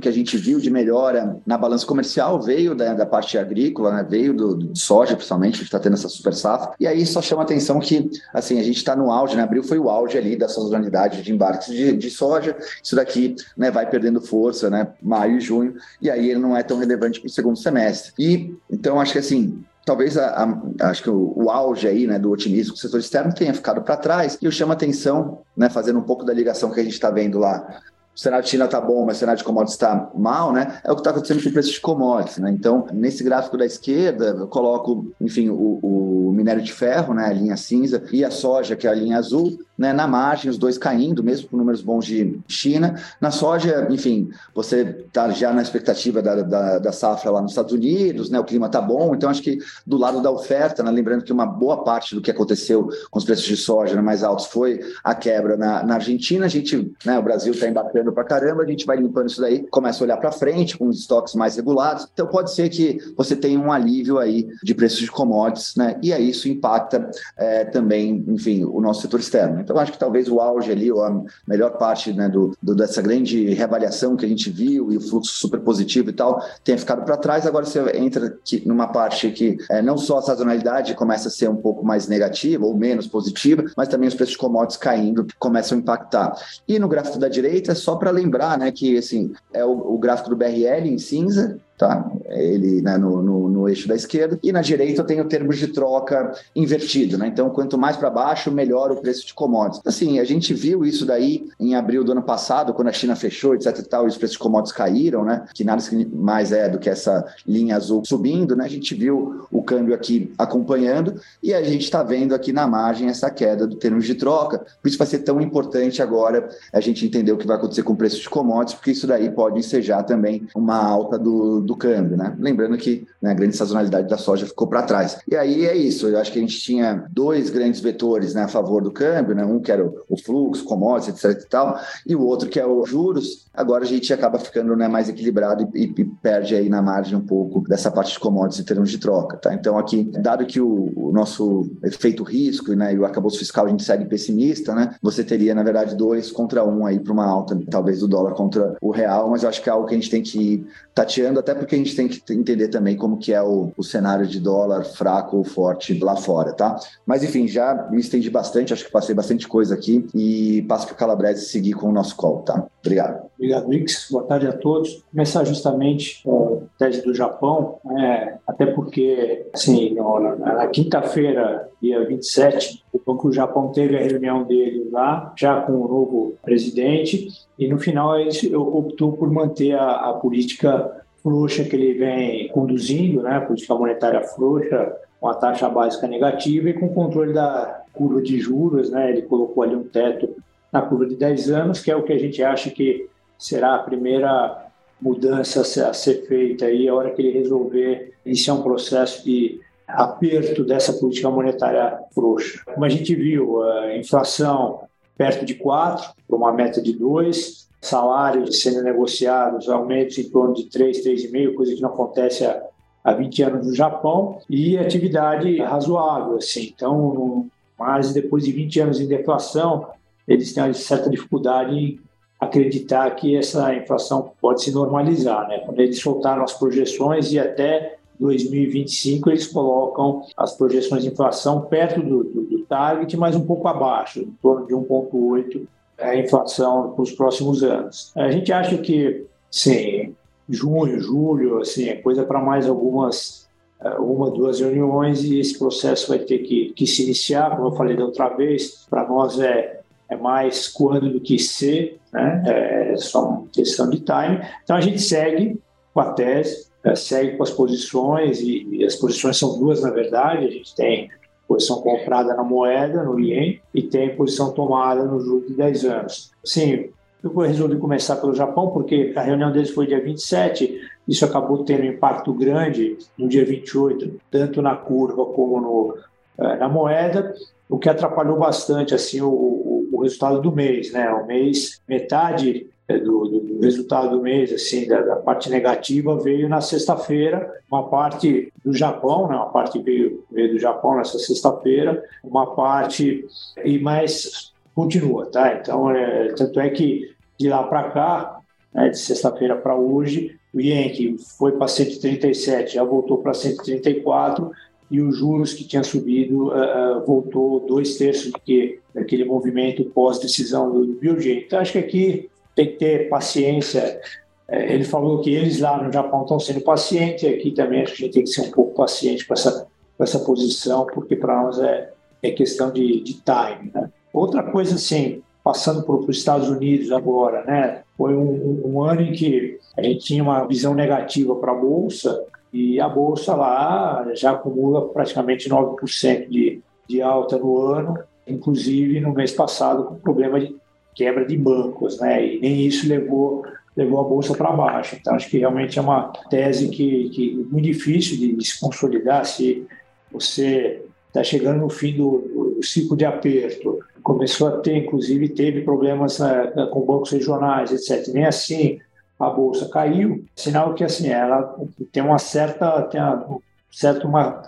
que 0.00 0.08
a 0.08 0.12
gente 0.12 0.36
viu 0.36 0.58
de 0.58 0.70
melhora 0.70 1.36
na 1.46 1.56
balança 1.58 1.86
comercial 1.86 2.40
veio 2.40 2.74
da, 2.74 2.94
da 2.94 3.06
parte 3.06 3.38
agrícola, 3.38 3.92
né? 3.92 4.06
veio 4.08 4.34
do, 4.34 4.54
do 4.54 4.78
soja, 4.78 5.14
principalmente, 5.14 5.62
gente 5.62 5.64
está 5.64 5.78
tendo 5.78 5.94
essa 5.94 6.08
super 6.08 6.34
safra. 6.34 6.74
E 6.78 6.86
aí 6.86 7.04
só 7.06 7.22
chama 7.22 7.42
atenção 7.42 7.78
que 7.78 8.10
assim 8.32 8.58
a 8.58 8.62
gente 8.62 8.76
está 8.76 8.94
no 8.96 9.11
auge, 9.12 9.36
né? 9.36 9.42
Abril 9.42 9.62
foi 9.62 9.78
o 9.78 9.90
auge 9.90 10.16
ali 10.18 10.36
da 10.36 10.48
sazonalidade 10.48 11.22
de 11.22 11.32
embarques 11.32 11.68
de, 11.68 11.96
de 11.96 12.10
soja. 12.10 12.56
Isso 12.82 12.96
daqui 12.96 13.36
né, 13.56 13.70
vai 13.70 13.88
perdendo 13.88 14.20
força, 14.20 14.70
né? 14.70 14.88
Maio 15.02 15.36
e 15.36 15.40
junho, 15.40 15.74
e 16.00 16.10
aí 16.10 16.30
ele 16.30 16.40
não 16.40 16.56
é 16.56 16.62
tão 16.62 16.78
relevante 16.78 17.20
para 17.20 17.28
o 17.28 17.30
segundo 17.30 17.56
semestre. 17.56 18.12
E 18.18 18.54
então 18.70 19.00
acho 19.00 19.12
que 19.12 19.18
assim 19.18 19.62
talvez 19.84 20.16
a, 20.16 20.44
a, 20.80 20.88
acho 20.88 21.02
que 21.02 21.10
o, 21.10 21.32
o, 21.36 21.50
auge 21.50 21.88
aí, 21.88 22.06
né, 22.06 22.18
do 22.18 22.30
otimismo 22.30 22.72
do 22.74 22.78
setor 22.78 23.00
externo 23.00 23.34
tenha 23.34 23.52
ficado 23.52 23.82
para 23.82 23.96
trás 23.96 24.38
e 24.40 24.44
eu 24.44 24.50
chamo 24.52 24.72
a 24.72 24.74
atenção, 24.74 25.40
né, 25.56 25.68
fazendo 25.68 25.98
um 25.98 26.02
pouco 26.02 26.24
da 26.24 26.32
ligação 26.32 26.70
que 26.70 26.80
a 26.80 26.84
gente 26.84 26.92
está 26.92 27.10
vendo 27.10 27.38
lá 27.38 27.80
o 28.14 28.20
cenário 28.20 28.44
de 28.44 28.50
China 28.50 28.66
está 28.66 28.80
bom, 28.80 29.06
mas 29.06 29.16
o 29.16 29.20
cenário 29.20 29.38
de 29.38 29.44
commodities 29.44 29.74
está 29.74 30.10
mal, 30.14 30.52
né? 30.52 30.78
É 30.84 30.92
o 30.92 30.94
que 30.94 31.00
está 31.00 31.10
acontecendo 31.10 31.42
com 31.42 31.48
o 31.48 31.52
preço 31.52 31.72
de 31.72 31.80
commodities, 31.80 32.38
né? 32.38 32.50
Então, 32.50 32.86
nesse 32.92 33.24
gráfico 33.24 33.56
da 33.56 33.64
esquerda, 33.64 34.26
eu 34.26 34.46
coloco, 34.48 35.06
enfim, 35.20 35.48
o, 35.48 35.78
o 35.82 36.32
minério 36.32 36.62
de 36.62 36.72
ferro, 36.72 37.14
né? 37.14 37.24
A 37.24 37.32
linha 37.32 37.56
cinza, 37.56 38.02
e 38.12 38.22
a 38.22 38.30
soja, 38.30 38.76
que 38.76 38.86
é 38.86 38.90
a 38.90 38.94
linha 38.94 39.16
azul, 39.16 39.58
né, 39.82 39.92
na 39.92 40.06
margem, 40.06 40.48
os 40.48 40.56
dois 40.56 40.78
caindo, 40.78 41.24
mesmo 41.24 41.48
com 41.48 41.56
números 41.56 41.82
bons 41.82 42.06
de 42.06 42.38
China. 42.46 42.94
Na 43.20 43.32
soja, 43.32 43.88
enfim, 43.90 44.30
você 44.54 44.82
está 45.06 45.28
já 45.30 45.52
na 45.52 45.60
expectativa 45.60 46.22
da, 46.22 46.36
da, 46.40 46.78
da, 46.78 46.92
safra 46.92 47.32
lá 47.32 47.42
nos 47.42 47.50
Estados 47.50 47.72
Unidos, 47.72 48.30
né, 48.30 48.38
o 48.38 48.44
clima 48.44 48.66
está 48.66 48.80
bom, 48.80 49.12
então 49.12 49.28
acho 49.28 49.42
que 49.42 49.58
do 49.84 49.96
lado 49.96 50.22
da 50.22 50.30
oferta, 50.30 50.84
né, 50.84 50.90
lembrando 50.92 51.24
que 51.24 51.32
uma 51.32 51.44
boa 51.44 51.82
parte 51.82 52.14
do 52.14 52.20
que 52.20 52.30
aconteceu 52.30 52.88
com 53.10 53.18
os 53.18 53.24
preços 53.24 53.44
de 53.44 53.56
soja 53.56 53.96
né, 53.96 54.00
mais 54.00 54.22
altos 54.22 54.46
foi 54.46 54.78
a 55.02 55.16
quebra 55.16 55.56
na, 55.56 55.82
na 55.82 55.94
Argentina, 55.94 56.46
a 56.46 56.48
gente, 56.48 56.94
né, 57.04 57.18
o 57.18 57.22
Brasil 57.22 57.52
está 57.52 57.66
embarcando 57.66 58.12
para 58.12 58.22
caramba, 58.22 58.62
a 58.62 58.66
gente 58.66 58.86
vai 58.86 58.98
limpando 58.98 59.30
isso 59.30 59.40
daí, 59.40 59.66
começa 59.68 60.00
a 60.00 60.04
olhar 60.04 60.16
para 60.18 60.30
frente 60.30 60.78
com 60.78 60.86
os 60.86 61.00
estoques 61.00 61.34
mais 61.34 61.56
regulados, 61.56 62.06
então 62.12 62.28
pode 62.28 62.54
ser 62.54 62.68
que 62.68 62.98
você 63.16 63.34
tenha 63.34 63.58
um 63.58 63.72
alívio 63.72 64.20
aí 64.20 64.46
de 64.62 64.74
preços 64.76 65.00
de 65.00 65.10
commodities, 65.10 65.74
né, 65.74 65.98
e 66.00 66.12
aí 66.12 66.30
isso 66.30 66.48
impacta 66.48 67.10
é, 67.36 67.64
também, 67.64 68.24
enfim, 68.28 68.62
o 68.62 68.80
nosso 68.80 69.02
setor 69.02 69.18
externo. 69.18 69.60
Então, 69.60 69.71
acho 69.78 69.92
que 69.92 69.98
talvez 69.98 70.28
o 70.28 70.40
auge 70.40 70.70
ali, 70.70 70.90
ou 70.90 71.02
a 71.02 71.22
melhor 71.46 71.76
parte 71.78 72.12
né, 72.12 72.28
do, 72.28 72.56
do, 72.62 72.74
dessa 72.74 73.00
grande 73.00 73.52
reavaliação 73.54 74.16
que 74.16 74.24
a 74.24 74.28
gente 74.28 74.50
viu 74.50 74.92
e 74.92 74.96
o 74.96 75.00
fluxo 75.00 75.32
super 75.32 75.60
positivo 75.60 76.10
e 76.10 76.12
tal, 76.12 76.42
tenha 76.64 76.78
ficado 76.78 77.04
para 77.04 77.16
trás. 77.16 77.46
Agora 77.46 77.64
você 77.64 77.80
entra 77.96 78.26
aqui 78.26 78.62
numa 78.66 78.88
parte 78.88 79.30
que 79.30 79.56
é, 79.70 79.82
não 79.82 79.96
só 79.96 80.18
a 80.18 80.22
sazonalidade 80.22 80.94
começa 80.94 81.28
a 81.28 81.30
ser 81.30 81.48
um 81.48 81.56
pouco 81.56 81.84
mais 81.84 82.06
negativa 82.08 82.64
ou 82.64 82.76
menos 82.76 83.06
positiva, 83.06 83.64
mas 83.76 83.88
também 83.88 84.08
os 84.08 84.14
preços 84.14 84.32
de 84.32 84.38
commodities 84.38 84.76
caindo 84.76 85.26
começam 85.38 85.76
a 85.78 85.80
impactar. 85.80 86.34
E 86.66 86.78
no 86.78 86.88
gráfico 86.88 87.18
da 87.18 87.28
direita, 87.28 87.74
só 87.74 87.96
para 87.96 88.10
lembrar 88.10 88.58
né, 88.58 88.70
que 88.70 88.96
assim, 88.96 89.32
é 89.52 89.64
o, 89.64 89.94
o 89.94 89.98
gráfico 89.98 90.30
do 90.30 90.36
BRL 90.36 90.88
em 90.88 90.98
cinza, 90.98 91.58
tá? 91.82 92.08
Ele 92.28 92.80
né, 92.80 92.96
no, 92.96 93.20
no, 93.20 93.48
no, 93.48 93.68
eixo 93.68 93.88
da 93.88 93.96
esquerda. 93.96 94.38
E 94.40 94.52
na 94.52 94.62
direita 94.62 95.00
eu 95.00 95.04
tenho 95.04 95.24
termos 95.24 95.58
de 95.58 95.66
troca 95.66 96.32
invertido, 96.54 97.18
né? 97.18 97.26
Então, 97.26 97.50
quanto 97.50 97.76
mais 97.76 97.96
para 97.96 98.08
baixo, 98.08 98.52
melhor 98.52 98.92
o 98.92 98.96
preço 98.96 99.26
de 99.26 99.34
commodities. 99.34 99.82
Assim, 99.84 100.20
a 100.20 100.24
gente 100.24 100.54
viu 100.54 100.84
isso 100.84 101.04
daí 101.04 101.48
em 101.58 101.74
abril 101.74 102.04
do 102.04 102.12
ano 102.12 102.22
passado, 102.22 102.72
quando 102.72 102.86
a 102.86 102.92
China 102.92 103.16
fechou, 103.16 103.56
etc 103.56 103.76
e 103.76 103.82
tal, 103.82 104.04
e 104.04 104.08
os 104.08 104.16
preços 104.16 104.34
de 104.34 104.38
commodities 104.38 104.72
caíram, 104.72 105.24
né? 105.24 105.44
Que 105.52 105.64
nada 105.64 105.82
mais 106.12 106.52
é 106.52 106.68
do 106.68 106.78
que 106.78 106.88
essa 106.88 107.26
linha 107.44 107.74
azul 107.74 108.04
subindo, 108.04 108.54
né? 108.54 108.64
A 108.64 108.68
gente 108.68 108.94
viu 108.94 109.44
o 109.50 109.60
câmbio 109.60 109.92
aqui 109.92 110.32
acompanhando 110.38 111.20
e 111.42 111.52
a 111.52 111.64
gente 111.64 111.82
está 111.82 112.04
vendo 112.04 112.32
aqui 112.32 112.52
na 112.52 112.64
margem 112.64 113.08
essa 113.08 113.28
queda 113.28 113.66
do 113.66 113.74
termos 113.74 114.06
de 114.06 114.14
troca. 114.14 114.64
Por 114.80 114.88
isso 114.88 114.98
vai 114.98 115.06
ser 115.08 115.18
tão 115.20 115.40
importante 115.40 116.00
agora 116.00 116.48
a 116.72 116.80
gente 116.80 117.04
entender 117.04 117.32
o 117.32 117.36
que 117.36 117.46
vai 117.46 117.56
acontecer 117.56 117.82
com 117.82 117.92
o 117.92 117.96
preço 117.96 118.20
de 118.20 118.30
commodities, 118.30 118.74
porque 118.74 118.92
isso 118.92 119.06
daí 119.08 119.28
pode 119.28 119.58
ensejar 119.58 120.04
também 120.04 120.46
uma 120.54 120.76
alta 120.76 121.18
do, 121.18 121.60
do 121.60 121.71
câmbio, 121.76 122.16
né? 122.16 122.34
Lembrando 122.38 122.76
que 122.76 123.06
né, 123.20 123.30
a 123.30 123.34
grande 123.34 123.56
sazonalidade 123.56 124.08
da 124.08 124.18
soja 124.18 124.46
ficou 124.46 124.66
para 124.66 124.82
trás. 124.82 125.18
E 125.30 125.36
aí 125.36 125.66
é 125.66 125.76
isso, 125.76 126.08
eu 126.08 126.18
acho 126.18 126.32
que 126.32 126.38
a 126.38 126.42
gente 126.42 126.58
tinha 126.60 127.06
dois 127.10 127.50
grandes 127.50 127.80
vetores 127.80 128.34
né, 128.34 128.42
a 128.42 128.48
favor 128.48 128.82
do 128.82 128.90
câmbio, 128.90 129.34
né? 129.34 129.44
Um 129.44 129.60
que 129.60 129.70
era 129.70 129.84
o, 129.84 130.16
fluxo, 130.16 130.64
commodities, 130.64 131.24
etc 131.24 131.42
e 131.42 131.48
tal, 131.48 131.80
e 132.06 132.16
o 132.16 132.22
outro 132.22 132.48
que 132.48 132.58
é 132.58 132.66
o 132.66 132.84
juros. 132.84 133.46
Agora 133.54 133.84
a 133.84 133.86
gente 133.86 134.12
acaba 134.12 134.38
ficando 134.38 134.74
né, 134.76 134.88
mais 134.88 135.08
equilibrado 135.08 135.68
e, 135.74 135.84
e, 135.84 136.04
perde 136.04 136.54
aí 136.54 136.68
na 136.68 136.80
margem 136.80 137.16
um 137.16 137.26
pouco 137.26 137.60
dessa 137.68 137.90
parte 137.90 138.12
de 138.12 138.18
commodities 138.18 138.60
em 138.60 138.64
termos 138.64 138.90
de 138.90 138.98
troca, 138.98 139.36
tá? 139.36 139.52
Então 139.54 139.78
aqui, 139.78 140.04
dado 140.04 140.46
que 140.46 140.60
o, 140.60 140.92
o 140.96 141.12
nosso 141.12 141.70
efeito 141.82 142.22
risco 142.22 142.72
né, 142.72 142.94
e 142.94 142.98
o 142.98 143.04
arcabouço 143.04 143.38
fiscal 143.38 143.66
a 143.66 143.68
gente 143.68 143.82
segue 143.82 144.06
pessimista, 144.06 144.74
né? 144.74 144.94
Você 145.02 145.22
teria, 145.22 145.54
na 145.54 145.62
verdade, 145.62 145.94
dois 145.94 146.30
contra 146.30 146.64
um 146.64 146.86
aí 146.86 146.98
para 146.98 147.12
uma 147.12 147.26
alta, 147.26 147.58
talvez 147.70 148.00
do 148.00 148.08
dólar 148.08 148.32
contra 148.34 148.76
o 148.80 148.90
real, 148.90 149.30
mas 149.30 149.42
eu 149.42 149.48
acho 149.48 149.62
que 149.62 149.68
é 149.68 149.72
algo 149.72 149.86
que 149.86 149.94
a 149.94 149.98
gente 149.98 150.10
tem 150.10 150.22
que 150.22 150.38
ir 150.38 150.66
tateando, 150.94 151.40
até 151.40 151.51
porque 151.54 151.74
a 151.74 151.78
gente 151.78 151.94
tem 151.94 152.08
que 152.08 152.20
entender 152.32 152.68
também 152.68 152.96
como 152.96 153.18
que 153.18 153.32
é 153.32 153.42
o, 153.42 153.72
o 153.76 153.82
cenário 153.82 154.26
de 154.26 154.40
dólar 154.40 154.84
fraco 154.84 155.36
ou 155.36 155.44
forte 155.44 155.98
lá 155.98 156.16
fora, 156.16 156.52
tá? 156.52 156.78
Mas 157.06 157.22
enfim, 157.22 157.46
já 157.46 157.88
me 157.90 158.00
estendi 158.00 158.30
bastante, 158.30 158.72
acho 158.72 158.84
que 158.84 158.92
passei 158.92 159.14
bastante 159.14 159.46
coisa 159.48 159.74
aqui 159.74 160.06
e 160.14 160.62
passo 160.62 160.86
para 160.86 160.94
o 160.94 160.98
Calabrese 160.98 161.46
seguir 161.46 161.72
com 161.72 161.88
o 161.88 161.92
nosso 161.92 162.16
call, 162.16 162.40
tá? 162.40 162.66
Obrigado. 162.80 163.30
Obrigado, 163.36 163.68
Wix. 163.68 164.08
Boa 164.10 164.24
tarde 164.24 164.46
a 164.46 164.52
todos. 164.52 165.02
Começar 165.10 165.44
justamente 165.44 166.22
com 166.22 166.62
a 166.74 166.78
tese 166.78 167.02
do 167.02 167.12
Japão, 167.12 167.78
né? 167.84 168.38
até 168.46 168.66
porque, 168.66 169.46
assim, 169.52 169.96
na 170.38 170.66
quinta-feira, 170.68 171.68
dia 171.80 172.06
27, 172.06 172.84
o 172.92 173.00
Banco 173.04 173.28
do 173.28 173.34
Japão 173.34 173.72
teve 173.72 173.96
a 173.96 174.00
reunião 174.00 174.44
dele 174.44 174.88
lá, 174.92 175.32
já 175.36 175.60
com 175.62 175.72
o 175.72 175.88
novo 175.88 176.34
presidente, 176.42 177.28
e 177.58 177.68
no 177.68 177.78
final 177.78 178.18
ele 178.18 178.54
optou 178.54 179.12
por 179.12 179.30
manter 179.30 179.72
a, 179.74 180.10
a 180.10 180.12
política 180.14 181.01
frouxa 181.22 181.64
que 181.64 181.76
ele 181.76 181.94
vem 181.94 182.48
conduzindo, 182.48 183.22
né, 183.22 183.40
política 183.40 183.74
monetária 183.74 184.22
frouxa, 184.22 184.96
com 185.20 185.28
a 185.28 185.34
taxa 185.34 185.68
básica 185.68 186.08
negativa 186.08 186.70
e 186.70 186.74
com 186.74 186.86
o 186.86 186.94
controle 186.94 187.32
da 187.32 187.84
curva 187.92 188.20
de 188.20 188.40
juros, 188.40 188.90
né, 188.90 189.10
ele 189.10 189.22
colocou 189.22 189.62
ali 189.62 189.76
um 189.76 189.84
teto 189.84 190.34
na 190.72 190.82
curva 190.82 191.06
de 191.06 191.14
10 191.14 191.50
anos, 191.50 191.80
que 191.80 191.90
é 191.90 191.96
o 191.96 192.02
que 192.02 192.12
a 192.12 192.18
gente 192.18 192.42
acha 192.42 192.70
que 192.70 193.08
será 193.38 193.74
a 193.74 193.78
primeira 193.78 194.66
mudança 195.00 195.60
a 195.88 195.92
ser 195.92 196.26
feita 196.26 196.66
aí, 196.66 196.88
a 196.88 196.94
hora 196.94 197.10
que 197.10 197.20
ele 197.20 197.38
resolver 197.38 198.14
iniciar 198.24 198.54
um 198.54 198.62
processo 198.62 199.24
de 199.24 199.60
aperto 199.86 200.64
dessa 200.64 200.92
política 200.92 201.28
monetária 201.28 201.98
frouxa. 202.14 202.62
Como 202.64 202.84
a 202.84 202.88
gente 202.88 203.14
viu, 203.14 203.62
a 203.62 203.96
inflação 203.96 204.80
perto 205.16 205.44
de 205.44 205.54
4, 205.54 206.14
para 206.26 206.36
uma 206.36 206.52
meta 206.52 206.80
de 206.80 206.92
2, 206.92 207.68
salários 207.82 208.62
sendo 208.62 208.80
negociados, 208.82 209.68
aumentos 209.68 210.16
em 210.16 210.30
torno 210.30 210.54
de 210.54 210.66
3, 210.70 211.04
3,5, 211.04 211.54
coisa 211.54 211.74
que 211.74 211.82
não 211.82 211.90
acontece 211.90 212.46
há, 212.46 212.62
há 213.02 213.12
20 213.12 213.42
anos 213.42 213.66
no 213.66 213.74
Japão, 213.74 214.38
e 214.48 214.78
atividade 214.78 215.58
razoável. 215.58 216.36
Assim. 216.36 216.72
Então, 216.74 217.50
mas 217.76 218.14
depois 218.14 218.44
de 218.44 218.52
20 218.52 218.80
anos 218.80 219.00
em 219.00 219.08
deflação, 219.08 219.88
eles 220.28 220.52
têm 220.54 220.62
uma 220.62 220.72
certa 220.72 221.10
dificuldade 221.10 221.74
em 221.76 222.00
acreditar 222.38 223.10
que 223.16 223.36
essa 223.36 223.74
inflação 223.74 224.32
pode 224.40 224.62
se 224.62 224.72
normalizar. 224.72 225.48
Né? 225.48 225.58
Quando 225.58 225.80
eles 225.80 226.00
soltaram 226.00 226.44
as 226.44 226.52
projeções 226.52 227.32
e 227.32 227.38
até 227.38 227.96
2025 228.20 229.30
eles 229.30 229.48
colocam 229.48 230.22
as 230.36 230.56
projeções 230.56 231.02
de 231.02 231.10
inflação 231.10 231.62
perto 231.62 232.00
do, 232.00 232.22
do, 232.22 232.42
do 232.42 232.64
target, 232.66 233.16
mas 233.16 233.34
um 233.34 233.44
pouco 233.44 233.66
abaixo, 233.66 234.20
em 234.20 234.30
torno 234.40 234.66
de 234.66 234.74
1,8 234.74 235.66
a 236.02 236.16
inflação 236.16 236.92
para 236.92 237.02
os 237.02 237.12
próximos 237.12 237.62
anos. 237.62 238.12
A 238.16 238.30
gente 238.30 238.52
acha 238.52 238.76
que, 238.78 239.26
sim, 239.50 240.14
junho, 240.48 241.00
julho, 241.00 241.58
assim, 241.58 241.88
é 241.88 241.96
coisa 241.96 242.24
para 242.24 242.40
mais 242.40 242.68
algumas, 242.68 243.48
eh, 243.80 243.98
uma, 243.98 244.30
duas 244.30 244.60
reuniões 244.60 245.24
e 245.24 245.38
esse 245.38 245.58
processo 245.58 246.08
vai 246.08 246.18
ter 246.18 246.38
que, 246.38 246.72
que 246.74 246.86
se 246.86 247.04
iniciar, 247.04 247.56
como 247.56 247.68
eu 247.68 247.76
falei 247.76 247.96
da 247.96 248.04
outra 248.04 248.28
vez, 248.28 248.86
para 248.88 249.06
nós 249.08 249.40
é, 249.40 249.80
é 250.08 250.16
mais 250.16 250.68
quando 250.68 251.10
do 251.10 251.20
que 251.20 251.38
ser, 251.38 251.98
né? 252.12 252.42
é 252.46 252.96
só 252.96 253.28
uma 253.28 253.46
questão 253.52 253.88
de 253.88 254.00
time. 254.00 254.40
Então 254.62 254.76
a 254.76 254.80
gente 254.80 255.00
segue 255.00 255.58
com 255.94 256.00
a 256.00 256.12
tese, 256.12 256.66
é, 256.84 256.94
segue 256.94 257.36
com 257.36 257.42
as 257.42 257.50
posições 257.50 258.40
e, 258.40 258.66
e 258.70 258.84
as 258.84 258.96
posições 258.96 259.38
são 259.38 259.58
duas 259.58 259.82
na 259.82 259.90
verdade, 259.90 260.46
a 260.46 260.50
gente 260.50 260.74
tem 260.74 261.08
posição 261.52 261.82
comprada 261.82 262.34
na 262.34 262.42
moeda, 262.42 263.02
no 263.02 263.20
ien, 263.20 263.60
e 263.74 263.82
tem 263.82 264.16
posição 264.16 264.52
tomada 264.52 265.04
no 265.04 265.20
juro 265.20 265.46
de 265.46 265.54
10 265.54 265.84
anos. 265.84 266.32
Sim, 266.42 266.88
eu 267.22 267.30
resolvi 267.30 267.76
começar 267.76 268.16
pelo 268.16 268.34
Japão 268.34 268.70
porque 268.70 269.12
a 269.14 269.20
reunião 269.20 269.52
deles 269.52 269.70
foi 269.70 269.86
dia 269.86 270.02
27, 270.02 270.80
isso 271.06 271.24
acabou 271.26 271.62
tendo 271.62 271.82
um 271.82 271.88
impacto 271.88 272.32
grande 272.32 272.96
no 273.18 273.28
dia 273.28 273.44
28, 273.44 274.18
tanto 274.30 274.62
na 274.62 274.74
curva 274.74 275.26
como 275.26 275.60
no, 275.60 275.96
é, 276.38 276.56
na 276.56 276.68
moeda, 276.68 277.34
o 277.68 277.78
que 277.78 277.88
atrapalhou 277.88 278.38
bastante 278.38 278.94
assim 278.94 279.20
o, 279.20 279.28
o, 279.28 279.88
o 279.92 280.02
resultado 280.02 280.40
do 280.40 280.50
mês, 280.50 280.90
né? 280.90 281.10
O 281.12 281.26
mês 281.26 281.82
metade 281.86 282.66
do, 282.98 283.28
do, 283.28 283.60
resultado 283.60 284.10
do 284.10 284.22
mês, 284.22 284.52
assim, 284.52 284.86
da, 284.86 285.00
da 285.00 285.16
parte 285.16 285.48
negativa 285.48 286.18
veio 286.18 286.48
na 286.48 286.60
sexta-feira, 286.60 287.52
uma 287.70 287.88
parte 287.88 288.52
do 288.64 288.72
Japão, 288.72 289.28
né? 289.28 289.36
Uma 289.36 289.50
parte 289.50 289.78
veio, 289.80 290.24
veio 290.30 290.52
do 290.52 290.58
Japão 290.58 290.96
nessa 290.96 291.18
sexta-feira, 291.18 292.02
uma 292.24 292.54
parte 292.54 293.24
e 293.64 293.78
mais 293.78 294.52
continua, 294.74 295.26
tá? 295.26 295.54
Então, 295.54 295.90
é, 295.90 296.32
tanto 296.34 296.58
é 296.58 296.70
que 296.70 297.12
de 297.38 297.48
lá 297.48 297.62
para 297.62 297.90
cá, 297.90 298.40
né, 298.72 298.88
de 298.88 298.98
sexta-feira 298.98 299.56
para 299.56 299.76
hoje, 299.76 300.36
o 300.52 300.60
Yankee 300.60 301.16
foi 301.38 301.52
para 301.52 301.68
137, 301.68 302.74
já 302.74 302.84
voltou 302.84 303.18
para 303.18 303.34
134 303.34 304.50
e 304.90 305.00
os 305.00 305.16
juros 305.16 305.54
que 305.54 305.64
tinha 305.64 305.82
subido 305.82 306.48
uh, 306.48 307.04
voltou 307.06 307.60
dois 307.60 307.96
terços 307.96 308.30
do 308.30 308.38
que 308.38 308.78
daquele 308.94 309.24
movimento 309.24 309.84
pós-decisão 309.86 310.70
do, 310.70 310.86
do 310.86 310.92
BioG. 310.94 311.44
Então, 311.46 311.58
acho 311.58 311.72
que 311.72 311.78
aqui 311.78 312.30
tem 312.54 312.66
que 312.66 312.76
ter 312.76 313.08
paciência. 313.08 314.00
É, 314.48 314.74
ele 314.74 314.84
falou 314.84 315.20
que 315.20 315.34
eles 315.34 315.60
lá 315.60 315.82
no 315.82 315.92
Japão 315.92 316.22
estão 316.22 316.38
sendo 316.38 316.60
pacientes, 316.60 317.24
aqui 317.24 317.52
também 317.52 317.82
acho 317.82 317.94
que 317.94 318.02
a 318.02 318.06
gente 318.06 318.14
tem 318.14 318.24
que 318.24 318.30
ser 318.30 318.42
um 318.42 318.50
pouco 318.50 318.74
paciente 318.74 319.26
com 319.26 319.34
essa, 319.34 319.66
com 319.96 320.04
essa 320.04 320.18
posição, 320.20 320.86
porque 320.86 321.16
para 321.16 321.42
nós 321.42 321.58
é, 321.58 321.90
é 322.22 322.30
questão 322.30 322.70
de, 322.70 323.00
de 323.00 323.14
time. 323.14 323.70
Né? 323.72 323.90
Outra 324.12 324.42
coisa, 324.42 324.74
assim, 324.74 325.22
passando 325.42 325.82
para 325.82 325.94
os 325.94 326.16
Estados 326.16 326.48
Unidos 326.48 326.92
agora, 326.92 327.44
né? 327.44 327.82
Foi 327.96 328.14
um, 328.14 328.62
um, 328.64 328.82
ano 328.82 329.02
em 329.02 329.12
que 329.12 329.58
a 329.76 329.82
gente 329.82 330.04
tinha 330.04 330.22
uma 330.22 330.46
visão 330.46 330.74
negativa 330.74 331.34
para 331.36 331.52
a 331.52 331.54
Bolsa 331.54 332.24
e 332.52 332.80
a 332.80 332.88
Bolsa 332.88 333.34
lá 333.34 334.06
já 334.14 334.32
acumula 334.32 334.88
praticamente 334.88 335.48
9% 335.48 336.28
de, 336.28 336.62
de 336.88 337.02
alta 337.02 337.38
no 337.38 337.58
ano, 337.58 337.98
inclusive 338.26 339.00
no 339.00 339.12
mês 339.12 339.32
passado 339.32 339.84
com 339.84 339.94
problema 339.96 340.38
de 340.38 340.54
quebra 340.94 341.24
de 341.24 341.36
bancos, 341.36 342.00
né? 342.00 342.24
E 342.24 342.40
nem 342.40 342.66
isso 342.66 342.88
levou 342.88 343.44
levou 343.76 344.00
a 344.00 344.04
bolsa 344.04 344.34
para 344.34 344.52
baixo. 344.52 344.96
Então 345.00 345.14
acho 345.14 345.28
que 345.30 345.38
realmente 345.38 345.78
é 345.78 345.82
uma 345.82 346.12
tese 346.28 346.68
que, 346.68 347.08
que 347.10 347.40
é 347.40 347.52
muito 347.52 347.64
difícil 347.64 348.18
de, 348.18 348.36
de 348.36 348.46
se 348.46 348.60
consolidar 348.60 349.24
se 349.24 349.66
você 350.10 350.82
está 351.08 351.22
chegando 351.24 351.60
no 351.60 351.70
fim 351.70 351.96
do, 351.96 352.54
do, 352.56 352.62
ciclo 352.62 352.96
de 352.96 353.04
aperto. 353.04 353.78
Começou 354.02 354.48
a 354.48 354.60
ter, 354.60 354.76
inclusive, 354.76 355.28
teve 355.28 355.62
problemas 355.62 356.18
né, 356.18 356.52
com 356.70 356.84
bancos 356.84 357.10
regionais, 357.10 357.72
etc. 357.72 358.12
Nem 358.12 358.26
assim 358.26 358.78
a 359.18 359.30
bolsa 359.30 359.68
caiu, 359.68 360.24
sinal 360.34 360.74
que 360.74 360.82
assim 360.82 361.08
ela 361.08 361.56
tem 361.92 362.02
uma 362.02 362.18
certa 362.18 362.82
tem 362.82 363.00
uma, 363.00 363.38
certa 363.70 364.06
uma, 364.06 364.42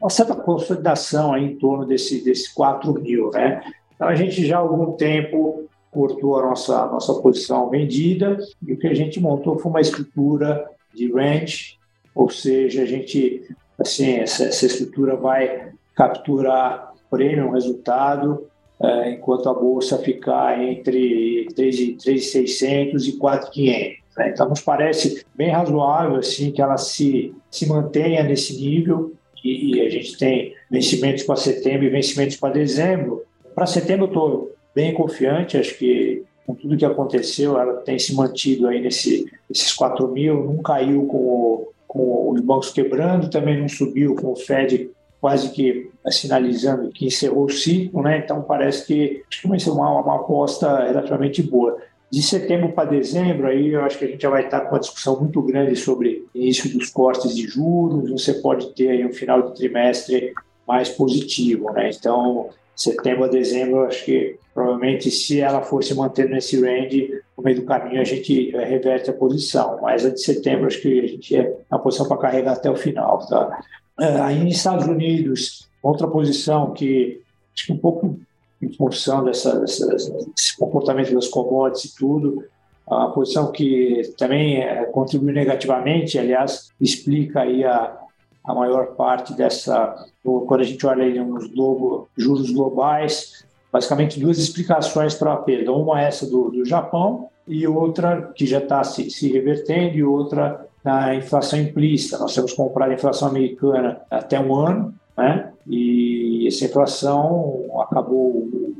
uma 0.00 0.08
certa 0.08 0.34
consolidação 0.34 1.34
aí 1.34 1.44
em 1.44 1.56
torno 1.56 1.84
desse 1.84 2.24
desse 2.24 2.54
4 2.54 2.94
mil, 2.94 3.30
né? 3.30 3.62
Então 3.94 4.08
a 4.08 4.14
gente 4.14 4.46
já 4.46 4.56
há 4.56 4.60
algum 4.60 4.92
tempo 4.92 5.68
cortou 5.94 6.36
a 6.38 6.42
nossa, 6.42 6.82
a 6.82 6.86
nossa 6.86 7.14
posição 7.14 7.70
vendida 7.70 8.36
e 8.66 8.72
o 8.72 8.78
que 8.78 8.88
a 8.88 8.94
gente 8.94 9.20
montou 9.20 9.58
foi 9.58 9.70
uma 9.70 9.80
estrutura 9.80 10.68
de 10.92 11.10
range, 11.12 11.78
ou 12.14 12.28
seja, 12.28 12.82
a 12.82 12.84
gente, 12.84 13.42
assim, 13.78 14.16
essa, 14.16 14.44
essa 14.44 14.66
estrutura 14.66 15.16
vai 15.16 15.72
capturar 15.94 16.92
prêmio, 17.08 17.52
resultado, 17.52 18.48
é, 18.82 19.12
enquanto 19.12 19.48
a 19.48 19.54
bolsa 19.54 19.98
ficar 19.98 20.60
entre 20.60 21.46
3.600 21.54 23.08
e 23.08 23.18
4.500. 23.18 23.96
Né? 24.16 24.30
Então, 24.30 24.48
nos 24.48 24.60
parece 24.60 25.24
bem 25.34 25.50
razoável 25.50 26.16
assim 26.16 26.50
que 26.50 26.60
ela 26.60 26.76
se, 26.76 27.32
se 27.50 27.66
mantenha 27.66 28.22
nesse 28.22 28.60
nível 28.60 29.12
e, 29.44 29.76
e 29.76 29.80
a 29.80 29.90
gente 29.90 30.18
tem 30.18 30.54
vencimentos 30.70 31.22
para 31.22 31.36
setembro 31.36 31.84
e 31.84 31.90
vencimentos 31.90 32.36
para 32.36 32.54
dezembro. 32.54 33.22
Para 33.54 33.66
setembro, 33.66 34.06
eu 34.06 34.08
estou 34.08 34.53
bem 34.74 34.92
confiante, 34.92 35.56
acho 35.56 35.76
que 35.78 36.24
com 36.46 36.54
tudo 36.54 36.76
que 36.76 36.84
aconteceu, 36.84 37.58
ela 37.58 37.74
tem 37.76 37.98
se 37.98 38.14
mantido 38.14 38.68
aí 38.68 38.80
nesse, 38.80 39.30
nesses 39.48 39.72
4 39.72 40.06
mil, 40.08 40.44
não 40.44 40.58
caiu 40.58 41.06
com, 41.06 41.16
o, 41.16 41.68
com 41.88 42.30
os 42.32 42.40
bancos 42.40 42.70
quebrando, 42.70 43.30
também 43.30 43.58
não 43.58 43.68
subiu 43.68 44.14
com 44.14 44.32
o 44.32 44.36
Fed 44.36 44.90
quase 45.20 45.50
que 45.52 45.90
sinalizando 46.10 46.90
que 46.90 47.06
encerrou 47.06 47.46
o 47.46 47.50
ciclo, 47.50 48.02
né? 48.02 48.18
Então 48.18 48.42
parece 48.42 48.86
que 48.86 49.22
acho 49.30 49.40
que 49.40 49.48
vai 49.48 49.58
ser 49.58 49.70
uma, 49.70 50.02
uma 50.02 50.16
aposta 50.16 50.84
relativamente 50.84 51.42
boa. 51.42 51.78
De 52.10 52.22
setembro 52.22 52.72
para 52.72 52.90
dezembro, 52.90 53.46
aí 53.46 53.68
eu 53.68 53.80
acho 53.80 53.98
que 53.98 54.04
a 54.04 54.08
gente 54.08 54.20
já 54.20 54.28
vai 54.28 54.44
estar 54.44 54.60
com 54.60 54.74
uma 54.74 54.80
discussão 54.80 55.18
muito 55.18 55.40
grande 55.40 55.74
sobre 55.76 56.26
início 56.34 56.70
dos 56.70 56.90
cortes 56.90 57.34
de 57.34 57.46
juros. 57.46 58.10
Você 58.10 58.34
pode 58.34 58.74
ter 58.74 58.90
aí 58.90 59.06
um 59.06 59.14
final 59.14 59.40
de 59.40 59.54
trimestre 59.54 60.34
mais 60.68 60.90
positivo, 60.90 61.72
né? 61.72 61.90
Então 61.90 62.50
setembro 62.74 63.24
a 63.24 63.28
dezembro, 63.28 63.84
acho 63.84 64.04
que 64.04 64.36
provavelmente 64.52 65.10
se 65.10 65.40
ela 65.40 65.62
for 65.62 65.82
se 65.82 65.94
manter 65.94 66.28
nesse 66.28 66.60
range, 66.60 67.10
no 67.36 67.42
meio 67.42 67.56
do 67.56 67.66
caminho 67.66 68.00
a 68.00 68.04
gente 68.04 68.54
eh, 68.54 68.64
reverte 68.64 69.10
a 69.10 69.12
posição. 69.12 69.78
Mas 69.82 70.04
a 70.04 70.10
de 70.10 70.20
setembro, 70.20 70.66
acho 70.66 70.80
que 70.80 71.00
a 71.00 71.06
gente 71.06 71.36
é 71.36 71.56
na 71.70 71.78
posição 71.78 72.06
para 72.06 72.18
carregar 72.18 72.52
até 72.52 72.70
o 72.70 72.76
final. 72.76 73.26
Tá? 73.26 73.60
Eh, 74.00 74.20
aí 74.20 74.44
nos 74.44 74.56
Estados 74.56 74.86
Unidos, 74.86 75.68
outra 75.82 76.06
posição 76.06 76.72
que 76.72 77.20
acho 77.54 77.66
que 77.66 77.72
um 77.72 77.78
pouco 77.78 78.18
em 78.60 78.72
função 78.72 79.24
dessa, 79.24 79.58
dessa, 79.60 79.86
desse 79.86 80.56
comportamento 80.58 81.14
das 81.14 81.28
commodities 81.28 81.92
e 81.92 81.96
tudo, 81.96 82.44
a 82.86 83.08
posição 83.08 83.50
que 83.50 84.02
também 84.16 84.58
eh, 84.58 84.84
contribui 84.86 85.32
negativamente, 85.32 86.18
aliás, 86.18 86.70
explica 86.80 87.40
aí 87.40 87.64
a, 87.64 88.03
a 88.44 88.54
maior 88.54 88.88
parte 88.94 89.32
dessa, 89.34 89.94
quando 90.22 90.60
a 90.60 90.64
gente 90.64 90.86
olha 90.86 91.24
nos 91.24 91.46
globo, 91.46 92.08
juros 92.16 92.50
globais, 92.50 93.44
basicamente 93.72 94.20
duas 94.20 94.38
explicações 94.38 95.14
para 95.14 95.32
a 95.32 95.36
perda. 95.36 95.72
Uma 95.72 96.02
é 96.02 96.08
essa 96.08 96.26
do, 96.26 96.50
do 96.50 96.64
Japão 96.64 97.28
e 97.48 97.66
outra 97.66 98.32
que 98.34 98.46
já 98.46 98.58
está 98.58 98.84
se, 98.84 99.10
se 99.10 99.32
revertendo 99.32 99.96
e 99.96 100.04
outra 100.04 100.66
na 100.84 101.14
inflação 101.14 101.58
implícita. 101.58 102.18
Nós 102.18 102.34
temos 102.34 102.52
comprado 102.52 102.90
a 102.90 102.94
inflação 102.94 103.28
americana 103.28 104.02
até 104.10 104.38
um 104.38 104.54
ano, 104.54 104.94
né? 105.16 105.50
E 105.66 106.46
essa 106.46 106.66
inflação 106.66 107.64
acabou 107.80 108.30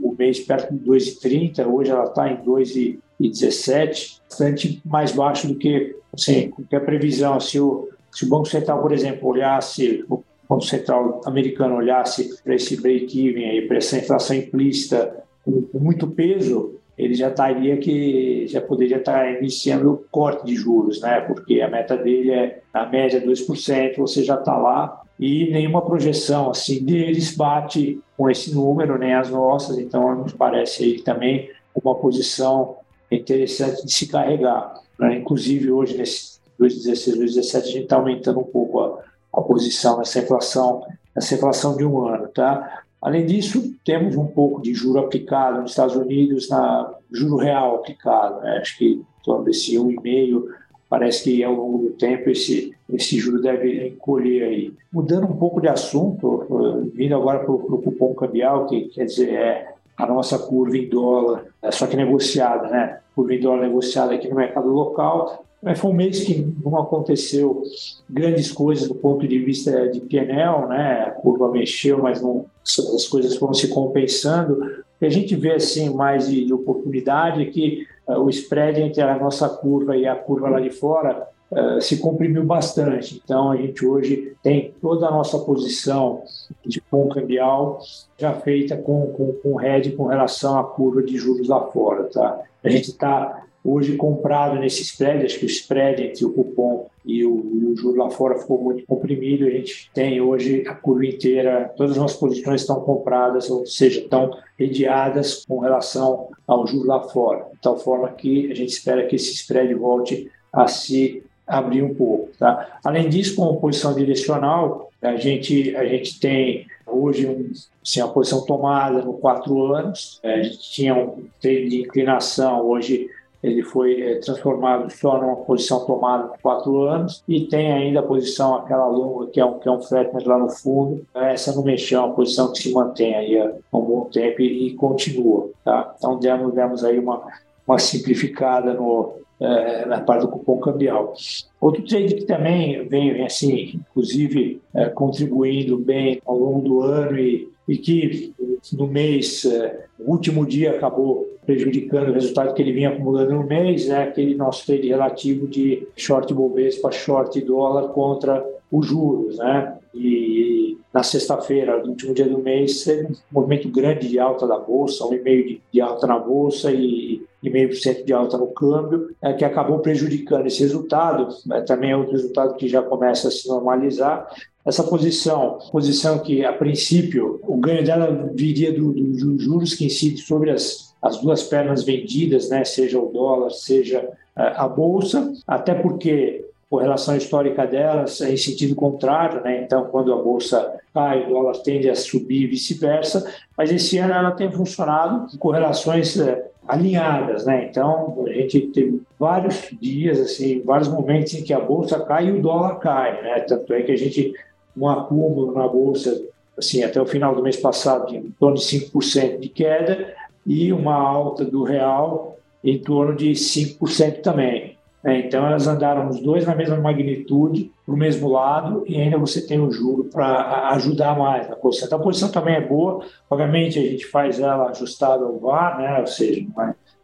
o 0.03 0.14
mês 0.18 0.38
perto 0.40 0.74
de 0.74 0.85
2,30, 0.85 1.66
hoje 1.66 1.90
ela 1.90 2.05
está 2.05 2.31
em 2.31 2.37
2,17, 2.44 4.20
bastante 4.29 4.83
mais 4.85 5.12
baixo 5.12 5.48
do 5.48 5.55
que 5.55 5.96
assim, 6.12 6.50
qualquer 6.50 6.85
previsão. 6.85 7.40
Se 7.40 7.59
o, 7.59 7.88
se 8.14 8.24
o 8.24 8.29
Banco 8.29 8.46
Central, 8.46 8.81
por 8.81 8.92
exemplo, 8.92 9.29
olhasse, 9.29 10.05
o 10.09 10.22
Banco 10.48 10.64
Central 10.64 11.20
americano 11.27 11.77
olhasse 11.77 12.40
para 12.42 12.55
esse 12.55 12.81
break-even, 12.81 13.44
aí, 13.44 13.66
para 13.66 13.79
essa 13.79 13.98
inflação 13.98 14.37
implícita 14.37 15.24
com, 15.44 15.66
muito 15.74 16.07
peso, 16.07 16.79
ele 16.96 17.14
já 17.14 17.29
estaria 17.29 17.77
que 17.77 18.46
já 18.46 18.61
poderia 18.61 18.98
estar 18.98 19.37
iniciando 19.37 19.92
o 19.92 19.96
corte 20.12 20.46
de 20.46 20.55
juros, 20.55 21.00
né? 21.00 21.20
Porque 21.22 21.61
a 21.61 21.68
meta 21.68 21.96
dele 21.96 22.31
é 22.31 22.61
na 22.72 22.87
média 22.87 23.20
2%, 23.20 23.96
você 23.96 24.22
já 24.22 24.37
está 24.37 24.57
lá 24.57 25.03
e 25.18 25.50
nenhuma 25.50 25.83
projeção 25.83 26.50
assim 26.50 26.85
deles 26.85 27.37
bate 27.37 28.00
com 28.16 28.31
esse 28.31 28.55
número, 28.55 28.96
nem 28.96 29.12
as 29.12 29.31
nossas, 29.31 29.77
então 29.79 30.14
nos 30.14 30.33
parece 30.33 30.85
aí 30.85 31.00
também 31.00 31.50
uma 31.74 31.96
posição 31.96 32.77
interessante 33.11 33.85
de 33.85 33.92
se 33.92 34.07
carregar. 34.07 34.74
Né? 34.98 35.16
Inclusive 35.16 35.72
hoje 35.72 35.96
nesse 35.96 36.35
2016, 36.59 37.17
2017, 37.17 37.57
a 37.57 37.71
gente 37.71 37.83
está 37.85 37.97
aumentando 37.97 38.40
um 38.40 38.45
pouco 38.45 38.81
a, 38.81 38.99
a 39.33 39.43
posição 39.43 39.99
nessa 39.99 40.21
inflação, 40.21 40.87
nessa 41.14 41.35
inflação 41.35 41.77
de 41.77 41.85
um 41.85 42.07
ano. 42.07 42.29
Tá? 42.29 42.83
Além 43.01 43.27
disso, 43.27 43.75
temos 43.85 44.17
um 44.17 44.27
pouco 44.27 44.62
de 44.62 44.73
juro 44.75 45.01
aplicado 45.01 45.61
nos 45.61 45.73
Estados 45.73 45.97
Unidos, 45.97 46.49
na 46.49 46.95
juro 47.12 47.37
real 47.37 47.77
aplicado. 47.77 48.40
Né? 48.40 48.59
Acho 48.59 48.79
que 48.79 48.93
em 48.93 49.25
torno 49.25 49.45
desse 49.45 49.77
1,5%, 49.77 50.45
parece 50.88 51.25
que 51.25 51.43
ao 51.43 51.55
longo 51.55 51.79
do 51.79 51.90
tempo 51.90 52.31
esse, 52.31 52.75
esse 52.88 53.19
juro 53.19 53.43
deve 53.43 53.88
encolher 53.88 54.45
aí. 54.45 54.73
Mudando 54.93 55.27
um 55.27 55.37
pouco 55.37 55.61
de 55.61 55.69
assunto, 55.69 56.90
vindo 56.95 57.14
agora 57.14 57.40
para 57.40 57.53
o 57.53 57.83
cupom 57.83 58.14
cambial, 58.14 58.67
que 58.67 58.83
quer 58.88 59.05
dizer 59.05 59.31
é 59.31 59.75
a 59.97 60.07
nossa 60.07 60.38
curva 60.38 60.77
em 60.77 60.88
dólar, 60.88 61.47
só 61.71 61.87
que 61.87 61.97
negociada, 61.97 62.69
né? 62.69 63.01
Curva 63.14 63.35
em 63.35 63.40
dólar 63.40 63.62
negociada 63.62 64.14
aqui 64.14 64.29
no 64.29 64.37
mercado 64.37 64.69
local, 64.69 65.45
mas 65.64 65.79
foi 65.79 65.90
um 65.90 65.94
mês 65.94 66.22
que 66.22 66.46
não 66.62 66.79
aconteceu 66.79 67.62
grandes 68.09 68.53
coisas 68.53 68.87
do 68.87 68.94
ponto 68.94 69.27
de 69.27 69.38
vista 69.38 69.88
de 69.88 69.98
PNL, 70.00 70.68
né? 70.68 71.05
A 71.07 71.11
curva 71.11 71.50
mexeu, 71.50 72.03
mas 72.03 72.20
não, 72.20 72.44
as 72.62 73.09
coisas 73.09 73.35
foram 73.37 73.55
se 73.55 73.68
compensando. 73.68 74.62
O 74.62 74.98
que 74.98 75.07
a 75.07 75.11
gente 75.11 75.35
vê 75.35 75.55
assim 75.55 75.88
mais 75.88 76.29
de, 76.29 76.44
de 76.44 76.53
oportunidade 76.53 77.42
é 77.42 77.46
que 77.46 77.87
uh, 78.07 78.18
o 78.18 78.29
spread 78.29 78.79
entre 78.79 79.00
a 79.00 79.18
nossa 79.18 79.48
curva 79.48 79.96
e 79.96 80.07
a 80.07 80.14
curva 80.14 80.50
lá 80.50 80.61
de 80.61 80.68
fora 80.68 81.27
uh, 81.50 81.81
se 81.81 81.96
comprimiu 81.96 82.44
bastante. 82.44 83.18
Então 83.24 83.50
a 83.50 83.57
gente 83.57 83.87
hoje 83.87 84.37
tem 84.42 84.74
toda 84.83 85.07
a 85.07 85.11
nossa 85.11 85.38
posição 85.38 86.24
de 86.62 86.79
pão 86.79 87.09
cambial 87.09 87.81
já 88.18 88.35
feita 88.35 88.77
com, 88.77 89.07
com, 89.12 89.33
com 89.33 89.57
head 89.57 89.92
com 89.92 90.09
relação 90.09 90.59
à 90.59 90.64
curva 90.64 91.03
de 91.03 91.16
juros 91.16 91.48
lá 91.48 91.62
fora, 91.68 92.05
tá? 92.05 92.42
A 92.62 92.68
gente 92.68 92.90
está 92.90 93.44
hoje 93.64 93.96
comprado 93.96 94.59
nesse 94.61 94.83
spread, 94.83 95.24
acho 95.24 95.38
que 95.38 95.46
o 95.46 95.48
spread 95.48 96.03
entre 96.03 96.24
o 96.24 96.33
cupom 96.33 96.87
e 97.05 97.24
o, 97.24 97.50
e 97.55 97.64
o 97.64 97.77
juro 97.77 97.96
lá 97.96 98.11
fora 98.11 98.38
ficou 98.38 98.60
muito 98.60 98.85
comprimido. 98.87 99.46
A 99.46 99.50
gente 99.50 99.90
tem 99.94 100.21
hoje 100.21 100.65
a 100.69 100.75
curva 100.75 101.06
inteira, 101.06 101.73
todas 101.77 101.92
as 101.92 101.98
nossas 101.98 102.19
posições 102.19 102.60
estão 102.60 102.81
compradas, 102.81 103.50
ou 103.50 103.65
seja, 103.65 104.00
estão 104.00 104.37
redeadas 104.58 105.44
com 105.46 105.60
relação 105.60 106.29
ao 106.46 106.67
juro 106.67 106.87
lá 106.87 107.00
fora, 107.00 107.46
de 107.54 107.60
tal 107.60 107.79
forma 107.79 108.08
que 108.10 108.52
a 108.52 108.54
gente 108.54 108.71
espera 108.71 109.06
que 109.06 109.17
esse 109.17 109.33
spread 109.35 109.73
volte 109.75 110.31
a 110.52 110.67
se 110.67 111.23
abrir 111.46 111.83
um 111.83 111.94
pouco. 111.94 112.31
Tá? 112.38 112.79
Além 112.85 113.08
disso, 113.08 113.37
com 113.37 113.50
a 113.50 113.56
posição 113.56 113.94
direcional, 113.94 114.90
a 115.00 115.17
gente, 115.17 115.75
a 115.77 115.85
gente 115.85 116.19
tem 116.21 116.67
hoje 116.87 117.27
um, 117.27 117.50
assim, 117.83 118.00
a 118.00 118.08
posição 118.08 118.44
tomada 118.44 119.02
no 119.02 119.15
quatro 119.15 119.73
anos, 119.73 120.21
a 120.23 120.42
gente 120.42 120.58
tinha 120.58 120.94
um 120.94 121.27
trade 121.40 121.69
de 121.69 121.81
inclinação, 121.83 122.67
hoje 122.67 123.08
ele 123.45 123.63
foi 123.63 124.01
é, 124.01 124.15
transformado 124.17 124.90
só 124.90 125.21
numa 125.21 125.37
posição 125.37 125.85
tomada 125.85 126.29
por 126.29 126.38
quatro 126.40 126.83
anos 126.83 127.23
e 127.29 127.42
tem 127.42 127.71
ainda 127.71 128.01
a 128.01 128.03
posição 128.03 128.57
aquela 128.57 128.87
longa 128.87 129.27
que 129.27 129.38
é 129.38 129.45
um 129.45 129.59
que 129.59 129.69
é 129.69 129.71
um 129.71 129.83
flatness 129.83 130.25
lá 130.25 130.38
no 130.38 130.49
fundo 130.49 131.07
essa 131.15 131.55
não 131.55 131.63
mexeu 131.63 132.01
é 132.01 132.05
uma 132.05 132.15
posição 132.15 132.51
que 132.53 132.59
se 132.59 132.73
mantém 132.73 133.15
aí 133.15 133.38
há 133.38 133.53
um 133.73 133.83
bom 133.83 134.05
tempo 134.07 134.40
e, 134.40 134.69
e 134.69 134.75
continua 134.75 135.51
tá 135.63 135.95
então 135.99 136.19
demos 136.19 136.55
demos 136.55 136.83
aí 136.83 136.99
uma 136.99 137.23
uma 137.67 137.79
simplificada 137.79 138.73
no 138.73 139.23
é, 139.40 139.85
na 139.87 140.01
parte 140.01 140.23
do 140.23 140.29
cupom 140.29 140.59
cambial. 140.61 141.13
Outro 141.61 141.83
trade 141.83 142.15
que 142.15 142.25
também 142.25 142.87
vem, 142.88 143.25
assim, 143.25 143.73
inclusive, 143.75 144.63
é, 144.73 144.87
contribuindo 144.87 145.77
bem 145.77 146.23
ao 146.25 146.38
longo 146.38 146.61
do 146.61 146.81
ano 146.83 147.19
e, 147.19 147.49
e 147.69 147.77
que 147.77 148.35
no 148.73 148.87
mês, 148.87 149.44
é, 149.44 149.87
o 149.98 150.10
último 150.10 150.46
dia 150.46 150.73
acabou 150.73 151.29
prejudicando 151.44 152.08
o 152.08 152.12
resultado 152.12 152.54
que 152.54 152.62
ele 152.62 152.73
vinha 152.73 152.88
acumulando 152.90 153.35
no 153.35 153.46
mês, 153.46 153.88
é 153.88 154.02
aquele 154.02 154.35
nosso 154.35 154.65
trade 154.65 154.88
relativo 154.88 155.46
de 155.46 155.87
short 155.94 156.33
Bovespa, 156.33 156.90
short 156.90 157.38
dólar 157.42 157.88
contra 157.88 158.44
os 158.71 158.87
juros, 158.87 159.37
né? 159.38 159.77
E 159.94 160.79
na 160.92 161.02
sexta-feira, 161.02 161.83
no 161.83 161.90
último 161.90 162.15
dia 162.15 162.27
do 162.27 162.38
mês, 162.38 162.87
um 162.88 163.15
movimento 163.31 163.69
grande 163.69 164.08
de 164.08 164.19
alta 164.19 164.46
da 164.46 164.58
bolsa, 164.58 165.06
um 165.06 165.12
e 165.12 165.21
meio 165.21 165.46
de, 165.46 165.62
de 165.73 165.81
alta 165.81 166.06
na 166.06 166.19
bolsa 166.19 166.73
e 166.73 167.23
e 167.44 167.50
meio 167.50 167.69
por 167.69 167.77
cento 167.77 168.06
de 168.06 168.12
alta 168.15 168.38
no 168.38 168.46
câmbio, 168.46 169.15
é, 169.21 169.35
que 169.35 169.44
acabou 169.44 169.79
prejudicando 169.81 170.46
esse 170.46 170.60
resultado. 170.60 171.29
Também 171.67 171.90
é 171.90 171.96
outro 171.96 172.12
resultado 172.12 172.54
que 172.54 172.67
já 172.67 172.81
começa 172.81 173.29
a 173.29 173.31
se 173.31 173.46
normalizar. 173.46 174.27
Essa 174.65 174.83
posição, 174.83 175.58
posição 175.71 176.19
que 176.19 176.44
a 176.44 176.52
princípio 176.52 177.38
o 177.42 177.56
ganho 177.56 177.85
dela 177.85 178.31
viria 178.35 178.73
dos 178.73 178.94
do 178.94 179.38
juros 179.38 179.75
que 179.75 179.87
incidem 179.87 180.17
sobre 180.17 180.50
as, 180.50 180.94
as 181.02 181.19
duas 181.19 181.42
pernas 181.42 181.85
vendidas, 181.85 182.48
né, 182.48 182.65
seja 182.65 182.98
o 182.98 183.12
dólar, 183.12 183.50
seja 183.50 184.08
é, 184.37 184.42
a 184.56 184.67
bolsa, 184.67 185.33
até 185.46 185.75
porque 185.75 186.44
correlação 186.75 187.17
histórica 187.17 187.67
delas 187.67 188.21
é 188.21 188.33
em 188.33 188.37
sentido 188.37 188.75
contrário, 188.75 189.40
né? 189.42 189.62
Então, 189.62 189.85
quando 189.85 190.12
a 190.12 190.21
bolsa 190.21 190.75
cai, 190.92 191.25
o 191.25 191.29
dólar 191.29 191.56
tende 191.58 191.88
a 191.88 191.94
subir 191.94 192.42
e 192.42 192.46
vice-versa. 192.48 193.33
Mas 193.56 193.71
esse 193.71 193.98
ano 193.98 194.12
ela 194.12 194.33
tem 194.33 194.50
funcionado 194.50 195.31
com 195.31 195.38
correlações 195.38 196.19
é, 196.19 196.50
alinhadas, 196.67 197.46
né? 197.46 197.69
Então, 197.71 198.25
a 198.27 198.33
gente 198.33 198.60
teve 198.69 199.00
vários 199.19 199.69
dias, 199.81 200.19
assim, 200.21 200.62
vários 200.62 200.88
momentos 200.88 201.35
em 201.35 201.44
que 201.44 201.52
a 201.52 201.60
bolsa 201.60 202.00
cai 202.00 202.27
e 202.27 202.33
o 202.33 202.42
dólar 202.42 202.81
cai, 202.81 203.23
né? 203.23 203.40
Tanto 203.40 203.73
é 203.73 203.83
que 203.83 203.92
a 203.92 203.96
gente 203.96 204.33
um 204.77 204.88
acúmulo 204.88 205.52
na 205.52 205.66
bolsa, 205.66 206.20
assim, 206.58 206.83
até 206.83 207.00
o 207.00 207.06
final 207.06 207.35
do 207.35 207.42
mês 207.42 207.56
passado, 207.56 208.14
em 208.14 208.31
torno 208.38 208.56
de 208.56 208.62
5% 208.62 209.40
de 209.40 209.48
queda 209.48 210.14
e 210.46 210.72
uma 210.72 210.94
alta 210.94 211.44
do 211.44 211.62
real 211.62 212.37
em 212.62 212.79
torno 212.79 213.14
de 213.14 213.33
5% 213.33 214.22
também. 214.22 214.75
É, 215.04 215.18
então, 215.18 215.46
elas 215.46 215.66
andaram 215.66 216.08
os 216.08 216.18
dois 216.18 216.46
na 216.46 216.54
mesma 216.54 216.79
magnitude, 216.79 217.70
para 217.85 217.94
o 217.94 217.98
mesmo 217.98 218.27
lado, 218.27 218.85
e 218.87 218.98
ainda 218.98 219.18
você 219.18 219.46
tem 219.46 219.60
o 219.60 219.70
juro 219.70 220.04
para 220.04 220.70
ajudar 220.70 221.18
mais 221.18 221.46
na 221.46 221.56
posição. 221.56 221.87
Então, 221.87 221.98
a 221.98 222.02
posição 222.02 222.31
também 222.31 222.54
é 222.54 222.60
boa. 222.62 223.04
Obviamente, 223.29 223.79
a 223.79 223.83
gente 223.83 224.06
faz 224.06 224.40
ela 224.40 224.70
ajustada 224.70 225.22
ao 225.22 225.38
VAR, 225.38 225.79
né? 225.79 226.00
ou 226.00 226.06
seja, 226.06 226.42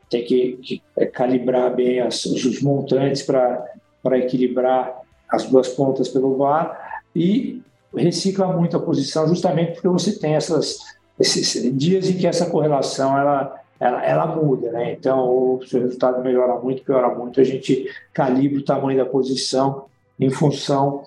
tem 0.09 0.25
que, 0.25 0.53
que 0.63 0.83
é, 0.97 1.05
calibrar 1.05 1.75
bem 1.75 2.01
as, 2.01 2.25
os 2.25 2.63
montantes 2.63 3.23
para 3.23 4.19
equilibrar 4.19 5.03
as 5.29 5.45
duas 5.45 5.69
pontas 5.69 6.09
pelo 6.09 6.39
VAR 6.39 6.90
e 7.21 7.63
recicla 7.95 8.47
muito 8.47 8.77
a 8.77 8.81
posição 8.81 9.29
justamente 9.29 9.73
porque 9.73 9.89
você 9.89 10.19
tem 10.19 10.35
essas, 10.35 10.79
esses 11.19 11.77
dias 11.77 12.09
em 12.09 12.17
que 12.17 12.27
essa 12.27 12.49
correlação 12.49 13.19
ela 13.19 13.61
ela, 13.81 14.05
ela 14.05 14.27
muda, 14.27 14.71
né? 14.71 14.93
Então, 14.93 15.59
se 15.67 15.75
o 15.75 15.81
resultado 15.81 16.23
melhora 16.23 16.61
muito, 16.61 16.85
piora 16.85 17.15
muito, 17.15 17.41
a 17.41 17.45
gente 17.45 17.87
calibra 18.13 18.61
o 18.61 18.65
tamanho 18.65 18.99
da 18.99 19.07
posição 19.07 19.87
em 20.19 20.29
função 20.29 21.03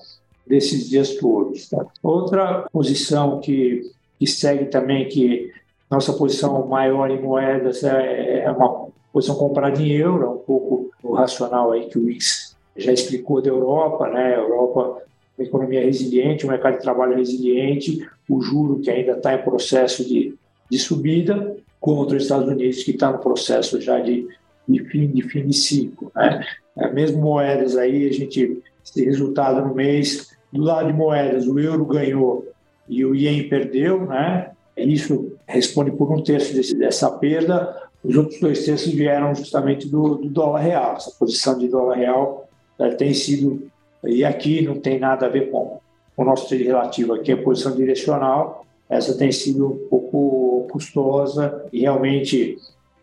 desses 0.45 0.89
dias 0.89 1.15
todos. 1.17 1.69
Tá? 1.69 1.85
Outra 2.01 2.67
posição 2.71 3.39
que, 3.39 3.91
que 4.19 4.25
segue 4.25 4.65
também, 4.65 5.07
que 5.07 5.51
nossa 5.89 6.13
posição 6.13 6.65
maior 6.65 7.11
em 7.11 7.21
moedas 7.21 7.83
é, 7.83 8.39
é 8.43 8.51
uma 8.51 8.87
posição 9.13 9.35
comprada 9.35 9.79
em 9.79 9.91
euro, 9.91 10.25
é 10.25 10.29
um 10.29 10.39
pouco 10.39 10.91
o 11.03 11.13
racional 11.13 11.71
aí 11.71 11.85
que 11.85 11.99
o 11.99 12.05
Wix 12.05 12.55
já 12.75 12.91
explicou 12.91 13.39
da 13.39 13.49
Europa, 13.49 14.07
né? 14.07 14.33
A 14.33 14.39
Europa 14.39 15.03
uma 15.37 15.45
economia 15.45 15.81
resiliente, 15.81 16.45
um 16.45 16.49
mercado 16.49 16.77
de 16.77 16.81
trabalho 16.81 17.15
resiliente, 17.15 18.07
o 18.29 18.41
juro 18.41 18.79
que 18.79 18.89
ainda 18.89 19.13
está 19.13 19.33
em 19.33 19.41
processo 19.41 20.07
de, 20.07 20.35
de 20.69 20.79
subida, 20.79 21.55
contra 21.79 22.15
os 22.15 22.23
Estados 22.23 22.47
Unidos, 22.47 22.81
que 22.83 22.91
está 22.91 23.11
no 23.11 23.19
processo 23.19 23.81
já 23.81 23.99
de, 23.99 24.25
de, 24.67 24.83
fim, 24.85 25.07
de 25.07 25.21
fim 25.23 25.45
de 25.45 25.53
ciclo. 25.53 26.09
Né? 26.15 26.45
É, 26.77 26.89
mesmo 26.91 27.21
moedas 27.21 27.75
aí, 27.75 28.07
a 28.07 28.13
gente, 28.13 28.61
esse 28.83 29.03
resultado 29.03 29.67
no 29.67 29.75
mês, 29.75 30.31
do 30.51 30.61
lado 30.61 30.87
de 30.87 30.93
moedas, 30.93 31.45
o 31.45 31.59
euro 31.59 31.83
ganhou 31.85 32.47
e 32.87 33.03
o 33.03 33.13
ien 33.13 33.49
perdeu, 33.49 34.05
né? 34.05 34.51
Isso 34.77 35.33
responde 35.45 35.91
por 35.91 36.11
um 36.11 36.21
terço 36.21 36.53
desse, 36.53 36.75
dessa 36.77 37.11
perda. 37.11 37.75
Os 38.03 38.15
outros 38.15 38.39
dois 38.39 38.65
terços 38.65 38.93
vieram 38.93 39.33
justamente 39.35 39.87
do, 39.87 40.15
do 40.15 40.29
dólar 40.29 40.61
real. 40.61 40.95
Essa 40.95 41.11
posição 41.11 41.57
de 41.57 41.67
dólar 41.67 41.97
real 41.97 42.49
tem 42.97 43.13
sido, 43.13 43.69
e 44.05 44.23
aqui 44.23 44.61
não 44.61 44.79
tem 44.79 44.99
nada 44.99 45.25
a 45.25 45.29
ver 45.29 45.49
com 45.49 45.79
o 46.15 46.23
nosso 46.23 46.47
trade 46.47 46.63
relativo, 46.63 47.13
aqui 47.13 47.31
é 47.31 47.35
posição 47.35 47.75
direcional, 47.75 48.65
essa 48.89 49.17
tem 49.17 49.31
sido 49.31 49.67
um 49.67 49.87
pouco 49.89 50.67
custosa 50.71 51.65
e 51.71 51.81
realmente 51.81 52.57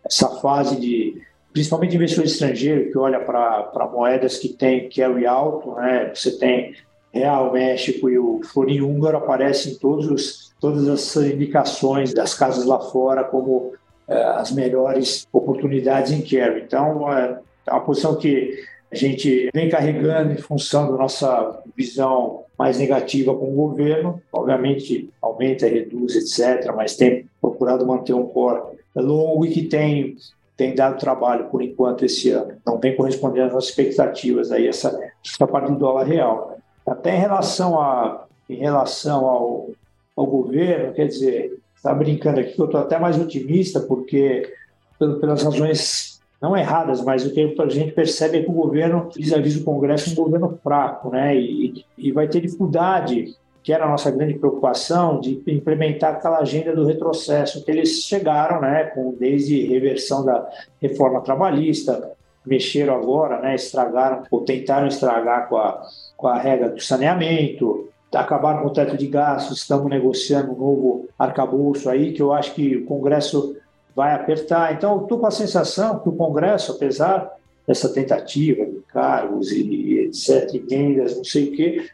essa 0.04 0.28
fase 0.40 0.78
de 0.78 1.20
principalmente 1.52 1.96
investidor 1.96 2.24
estrangeiro 2.24 2.90
que 2.90 2.98
olha 2.98 3.20
para 3.20 3.90
moedas 3.92 4.38
que 4.38 4.48
tem 4.48 4.88
carry 4.88 5.26
alto, 5.26 5.74
né? 5.74 6.12
Você 6.14 6.38
tem 6.38 6.74
real 7.12 7.52
México 7.52 8.08
e 8.08 8.18
o 8.18 8.40
florim 8.44 8.80
húngaro 8.80 9.16
aparecem 9.16 9.72
em 9.72 9.78
todos 9.78 10.08
os, 10.08 10.54
todas 10.60 10.88
as 10.88 11.16
indicações 11.16 12.14
das 12.14 12.34
casas 12.34 12.64
lá 12.64 12.78
fora 12.78 13.24
como 13.24 13.72
é, 14.06 14.22
as 14.22 14.52
melhores 14.52 15.26
oportunidades 15.32 16.12
em 16.12 16.20
carry. 16.20 16.62
Então, 16.62 17.12
é, 17.12 17.38
é 17.66 17.72
uma 17.72 17.80
posição 17.80 18.14
que 18.14 18.62
a 18.92 18.96
gente 18.96 19.48
vem 19.54 19.68
carregando 19.68 20.32
em 20.32 20.36
função 20.36 20.90
da 20.90 20.96
nossa 20.96 21.62
visão 21.76 22.44
mais 22.58 22.78
negativa 22.78 23.34
com 23.34 23.52
o 23.52 23.54
governo. 23.54 24.20
Obviamente, 24.32 25.08
aumenta, 25.22 25.68
reduz, 25.68 26.16
etc., 26.16 26.72
mas 26.74 26.96
tem 26.96 27.26
procurado 27.40 27.86
manter 27.86 28.14
um 28.14 28.26
core 28.26 28.62
longo 28.96 29.46
e 29.46 29.50
que 29.50 29.62
tem, 29.62 30.16
tem 30.56 30.74
dado 30.74 30.98
trabalho 30.98 31.46
por 31.46 31.62
enquanto 31.62 32.04
esse 32.04 32.30
ano. 32.30 32.54
Não 32.66 32.78
vem 32.78 32.96
correspondendo 32.96 33.46
às 33.46 33.52
nossas 33.52 33.70
expectativas, 33.70 34.50
aí 34.50 34.66
essa, 34.66 34.98
essa 35.24 35.46
parte 35.46 35.70
do 35.70 35.78
dólar 35.78 36.04
real. 36.04 36.58
Até 36.84 37.14
em 37.14 37.20
relação, 37.20 37.80
a, 37.80 38.24
em 38.48 38.56
relação 38.56 39.24
ao, 39.26 39.70
ao 40.16 40.26
governo, 40.26 40.92
quer 40.94 41.06
dizer, 41.06 41.56
está 41.76 41.94
brincando 41.94 42.40
aqui 42.40 42.54
que 42.54 42.60
eu 42.60 42.66
estou 42.66 42.80
até 42.80 42.98
mais 42.98 43.16
otimista, 43.18 43.78
porque 43.78 44.52
pelas 44.98 45.44
razões 45.44 46.09
não 46.40 46.56
erradas, 46.56 47.02
mas 47.02 47.26
o 47.26 47.32
que 47.32 47.54
a 47.58 47.68
gente 47.68 47.92
percebe 47.92 48.38
é 48.38 48.42
que 48.42 48.50
o 48.50 48.54
governo, 48.54 49.10
vis-à-vis 49.14 49.58
do 49.58 49.64
Congresso, 49.64 50.08
é 50.08 50.12
um 50.12 50.24
governo 50.24 50.58
fraco, 50.62 51.10
né? 51.10 51.36
E, 51.36 51.84
e 51.98 52.10
vai 52.10 52.28
ter 52.28 52.40
dificuldade, 52.40 53.36
que 53.62 53.72
era 53.72 53.84
a 53.84 53.88
nossa 53.88 54.10
grande 54.10 54.34
preocupação, 54.34 55.20
de 55.20 55.42
implementar 55.46 56.14
aquela 56.14 56.38
agenda 56.38 56.74
do 56.74 56.86
retrocesso 56.86 57.62
que 57.62 57.70
eles 57.70 58.04
chegaram, 58.04 58.60
né? 58.60 58.84
Com, 58.84 59.14
desde 59.18 59.66
reversão 59.66 60.24
da 60.24 60.48
reforma 60.80 61.20
trabalhista, 61.20 62.12
mexeram 62.46 62.94
agora, 62.94 63.38
né? 63.40 63.54
Estragaram, 63.54 64.22
ou 64.30 64.40
tentaram 64.40 64.86
estragar 64.86 65.46
com 65.46 65.58
a, 65.58 65.82
com 66.16 66.26
a 66.26 66.38
regra 66.38 66.70
do 66.70 66.80
saneamento, 66.80 67.90
acabaram 68.14 68.62
com 68.62 68.68
o 68.68 68.72
teto 68.72 68.96
de 68.96 69.06
gastos, 69.06 69.58
estamos 69.58 69.88
negociando 69.90 70.52
um 70.52 70.58
novo 70.58 71.08
arcabouço 71.18 71.88
aí, 71.90 72.12
que 72.12 72.22
eu 72.22 72.32
acho 72.32 72.54
que 72.54 72.76
o 72.76 72.86
Congresso 72.86 73.56
vai 73.94 74.14
apertar. 74.14 74.74
Então, 74.74 75.02
estou 75.02 75.18
com 75.18 75.26
a 75.26 75.30
sensação 75.30 75.98
que 75.98 76.08
o 76.08 76.12
Congresso, 76.12 76.72
apesar 76.72 77.30
dessa 77.66 77.92
tentativa 77.92 78.64
de 78.64 78.80
cargos 78.92 79.52
e 79.52 79.98
etc., 80.00 80.54
emendas, 80.54 81.16
não 81.16 81.24
sei 81.24 81.48
o 81.48 81.52
quê, 81.52 81.86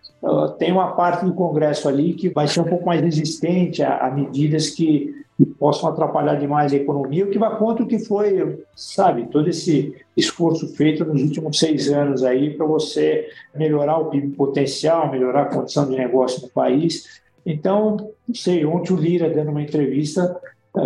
tem 0.58 0.72
uma 0.72 0.92
parte 0.92 1.24
do 1.24 1.34
Congresso 1.34 1.88
ali 1.88 2.14
que 2.14 2.28
vai 2.28 2.48
ser 2.48 2.60
um 2.60 2.64
pouco 2.64 2.86
mais 2.86 3.00
resistente 3.00 3.82
a, 3.82 3.98
a 3.98 4.10
medidas 4.10 4.70
que 4.70 5.14
que 5.36 5.44
possam 5.44 5.90
atrapalhar 5.90 6.36
demais 6.36 6.72
a 6.72 6.76
economia, 6.76 7.24
o 7.24 7.30
que 7.30 7.38
vai 7.38 7.56
contra 7.58 7.84
o 7.84 7.86
que 7.86 7.98
foi, 7.98 8.64
sabe, 8.74 9.26
todo 9.26 9.48
esse 9.50 9.94
esforço 10.16 10.66
feito 10.74 11.04
nos 11.04 11.22
últimos 11.22 11.58
seis 11.58 11.90
anos 11.90 12.24
aí 12.24 12.56
para 12.56 12.64
você 12.64 13.28
melhorar 13.54 13.98
o 13.98 14.06
PIB 14.06 14.28
potencial, 14.28 15.10
melhorar 15.10 15.42
a 15.42 15.54
condição 15.54 15.86
de 15.88 15.94
negócio 15.94 16.40
no 16.42 16.48
país. 16.48 17.20
Então, 17.44 18.12
não 18.26 18.34
sei, 18.34 18.64
ontem 18.64 18.94
o 18.94 18.96
Lira, 18.96 19.28
dando 19.28 19.50
uma 19.50 19.62
entrevista, 19.62 20.40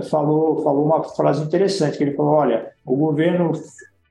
falou, 0.09 0.63
falou 0.63 0.85
uma 0.85 1.03
frase 1.03 1.43
interessante, 1.43 1.97
que 1.97 2.05
ele 2.05 2.15
falou, 2.15 2.33
olha, 2.33 2.71
o 2.85 2.97
governo 2.97 3.53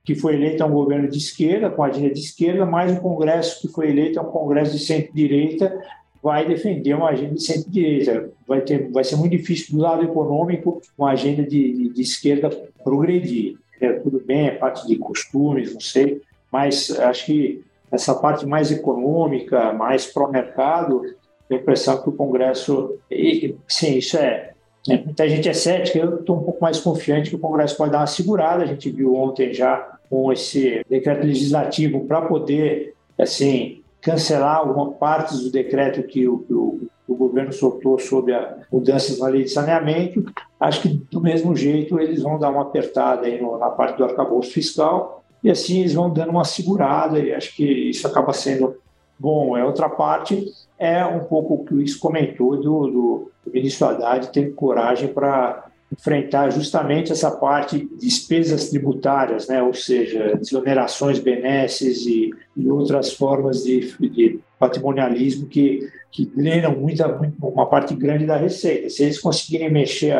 que 0.04 0.14
foi 0.14 0.34
eleito 0.34 0.62
é 0.62 0.66
um 0.66 0.72
governo 0.72 1.08
de 1.08 1.18
esquerda, 1.18 1.70
com 1.70 1.82
a 1.82 1.86
agenda 1.86 2.12
de 2.12 2.20
esquerda, 2.20 2.66
mas 2.66 2.92
o 2.92 3.00
Congresso 3.00 3.60
que 3.60 3.68
foi 3.68 3.90
eleito 3.90 4.18
é 4.18 4.22
um 4.22 4.26
Congresso 4.26 4.72
de 4.72 4.84
centro-direita, 4.84 5.80
vai 6.22 6.46
defender 6.46 6.94
uma 6.94 7.10
agenda 7.10 7.34
de 7.34 7.42
centro-direita. 7.42 8.30
Vai, 8.46 8.60
ter, 8.60 8.90
vai 8.90 9.04
ser 9.04 9.16
muito 9.16 9.32
difícil, 9.32 9.76
do 9.76 9.82
lado 9.82 10.04
econômico, 10.04 10.80
uma 10.98 11.10
agenda 11.10 11.42
de, 11.42 11.72
de, 11.72 11.88
de 11.90 12.02
esquerda 12.02 12.50
progredir. 12.84 13.56
É, 13.80 13.92
tudo 13.94 14.20
bem, 14.20 14.48
é 14.48 14.50
parte 14.50 14.86
de 14.86 14.96
costumes, 14.96 15.72
não 15.72 15.80
sei, 15.80 16.20
mas 16.52 16.90
acho 16.90 17.26
que 17.26 17.64
essa 17.90 18.14
parte 18.14 18.44
mais 18.44 18.70
econômica, 18.70 19.72
mais 19.72 20.06
pró-mercado, 20.06 21.02
a 21.50 21.54
impressão 21.54 22.00
que 22.00 22.08
o 22.08 22.12
Congresso. 22.12 22.98
E, 23.10 23.56
sim, 23.66 23.96
isso 23.96 24.16
é. 24.16 24.49
Né, 24.86 25.02
muita 25.04 25.28
gente 25.28 25.48
é 25.48 25.52
cética, 25.52 25.98
eu 25.98 26.20
estou 26.20 26.36
um 26.36 26.42
pouco 26.42 26.62
mais 26.62 26.80
confiante 26.80 27.30
que 27.30 27.36
o 27.36 27.40
Congresso 27.40 27.76
pode 27.76 27.92
dar 27.92 27.98
uma 27.98 28.06
segurada. 28.06 28.62
A 28.62 28.66
gente 28.66 28.90
viu 28.90 29.14
ontem 29.14 29.52
já 29.52 29.98
com 30.08 30.32
esse 30.32 30.84
decreto 30.88 31.26
legislativo 31.26 32.04
para 32.04 32.22
poder 32.22 32.94
assim 33.18 33.82
cancelar 34.00 34.56
algumas 34.56 34.96
partes 34.96 35.40
do 35.40 35.50
decreto 35.50 36.02
que 36.02 36.26
o, 36.26 36.38
que 36.38 36.54
o, 36.54 36.80
o 37.06 37.14
governo 37.14 37.52
soltou 37.52 37.98
sobre 37.98 38.34
a 38.34 38.56
mudanças 38.72 39.18
na 39.18 39.28
lei 39.28 39.44
de 39.44 39.50
saneamento. 39.50 40.24
Acho 40.58 40.82
que 40.82 40.88
do 40.88 41.20
mesmo 41.20 41.54
jeito 41.54 42.00
eles 42.00 42.22
vão 42.22 42.38
dar 42.38 42.50
uma 42.50 42.62
apertada 42.62 43.28
no, 43.38 43.58
na 43.58 43.68
parte 43.68 43.98
do 43.98 44.04
arcabouço 44.04 44.52
fiscal 44.52 45.22
e 45.44 45.50
assim 45.50 45.80
eles 45.80 45.94
vão 45.94 46.10
dando 46.10 46.30
uma 46.30 46.44
segurada 46.44 47.18
e 47.18 47.32
acho 47.32 47.54
que 47.54 47.64
isso 47.64 48.06
acaba 48.06 48.32
sendo 48.32 48.76
bom. 49.18 49.56
É 49.56 49.64
outra 49.64 49.88
parte 49.88 50.46
é 50.80 51.04
um 51.04 51.20
pouco 51.20 51.54
o 51.54 51.64
que 51.64 51.74
o 51.74 51.76
Luiz 51.76 51.94
comentou 51.94 52.56
do, 52.56 52.86
do, 52.86 53.32
ministro 53.52 53.88
Haddad 53.88 54.32
ter 54.32 54.54
coragem 54.54 55.08
para 55.08 55.66
enfrentar 55.92 56.50
justamente 56.50 57.12
essa 57.12 57.30
parte 57.30 57.80
de 57.80 57.96
despesas 57.96 58.70
tributárias, 58.70 59.46
né? 59.48 59.62
ou 59.62 59.74
seja, 59.74 60.36
desonerações, 60.36 61.18
benesses 61.18 62.06
e, 62.06 62.30
e 62.56 62.70
outras 62.70 63.12
formas 63.12 63.64
de, 63.64 63.92
de 64.08 64.40
patrimonialismo 64.58 65.48
que, 65.48 65.90
que 66.10 66.24
drenam 66.24 66.76
muita, 66.76 67.08
uma 67.42 67.66
parte 67.66 67.94
grande 67.94 68.24
da 68.24 68.36
receita. 68.36 68.88
Se 68.88 69.02
eles 69.02 69.20
conseguirem 69.20 69.70
mexer 69.70 70.14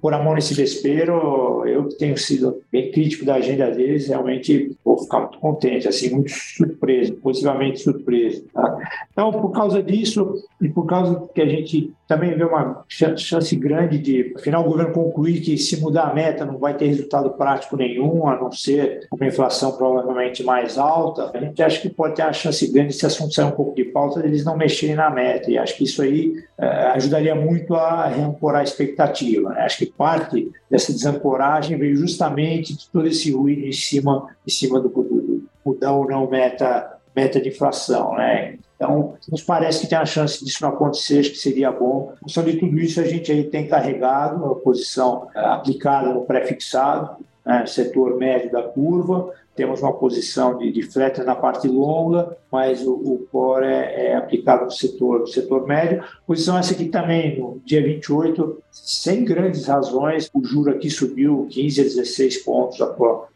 por 0.00 0.14
a 0.14 0.22
mão 0.22 0.34
nesse 0.34 0.54
vespeiro, 0.54 1.64
eu 1.66 1.88
tenho 1.90 2.16
sido 2.16 2.62
bem 2.70 2.90
crítico 2.90 3.24
da 3.24 3.34
agenda 3.34 3.70
deles, 3.70 4.08
realmente 4.08 4.76
vou 4.84 4.98
ficar 4.98 5.20
muito 5.20 5.38
contente, 5.38 5.86
assim, 5.86 6.10
muito 6.10 6.30
surpreso, 6.30 7.14
positivamente 7.14 7.80
surpreso. 7.80 8.44
Tá? 8.52 8.78
Então, 9.12 9.30
por 9.32 9.50
causa 9.50 9.82
disso 9.82 10.34
e 10.60 10.68
por 10.68 10.86
causa 10.86 11.28
que 11.34 11.40
a 11.40 11.46
gente 11.46 11.92
também 12.12 12.36
vê 12.36 12.44
uma 12.44 12.84
chance 12.88 13.56
grande 13.56 13.98
de, 13.98 14.34
afinal, 14.36 14.62
o 14.62 14.68
governo 14.68 14.92
concluir 14.92 15.40
que 15.40 15.56
se 15.56 15.80
mudar 15.80 16.10
a 16.10 16.14
meta 16.14 16.44
não 16.44 16.58
vai 16.58 16.76
ter 16.76 16.86
resultado 16.86 17.30
prático 17.30 17.74
nenhum, 17.74 18.28
a 18.28 18.36
não 18.36 18.52
ser 18.52 19.08
uma 19.10 19.26
inflação 19.26 19.72
provavelmente 19.72 20.44
mais 20.44 20.76
alta, 20.76 21.30
a 21.32 21.40
gente 21.40 21.62
acha 21.62 21.80
que 21.80 21.88
pode 21.88 22.16
ter 22.16 22.22
uma 22.22 22.32
chance 22.34 22.70
grande, 22.70 22.92
se 22.92 23.06
assunto 23.06 23.32
sair 23.32 23.46
um 23.46 23.52
pouco 23.52 23.74
de 23.74 23.84
pauta, 23.84 24.20
eles 24.26 24.44
não 24.44 24.58
mexerem 24.58 24.94
na 24.94 25.08
meta. 25.08 25.50
E 25.50 25.56
acho 25.56 25.74
que 25.74 25.84
isso 25.84 26.02
aí 26.02 26.34
é, 26.58 26.66
ajudaria 26.88 27.34
muito 27.34 27.74
a 27.74 28.06
reancorar 28.06 28.60
a 28.60 28.64
expectativa. 28.64 29.48
Né? 29.50 29.62
Acho 29.62 29.78
que 29.78 29.86
parte 29.86 30.50
dessa 30.70 30.92
desancoragem 30.92 31.78
veio 31.78 31.96
justamente 31.96 32.76
de 32.76 32.90
todo 32.90 33.06
esse 33.06 33.32
ruído 33.32 33.64
em 33.64 33.72
cima, 33.72 34.28
em 34.46 34.50
cima 34.50 34.78
do, 34.78 34.90
do 34.90 35.44
mudar 35.64 35.92
ou 35.92 36.06
não 36.06 36.28
meta, 36.28 36.98
meta 37.14 37.40
de 37.40 37.48
inflação. 37.48 38.14
Né? 38.14 38.58
Então, 38.76 39.14
nos 39.30 39.42
parece 39.42 39.82
que 39.82 39.86
tem 39.86 39.98
a 39.98 40.04
chance 40.04 40.44
disso 40.44 40.62
não 40.62 40.70
acontecer, 40.70 41.22
que 41.22 41.36
seria 41.36 41.70
bom. 41.70 42.12
Em 42.16 42.20
função 42.20 42.44
de 42.44 42.56
tudo 42.56 42.78
isso, 42.78 43.00
a 43.00 43.04
gente 43.04 43.30
aí 43.30 43.44
tem 43.44 43.68
carregado 43.68 44.44
a 44.44 44.54
posição 44.56 45.28
aplicada 45.34 46.12
no 46.12 46.22
pré-fixado, 46.22 47.16
né, 47.44 47.64
setor 47.66 48.16
médio 48.16 48.50
da 48.50 48.62
curva, 48.62 49.32
temos 49.54 49.82
uma 49.82 49.92
posição 49.92 50.56
de, 50.56 50.72
de 50.72 50.82
frete 50.82 51.22
na 51.22 51.34
parte 51.34 51.68
longa, 51.68 52.36
mas 52.50 52.86
o, 52.86 52.94
o 52.94 53.28
core 53.30 53.66
é, 53.66 54.06
é, 54.06 54.16
aplicado 54.16 54.64
no 54.64 54.70
setor, 54.70 55.20
no 55.20 55.26
setor 55.26 55.66
médio. 55.66 56.02
Posição 56.26 56.56
essa 56.56 56.72
aqui 56.72 56.86
também, 56.86 57.38
no 57.38 57.60
dia 57.64 57.82
28, 57.82 58.62
sem 58.70 59.24
grandes 59.24 59.66
razões, 59.66 60.30
o 60.32 60.42
juro 60.42 60.70
aqui 60.70 60.88
subiu 60.88 61.46
15 61.50 61.80
a 61.80 61.84
16 61.84 62.38
pontos 62.38 62.78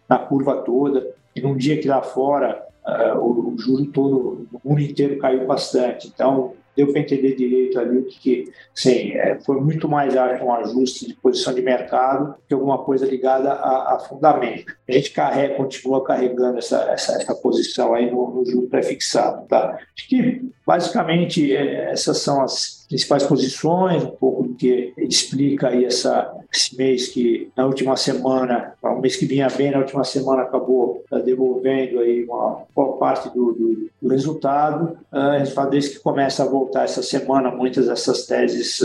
na 0.08 0.18
curva 0.18 0.56
toda, 0.62 1.06
e 1.34 1.40
num 1.40 1.56
dia 1.56 1.78
que 1.78 1.86
lá 1.86 2.00
fora 2.00 2.65
uh, 2.86 3.18
o, 3.18 3.54
o 3.54 3.58
juro 3.58 3.86
todo, 3.86 4.48
no 4.52 4.60
mundo 4.64 4.80
inteiro 4.80 5.18
caiu 5.18 5.46
bastante. 5.46 6.08
Então, 6.08 6.54
deu 6.76 6.92
para 6.92 7.00
entender 7.00 7.34
direito 7.34 7.78
ali 7.80 8.02
que, 8.02 8.52
sim, 8.74 9.12
é, 9.12 9.38
foi 9.40 9.58
muito 9.60 9.88
mais 9.88 10.14
um 10.14 10.52
ajuste 10.52 11.08
de 11.08 11.14
posição 11.14 11.54
de 11.54 11.62
mercado 11.62 12.34
que 12.46 12.52
alguma 12.52 12.78
coisa 12.78 13.06
ligada 13.06 13.50
a, 13.50 13.94
a 13.94 13.98
fundamento. 14.00 14.76
A 14.86 14.92
gente 14.92 15.10
carrega, 15.10 15.54
continua 15.54 16.04
carregando 16.04 16.58
essa, 16.58 16.82
essa, 16.90 17.16
essa 17.16 17.34
posição 17.34 17.94
aí 17.94 18.10
no, 18.10 18.30
no 18.30 18.44
juro 18.44 18.68
pré-fixado, 18.68 19.46
tá? 19.48 19.78
Acho 19.96 20.08
que, 20.08 20.42
basicamente, 20.66 21.56
é, 21.56 21.90
essas 21.90 22.18
são 22.18 22.42
as 22.42 22.84
principais 22.86 23.24
posições, 23.24 24.04
um 24.04 24.10
pouco 24.10 24.42
do 24.42 24.54
que 24.54 24.92
explica 24.98 25.68
aí 25.68 25.86
essa, 25.86 26.30
esse 26.56 26.76
mês 26.76 27.08
que 27.08 27.50
na 27.56 27.66
última 27.66 27.96
semana, 27.96 28.72
o 28.82 29.00
mês 29.00 29.16
que 29.16 29.26
vinha 29.26 29.48
bem, 29.48 29.70
na 29.70 29.78
última 29.78 30.04
semana 30.04 30.42
acabou 30.42 31.04
tá 31.08 31.18
devolvendo 31.18 32.00
aí 32.00 32.24
uma 32.24 32.62
boa 32.74 32.96
parte 32.96 33.28
do, 33.28 33.52
do, 33.52 33.90
do 34.00 34.08
resultado. 34.08 34.98
Uh, 35.12 35.38
resultado 35.38 35.70
desse 35.70 35.94
que 35.94 36.00
começa 36.00 36.42
a 36.42 36.48
voltar 36.48 36.84
essa 36.84 37.02
semana, 37.02 37.50
muitas 37.50 37.86
dessas 37.86 38.26
teses 38.26 38.80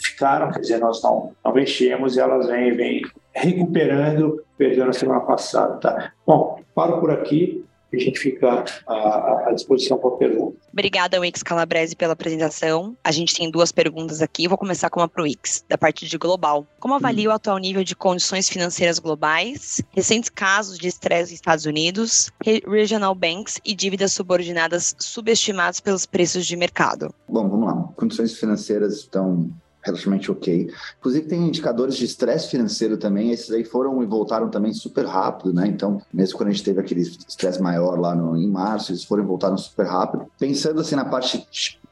ficaram, 0.00 0.50
quer 0.52 0.60
dizer, 0.60 0.78
nós 0.78 1.02
não, 1.02 1.32
não 1.44 1.52
mexemos 1.52 2.16
e 2.16 2.20
elas 2.20 2.46
vêm, 2.46 2.76
vêm 2.76 3.02
recuperando, 3.32 4.42
perdeu 4.56 4.86
na 4.86 4.92
semana 4.92 5.20
passada. 5.20 5.76
Tá? 5.78 6.12
Bom, 6.26 6.60
paro 6.74 7.00
por 7.00 7.10
aqui 7.10 7.65
a 7.96 8.00
gente 8.00 8.18
fica 8.18 8.64
à, 8.86 9.48
à 9.48 9.52
disposição 9.52 9.98
para 9.98 10.10
pergunta. 10.12 10.56
Obrigada, 10.72 11.20
Wix 11.20 11.42
Calabrese, 11.42 11.96
pela 11.96 12.12
apresentação. 12.12 12.96
A 13.02 13.10
gente 13.10 13.34
tem 13.34 13.50
duas 13.50 13.72
perguntas 13.72 14.20
aqui. 14.20 14.48
vou 14.48 14.58
começar 14.58 14.90
com 14.90 15.00
uma 15.00 15.08
para 15.08 15.22
o 15.22 15.24
Wix, 15.24 15.64
da 15.68 15.78
parte 15.78 16.06
de 16.06 16.18
global. 16.18 16.66
Como 16.78 16.94
avalia 16.94 17.28
hum. 17.28 17.32
o 17.32 17.34
atual 17.34 17.58
nível 17.58 17.82
de 17.82 17.96
condições 17.96 18.48
financeiras 18.48 18.98
globais, 18.98 19.82
recentes 19.90 20.30
casos 20.30 20.78
de 20.78 20.88
estresse 20.88 21.32
nos 21.32 21.32
Estados 21.32 21.66
Unidos, 21.66 22.30
regional 22.66 23.14
banks 23.14 23.60
e 23.64 23.74
dívidas 23.74 24.12
subordinadas 24.12 24.94
subestimadas 24.98 25.80
pelos 25.80 26.06
preços 26.06 26.46
de 26.46 26.56
mercado? 26.56 27.12
Bom, 27.28 27.48
vamos 27.48 27.66
lá. 27.66 27.88
Condições 27.96 28.38
financeiras 28.38 28.94
estão 28.96 29.50
relativamente 29.86 30.30
ok. 30.30 30.70
Inclusive 30.98 31.26
tem 31.26 31.46
indicadores 31.46 31.96
de 31.96 32.04
estresse 32.04 32.50
financeiro 32.50 32.96
também, 32.96 33.30
esses 33.30 33.50
aí 33.50 33.64
foram 33.64 34.02
e 34.02 34.06
voltaram 34.06 34.50
também 34.50 34.72
super 34.72 35.06
rápido, 35.06 35.52
né? 35.52 35.66
Então, 35.66 36.02
mesmo 36.12 36.36
quando 36.36 36.50
a 36.50 36.52
gente 36.52 36.64
teve 36.64 36.80
aquele 36.80 37.00
estresse 37.00 37.62
maior 37.62 37.98
lá 37.98 38.14
no, 38.14 38.36
em 38.36 38.48
março, 38.48 38.92
eles 38.92 39.04
foram 39.04 39.22
e 39.22 39.26
voltaram 39.26 39.56
super 39.56 39.86
rápido. 39.86 40.26
Pensando 40.38 40.80
assim 40.80 40.96
na 40.96 41.04
parte 41.04 41.46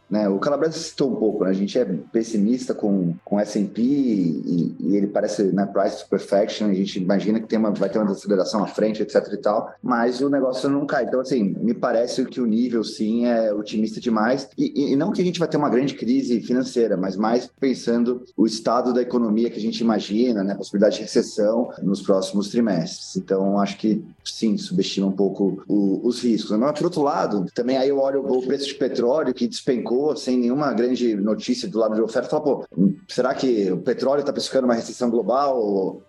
né? 0.09 0.29
O 0.29 0.39
Calabrese 0.39 0.79
citou 0.79 1.13
um 1.13 1.17
pouco, 1.17 1.45
né? 1.45 1.51
a 1.51 1.55
gente 1.55 1.79
é 1.79 1.85
pessimista 1.85 2.75
com, 2.75 3.15
com 3.25 3.41
S&P 3.41 3.83
e, 3.83 4.77
e, 4.79 4.97
ele 4.97 5.07
parece 5.07 5.45
né, 5.45 5.67
price 5.67 6.03
to 6.03 6.09
perfection, 6.09 6.69
a 6.69 6.75
gente 6.75 7.01
imagina 7.01 7.41
que 7.41 7.47
tem 7.47 7.59
uma, 7.59 7.71
vai 7.71 7.89
ter 7.89 7.99
uma 7.99 8.07
desaceleração 8.07 8.63
à 8.63 8.67
frente, 8.67 9.03
etc 9.03 9.27
e 9.33 9.37
tal, 9.39 9.73
mas 9.83 10.21
o 10.21 10.29
negócio 10.29 10.69
não 10.69 10.87
cai. 10.87 11.05
Então, 11.05 11.21
assim, 11.21 11.55
me 11.61 11.75
parece 11.75 12.25
que 12.27 12.41
o 12.41 12.47
nível, 12.47 12.85
sim, 12.85 13.27
é 13.27 13.53
otimista 13.53 14.01
demais 14.01 14.49
e, 14.57 14.93
e 14.93 14.97
não 14.97 15.13
que 15.13 15.23
a 15.23 15.25
gente 15.25 15.39
vai 15.39 15.49
ter 15.49 15.57
uma 15.57 15.71
grande 15.71 15.95
crise 15.95 16.41
financeira, 16.41 16.97
mas 16.97 17.17
mais 17.17 17.51
pensando 17.59 18.25
o 18.37 18.47
estado 18.47 18.93
da 18.93 19.03
economia 19.03 19.51
que 19.51 19.59
a 19.59 19.63
gente 19.63 19.81
imagina, 19.81 20.45
né? 20.45 20.55
Possibilidade 20.55 20.97
de 20.97 21.03
recessão 21.03 21.71
nos 21.83 22.03
próximos 22.03 22.51
trimestres. 22.51 23.17
Então, 23.17 23.59
acho 23.59 23.79
que, 23.79 24.05
sim, 24.25 24.57
subestima 24.57 25.07
um 25.07 25.13
pouco 25.13 25.63
o, 25.67 26.07
os 26.07 26.23
riscos. 26.23 26.57
Mas, 26.57 26.73
por 26.73 26.85
outro 26.85 27.03
lado, 27.03 27.47
também 27.55 27.77
aí 27.77 27.89
eu 27.89 27.99
olho 27.99 28.25
o 28.27 28.47
preço 28.47 28.67
de 28.67 28.75
petróleo 28.75 29.35
que 29.35 29.47
despencou 29.47 29.94
sem 30.17 30.39
nenhuma 30.39 30.73
grande 30.73 31.15
notícia 31.17 31.69
do 31.69 31.79
lado 31.79 31.95
de 31.95 32.01
oferta, 32.01 32.29
fala, 32.29 32.43
pô, 32.43 32.67
será 33.09 33.35
que 33.35 33.71
o 33.71 33.79
petróleo 33.79 34.21
está 34.21 34.33
precificando 34.33 34.67
uma 34.67 34.75
recessão 34.75 35.11
global, 35.11 35.59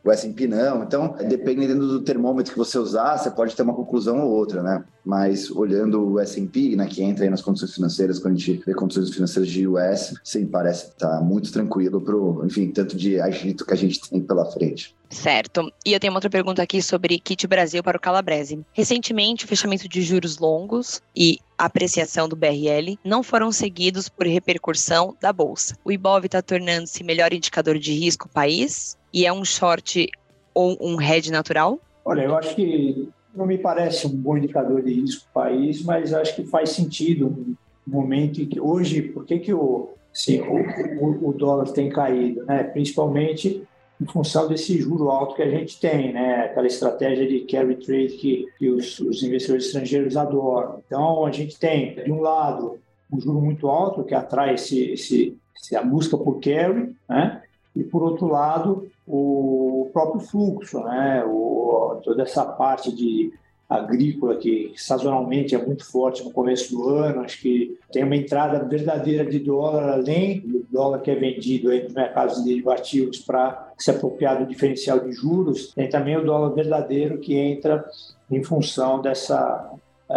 o 0.04 0.12
S&P 0.12 0.48
não? 0.48 0.84
Então, 0.84 1.16
dependendo 1.28 1.88
do 1.88 2.04
termômetro 2.04 2.52
que 2.52 2.58
você 2.58 2.78
usar, 2.78 3.18
você 3.18 3.32
pode 3.32 3.56
ter 3.56 3.64
uma 3.64 3.76
conclusão 3.76 4.22
ou 4.22 4.32
outra, 4.32 4.62
né? 4.64 4.84
Mas 5.06 5.52
olhando 5.52 6.14
o 6.14 6.20
S&P, 6.20 6.76
né, 6.76 6.88
que 6.88 7.04
entra 7.04 7.24
aí 7.24 7.30
nas 7.30 7.42
condições 7.42 7.76
financeiras, 7.76 8.20
quando 8.20 8.36
a 8.36 8.38
gente 8.38 8.64
vê 8.66 8.74
condições 8.74 9.14
financeiras 9.14 9.52
de 9.52 9.68
US, 9.68 10.14
sim, 10.24 10.46
parece 10.46 10.88
estar 10.88 11.18
tá 11.18 11.22
muito 11.22 11.52
tranquilo 11.52 12.02
pro, 12.02 12.44
enfim, 12.46 12.72
tanto 12.72 12.98
de 12.98 13.20
agito 13.20 13.66
que 13.66 13.74
a 13.74 13.78
gente 13.78 14.02
tem 14.10 14.20
pela 14.20 14.46
frente. 14.52 14.96
Certo. 15.10 15.72
E 15.86 15.94
eu 15.94 16.00
tenho 16.00 16.12
uma 16.12 16.18
outra 16.18 16.30
pergunta 16.30 16.62
aqui 16.64 16.82
sobre 16.82 17.20
kit 17.20 17.46
Brasil 17.48 17.84
para 17.84 17.98
o 17.98 18.02
Calabrese. 18.02 18.66
Recentemente, 18.74 19.46
o 19.46 19.48
fechamento 19.48 19.88
de 19.88 20.02
juros 20.02 20.40
longos 20.40 21.02
e 21.16 21.40
a 21.58 21.66
apreciação 21.66 22.28
do 22.28 22.36
BRL 22.36 22.98
não 23.04 23.22
foram 23.22 23.52
seguidos 23.52 24.10
por 24.10 24.26
repercussão 24.26 25.16
da 25.22 25.32
bolsa. 25.32 25.78
O 25.86 25.92
Ibov 25.92 26.26
está 26.26 26.42
tornando-se 26.42 27.04
melhor 27.04 27.32
indicador 27.32 27.78
de 27.78 27.94
risco 27.94 28.28
país 28.28 28.98
e 29.14 29.26
é 29.26 29.32
um 29.32 29.46
short 29.46 30.10
ou 30.54 30.78
um 30.82 31.00
hedge 31.00 31.32
natural? 31.32 31.80
Olha, 32.04 32.22
eu 32.24 32.36
acho 32.36 32.56
que 32.56 33.10
não 33.36 33.46
me 33.46 33.58
parece 33.58 34.08
um 34.08 34.16
bom 34.16 34.38
indicador 34.38 34.82
de 34.82 34.94
risco 34.94 35.28
país, 35.34 35.84
mas 35.84 36.14
acho 36.14 36.36
que 36.36 36.46
faz 36.46 36.70
sentido 36.70 37.58
no 37.86 37.94
momento 37.94 38.42
em 38.42 38.46
que 38.46 38.60
hoje, 38.60 39.02
por 39.02 39.26
que, 39.26 39.40
que 39.40 39.54
o, 39.54 39.90
assim, 40.14 40.42
o, 40.42 41.30
o, 41.30 41.34
dólar 41.34 41.72
tem 41.72 41.90
caído, 41.90 42.44
né? 42.46 42.64
Principalmente 42.64 43.64
em 44.02 44.06
função 44.06 44.48
desse 44.48 44.78
juro 44.80 45.10
alto 45.10 45.36
que 45.36 45.42
a 45.42 45.50
gente 45.50 45.80
tem, 45.80 46.14
né? 46.14 46.46
Aquela 46.46 46.68
estratégia 46.68 47.28
de 47.28 47.42
carry 47.42 47.76
trade 47.76 48.18
que, 48.18 48.46
que 48.58 48.70
os, 48.70 49.00
os 49.00 49.22
investidores 49.24 49.68
estrangeiros 49.68 50.18
adoram. 50.18 50.82
Então, 50.86 51.26
a 51.26 51.32
gente 51.32 51.60
tem, 51.60 51.96
de 51.96 52.12
um 52.12 52.22
lado, 52.22 52.80
um 53.12 53.20
juro 53.20 53.40
muito 53.42 53.68
alto 53.68 54.04
que 54.04 54.16
atrai 54.16 54.56
esse, 54.56 54.92
esse, 54.92 55.38
a 55.76 55.84
busca 55.84 56.18
por 56.18 56.40
carry, 56.40 56.96
né? 57.08 57.42
E, 57.76 57.84
por 57.84 58.04
outro 58.04 58.28
lado, 58.28 58.90
o 59.08 59.90
próprio 59.94 60.22
fluxo, 60.22 60.80
né? 60.84 61.24
O, 61.26 62.00
toda 62.04 62.24
essa 62.24 62.46
parte 62.46 62.94
de 62.94 63.34
agrícola 63.68 64.36
que 64.36 64.74
sazonalmente 64.76 65.56
é 65.56 65.66
muito 65.66 65.90
forte 65.90 66.24
no 66.24 66.32
começo 66.32 66.72
do 66.72 66.88
ano, 66.88 67.22
acho 67.22 67.42
que 67.42 67.78
tem 67.92 68.04
uma 68.04 68.16
entrada 68.16 68.64
verdadeira 68.64 69.26
de 69.26 69.40
dólar 69.40 69.90
além 69.90 70.40
do 70.40 70.64
dólar 70.70 71.00
que 71.00 71.10
é 71.10 71.16
vendido 71.16 71.72
aí 71.72 71.84
nos 71.84 71.94
mercados 71.94 72.44
derivativos 72.44 73.20
para 73.20 73.74
se 73.76 73.90
apropriar 73.90 74.38
do 74.38 74.46
diferencial 74.46 75.00
de 75.00 75.12
juros, 75.12 75.74
tem 75.74 75.90
também 75.90 76.16
o 76.16 76.24
dólar 76.24 76.50
verdadeiro 76.50 77.18
que 77.18 77.36
entra 77.36 77.84
em 78.30 78.44
função 78.44 79.02
dessa 79.02 79.72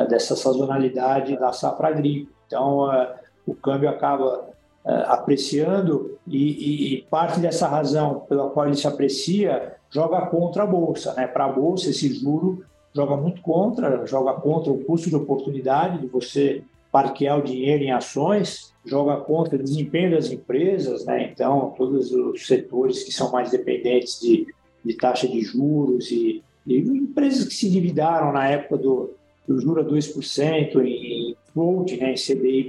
dessa 0.08 0.36
sazonalidade 0.36 1.38
da 1.38 1.52
safra 1.52 1.88
agrícola. 1.88 2.34
Então, 2.46 2.92
eh, 2.92 3.14
o 3.46 3.54
câmbio 3.54 3.88
acaba 3.88 4.50
apreciando 4.92 6.18
e, 6.26 6.96
e, 6.96 7.02
parte 7.10 7.40
dessa 7.40 7.68
razão 7.68 8.20
pela 8.28 8.48
qual 8.50 8.66
ele 8.66 8.76
se 8.76 8.86
aprecia 8.86 9.74
joga 9.90 10.26
contra 10.26 10.62
a 10.62 10.66
bolsa, 10.66 11.14
né? 11.14 11.26
Para 11.26 11.46
a 11.46 11.52
bolsa 11.52 11.90
esse 11.90 12.12
juro 12.12 12.64
joga 12.94 13.16
muito 13.16 13.40
contra, 13.42 14.06
joga 14.06 14.32
contra 14.34 14.72
o 14.72 14.82
custo 14.84 15.08
de 15.08 15.16
oportunidade 15.16 15.98
de 15.98 16.06
você 16.06 16.62
parquear 16.90 17.38
o 17.38 17.42
dinheiro 17.42 17.84
em 17.84 17.92
ações, 17.92 18.72
joga 18.84 19.16
contra 19.18 19.56
o 19.56 19.62
desempenho 19.62 20.12
das 20.12 20.30
empresas, 20.30 21.04
né? 21.04 21.30
Então, 21.32 21.74
todos 21.76 22.10
os 22.10 22.46
setores 22.46 23.04
que 23.04 23.12
são 23.12 23.30
mais 23.30 23.50
dependentes 23.50 24.18
de, 24.20 24.46
de 24.84 24.94
taxa 24.94 25.28
de 25.28 25.40
juros 25.42 26.10
e, 26.10 26.42
e, 26.66 26.78
empresas 26.78 27.46
que 27.46 27.54
se 27.54 27.68
endividaram 27.68 28.32
na 28.32 28.48
época 28.48 28.78
do, 28.78 29.14
do 29.46 29.60
juro 29.60 29.80
a 29.80 29.84
2% 29.84 30.82
em 30.82 31.36
float, 31.52 31.96
né, 31.98 32.12
em 32.12 32.14
CDI+. 32.14 32.66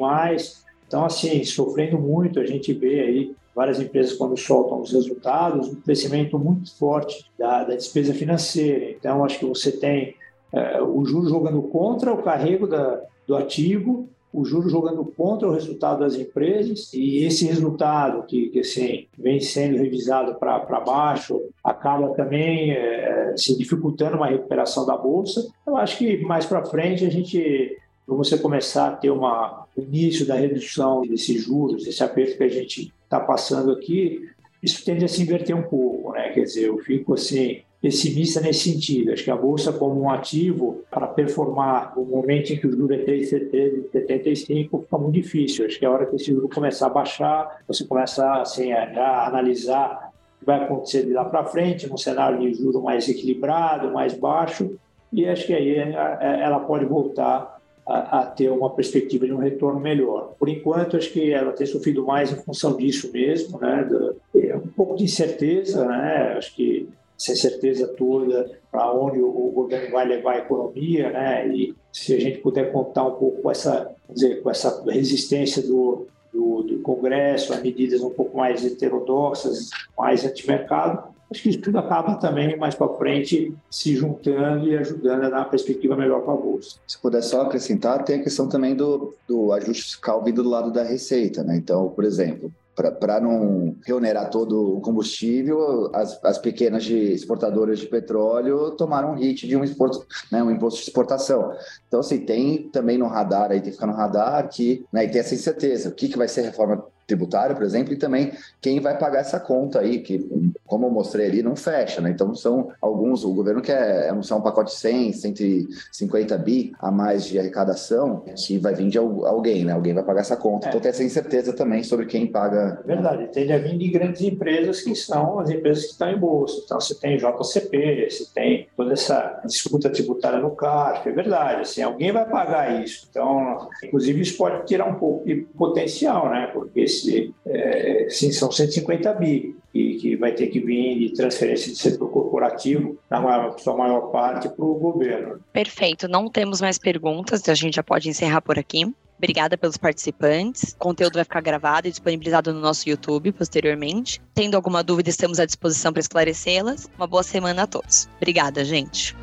Então, 0.89 1.05
assim, 1.05 1.43
sofrendo 1.43 1.99
muito, 1.99 2.39
a 2.39 2.45
gente 2.47 2.73
vê 2.73 2.99
aí 3.01 3.35
várias 3.55 3.79
empresas, 3.79 4.13
quando 4.13 4.35
soltam 4.35 4.81
os 4.81 4.91
resultados, 4.91 5.67
um 5.67 5.75
crescimento 5.75 6.39
muito 6.39 6.75
forte 6.75 7.29
da, 7.37 7.63
da 7.63 7.75
despesa 7.75 8.11
financeira. 8.11 8.89
Então, 8.89 9.23
acho 9.23 9.37
que 9.37 9.45
você 9.45 9.71
tem 9.71 10.15
é, 10.51 10.81
o 10.81 11.05
juro 11.05 11.29
jogando 11.29 11.61
contra 11.61 12.11
o 12.11 12.23
carrego 12.23 12.65
da, 12.65 13.03
do 13.27 13.35
ativo, 13.35 14.09
o 14.33 14.43
juro 14.43 14.67
jogando 14.67 15.05
contra 15.05 15.47
o 15.47 15.51
resultado 15.51 15.99
das 15.99 16.15
empresas 16.15 16.91
e 16.91 17.23
esse 17.23 17.45
resultado 17.45 18.23
que, 18.23 18.49
que 18.49 18.61
assim, 18.61 19.05
vem 19.17 19.39
sendo 19.39 19.77
revisado 19.77 20.35
para 20.35 20.79
baixo 20.79 21.39
acaba 21.63 22.09
também 22.15 22.71
é, 22.71 23.33
se 23.37 23.55
dificultando 23.55 24.17
uma 24.17 24.27
recuperação 24.27 24.87
da 24.87 24.97
bolsa. 24.97 25.47
Eu 25.67 25.77
acho 25.77 25.99
que 25.99 26.17
mais 26.23 26.47
para 26.47 26.65
frente 26.65 27.05
a 27.05 27.11
gente 27.11 27.77
você 28.17 28.37
começar 28.37 28.87
a 28.87 28.95
ter 28.95 29.09
uma, 29.09 29.65
o 29.75 29.81
início 29.81 30.25
da 30.25 30.35
redução 30.35 31.01
desses 31.01 31.43
juros, 31.43 31.87
esse 31.87 32.03
aperto 32.03 32.37
que 32.37 32.43
a 32.43 32.49
gente 32.49 32.93
está 33.03 33.19
passando 33.19 33.71
aqui, 33.71 34.29
isso 34.61 34.83
tende 34.83 35.05
a 35.05 35.07
se 35.07 35.21
inverter 35.21 35.55
um 35.55 35.63
pouco, 35.63 36.11
né? 36.11 36.29
Quer 36.29 36.43
dizer, 36.43 36.65
eu 36.67 36.77
fico 36.79 37.13
assim 37.13 37.61
pessimista 37.81 38.41
nesse 38.41 38.71
sentido. 38.71 39.11
Acho 39.11 39.23
que 39.23 39.31
a 39.31 39.35
bolsa 39.35 39.71
como 39.71 40.01
um 40.01 40.09
ativo 40.09 40.83
para 40.91 41.07
performar 41.07 41.93
no 41.95 42.03
momento 42.03 42.51
em 42.51 42.57
que 42.57 42.67
o 42.67 42.71
juro 42.71 42.93
é 42.93 42.97
3,75 42.97 44.81
fica 44.83 44.97
muito 44.97 45.13
difícil. 45.13 45.65
Acho 45.65 45.79
que 45.79 45.85
é 45.85 45.87
a 45.87 45.91
hora 45.91 46.05
que 46.05 46.15
esse 46.15 46.25
juro 46.25 46.49
começar 46.49 46.87
a 46.87 46.89
baixar, 46.89 47.61
você 47.67 47.85
começa 47.85 48.41
assim, 48.41 48.73
a, 48.73 49.27
analisar 49.27 50.11
o 50.35 50.39
que 50.39 50.45
vai 50.45 50.63
acontecer 50.63 51.05
de 51.05 51.13
lá 51.13 51.23
para 51.23 51.45
frente, 51.45 51.87
num 51.87 51.97
cenário 51.97 52.39
de 52.39 52.53
juro 52.53 52.81
mais 52.81 53.07
equilibrado, 53.07 53.93
mais 53.93 54.13
baixo, 54.13 54.77
e 55.11 55.25
acho 55.25 55.47
que 55.47 55.53
aí 55.53 55.75
ela 55.75 56.59
pode 56.59 56.85
voltar 56.85 57.58
a, 57.89 58.19
a, 58.19 58.25
ter 58.27 58.51
uma 58.51 58.69
perspectiva 58.69 59.25
de 59.25 59.33
um 59.33 59.37
retorno 59.37 59.79
melhor. 59.79 60.35
Por 60.37 60.47
enquanto, 60.47 60.95
acho 60.95 61.11
que 61.11 61.33
ela 61.33 61.51
tem 61.51 61.65
sofrido 61.65 62.05
mais 62.05 62.31
em 62.31 62.35
função 62.35 62.77
disso 62.77 63.11
mesmo, 63.11 63.59
né? 63.59 63.83
Do, 63.83 64.15
é 64.35 64.55
um 64.55 64.67
pouco 64.67 64.95
de 64.95 65.05
incerteza, 65.05 65.83
né? 65.85 66.35
Acho 66.37 66.55
que 66.55 66.87
sem 67.17 67.35
certeza 67.35 67.87
toda 67.87 68.59
para 68.71 68.93
onde 68.93 69.19
o 69.19 69.51
governo 69.53 69.91
vai 69.91 70.07
levar 70.07 70.33
a 70.33 70.37
economia, 70.37 71.09
né? 71.09 71.47
E 71.47 71.75
se 71.91 72.13
a 72.15 72.19
gente 72.19 72.37
puder 72.37 72.71
contar 72.71 73.05
um 73.05 73.15
pouco 73.15 73.41
com 73.41 73.49
essa, 73.49 73.91
dizer, 74.07 74.43
com 74.43 74.51
essa 74.51 74.83
resistência 74.87 75.63
do, 75.63 76.07
do, 76.31 76.61
do 76.61 76.79
Congresso 76.79 77.53
a 77.53 77.57
medidas 77.57 78.03
um 78.03 78.11
pouco 78.11 78.37
mais 78.37 78.63
heterodoxas, 78.63 79.71
mais 79.97 80.23
antimercado, 80.23 81.09
acho 81.31 81.43
que 81.43 81.49
isso 81.49 81.61
tudo 81.61 81.77
acaba 81.77 82.15
também 82.15 82.57
mais 82.57 82.75
para 82.75 82.93
frente 82.95 83.53
se 83.69 83.95
juntando 83.95 84.67
e 84.67 84.77
ajudando 84.77 85.25
a 85.25 85.29
dar 85.29 85.37
uma 85.37 85.49
perspectiva 85.49 85.95
melhor 85.95 86.21
para 86.21 86.33
a 86.33 86.37
bolsa. 86.37 86.77
Se 86.87 86.97
puder 86.99 87.21
só 87.21 87.41
acrescentar, 87.41 88.03
tem 88.03 88.19
a 88.19 88.23
questão 88.23 88.49
também 88.49 88.75
do, 88.75 89.13
do 89.27 89.51
ajuste 89.53 89.83
fiscal 89.83 90.23
vindo 90.23 90.43
do 90.43 90.49
lado 90.49 90.71
da 90.71 90.83
receita, 90.83 91.43
né? 91.43 91.55
Então, 91.55 91.89
por 91.89 92.03
exemplo, 92.03 92.51
para 92.99 93.19
não 93.19 93.75
reonerar 93.85 94.29
todo 94.29 94.77
o 94.77 94.81
combustível, 94.81 95.91
as, 95.93 96.23
as 96.23 96.37
pequenas 96.37 96.83
de 96.85 96.95
exportadoras 96.95 97.79
de 97.79 97.87
petróleo 97.87 98.71
tomaram 98.71 99.11
um 99.11 99.15
hit 99.15 99.47
de 99.47 99.55
um, 99.55 99.63
exporto, 99.63 100.05
né, 100.31 100.41
um 100.41 100.49
imposto 100.49 100.79
de 100.79 100.87
exportação. 100.87 101.51
Então, 101.87 101.99
assim, 101.99 102.19
tem 102.19 102.69
também 102.69 102.97
no 102.97 103.07
radar, 103.07 103.51
aí 103.51 103.59
tem 103.59 103.71
que 103.71 103.71
ficar 103.71 103.87
no 103.87 103.93
radar, 103.93 104.47
que, 104.47 104.85
né, 104.93 105.05
e 105.05 105.09
tem 105.09 105.19
essa 105.19 105.35
incerteza, 105.35 105.89
o 105.89 105.91
que, 105.91 106.07
que 106.07 106.17
vai 106.17 106.27
ser 106.27 106.41
reforma 106.41 106.85
tributária, 107.09 107.55
por 107.55 107.65
exemplo, 107.65 107.91
e 107.91 107.97
também 107.97 108.31
quem 108.61 108.79
vai 108.79 108.97
pagar 108.97 109.19
essa 109.19 109.39
conta 109.39 109.79
aí, 109.79 109.99
que, 109.99 110.19
como 110.65 110.85
eu 110.85 110.91
mostrei 110.91 111.27
ali, 111.27 111.43
não 111.43 111.55
fecha, 111.55 111.99
né? 111.99 112.11
Então, 112.11 112.33
são 112.35 112.71
alguns, 112.81 113.25
o 113.25 113.33
governo 113.33 113.61
quer 113.61 114.09
anunciar 114.09 114.39
um 114.39 114.43
pacote 114.43 114.71
de 114.71 114.77
100, 114.77 115.13
150 115.13 116.37
bi 116.37 116.71
a 116.79 116.91
mais 116.91 117.25
de 117.25 117.39
arrecadação, 117.39 118.23
que 118.35 118.57
vai 118.57 118.73
vir 118.73 118.89
de 118.89 118.97
alguém, 118.97 119.65
né? 119.65 119.73
Alguém 119.73 119.93
vai 119.93 120.03
pagar 120.03 120.21
essa 120.21 120.37
conta. 120.37 120.67
É. 120.67 120.69
Então, 120.69 120.79
tem 120.79 120.89
essa 120.89 121.03
incerteza 121.03 121.51
também 121.51 121.83
sobre 121.83 122.05
quem 122.05 122.27
paga. 122.27 122.81
Verdade, 122.85 123.27
tende 123.33 123.51
a 123.51 123.57
vir 123.57 123.77
de 123.77 123.89
grandes 123.89 124.21
empresas 124.21 124.81
que 124.81 124.95
são 124.95 125.39
as 125.39 125.49
empresas 125.49 125.85
que 125.85 125.91
estão 125.91 126.09
em 126.09 126.17
bolsa. 126.17 126.61
Então, 126.63 126.79
você 126.79 126.95
tem 126.95 127.17
JCP, 127.17 128.07
você 128.09 128.25
tem 128.33 128.67
toda 128.77 128.93
essa 128.93 129.41
disputa 129.45 129.89
tributária 129.89 130.39
no 130.39 130.51
CARF, 130.51 131.09
é 131.09 131.11
verdade, 131.11 131.61
assim, 131.61 131.81
alguém 131.81 132.11
vai 132.11 132.29
pagar 132.29 132.83
isso. 132.83 133.07
Então, 133.09 133.67
inclusive, 133.83 134.21
isso 134.21 134.37
pode 134.37 134.65
tirar 134.65 134.85
um 134.85 134.95
pouco 134.95 135.25
de 135.25 135.35
potencial, 135.57 136.29
né? 136.29 136.49
Porque 136.53 136.81
esse, 136.99 137.33
é, 137.45 138.07
sim, 138.09 138.31
são 138.31 138.51
150 138.51 139.13
bi 139.13 139.55
e 139.73 139.95
que 139.95 140.15
vai 140.15 140.33
ter 140.33 140.47
que 140.47 140.59
vir 140.59 140.99
de 140.99 141.13
transferência 141.13 141.71
de 141.71 141.77
setor 141.77 142.09
corporativo, 142.09 142.97
na 143.09 143.21
maior, 143.21 143.57
sua 143.59 143.75
maior 143.75 144.11
parte, 144.11 144.49
para 144.49 144.65
o 144.65 144.75
governo. 144.75 145.39
Perfeito. 145.53 146.07
Não 146.07 146.29
temos 146.29 146.59
mais 146.59 146.77
perguntas, 146.77 147.47
a 147.47 147.53
gente 147.53 147.75
já 147.75 147.83
pode 147.83 148.09
encerrar 148.09 148.41
por 148.41 148.57
aqui. 148.57 148.91
Obrigada 149.17 149.57
pelos 149.57 149.75
participantes. 149.75 150.71
O 150.71 150.77
conteúdo 150.77 151.15
vai 151.15 151.25
ficar 151.25 151.41
gravado 151.41 151.87
e 151.87 151.91
disponibilizado 151.91 152.53
no 152.53 152.61
nosso 152.61 152.89
YouTube 152.89 153.33
posteriormente. 153.33 154.21
Tendo 154.33 154.55
alguma 154.55 154.81
dúvida, 154.81 155.09
estamos 155.09 155.39
à 155.39 155.45
disposição 155.45 155.91
para 155.91 155.99
esclarecê-las. 155.99 156.89
Uma 156.97 157.05
boa 157.05 157.21
semana 157.21 157.63
a 157.63 157.67
todos. 157.67 158.07
Obrigada, 158.15 158.63
gente. 158.63 159.13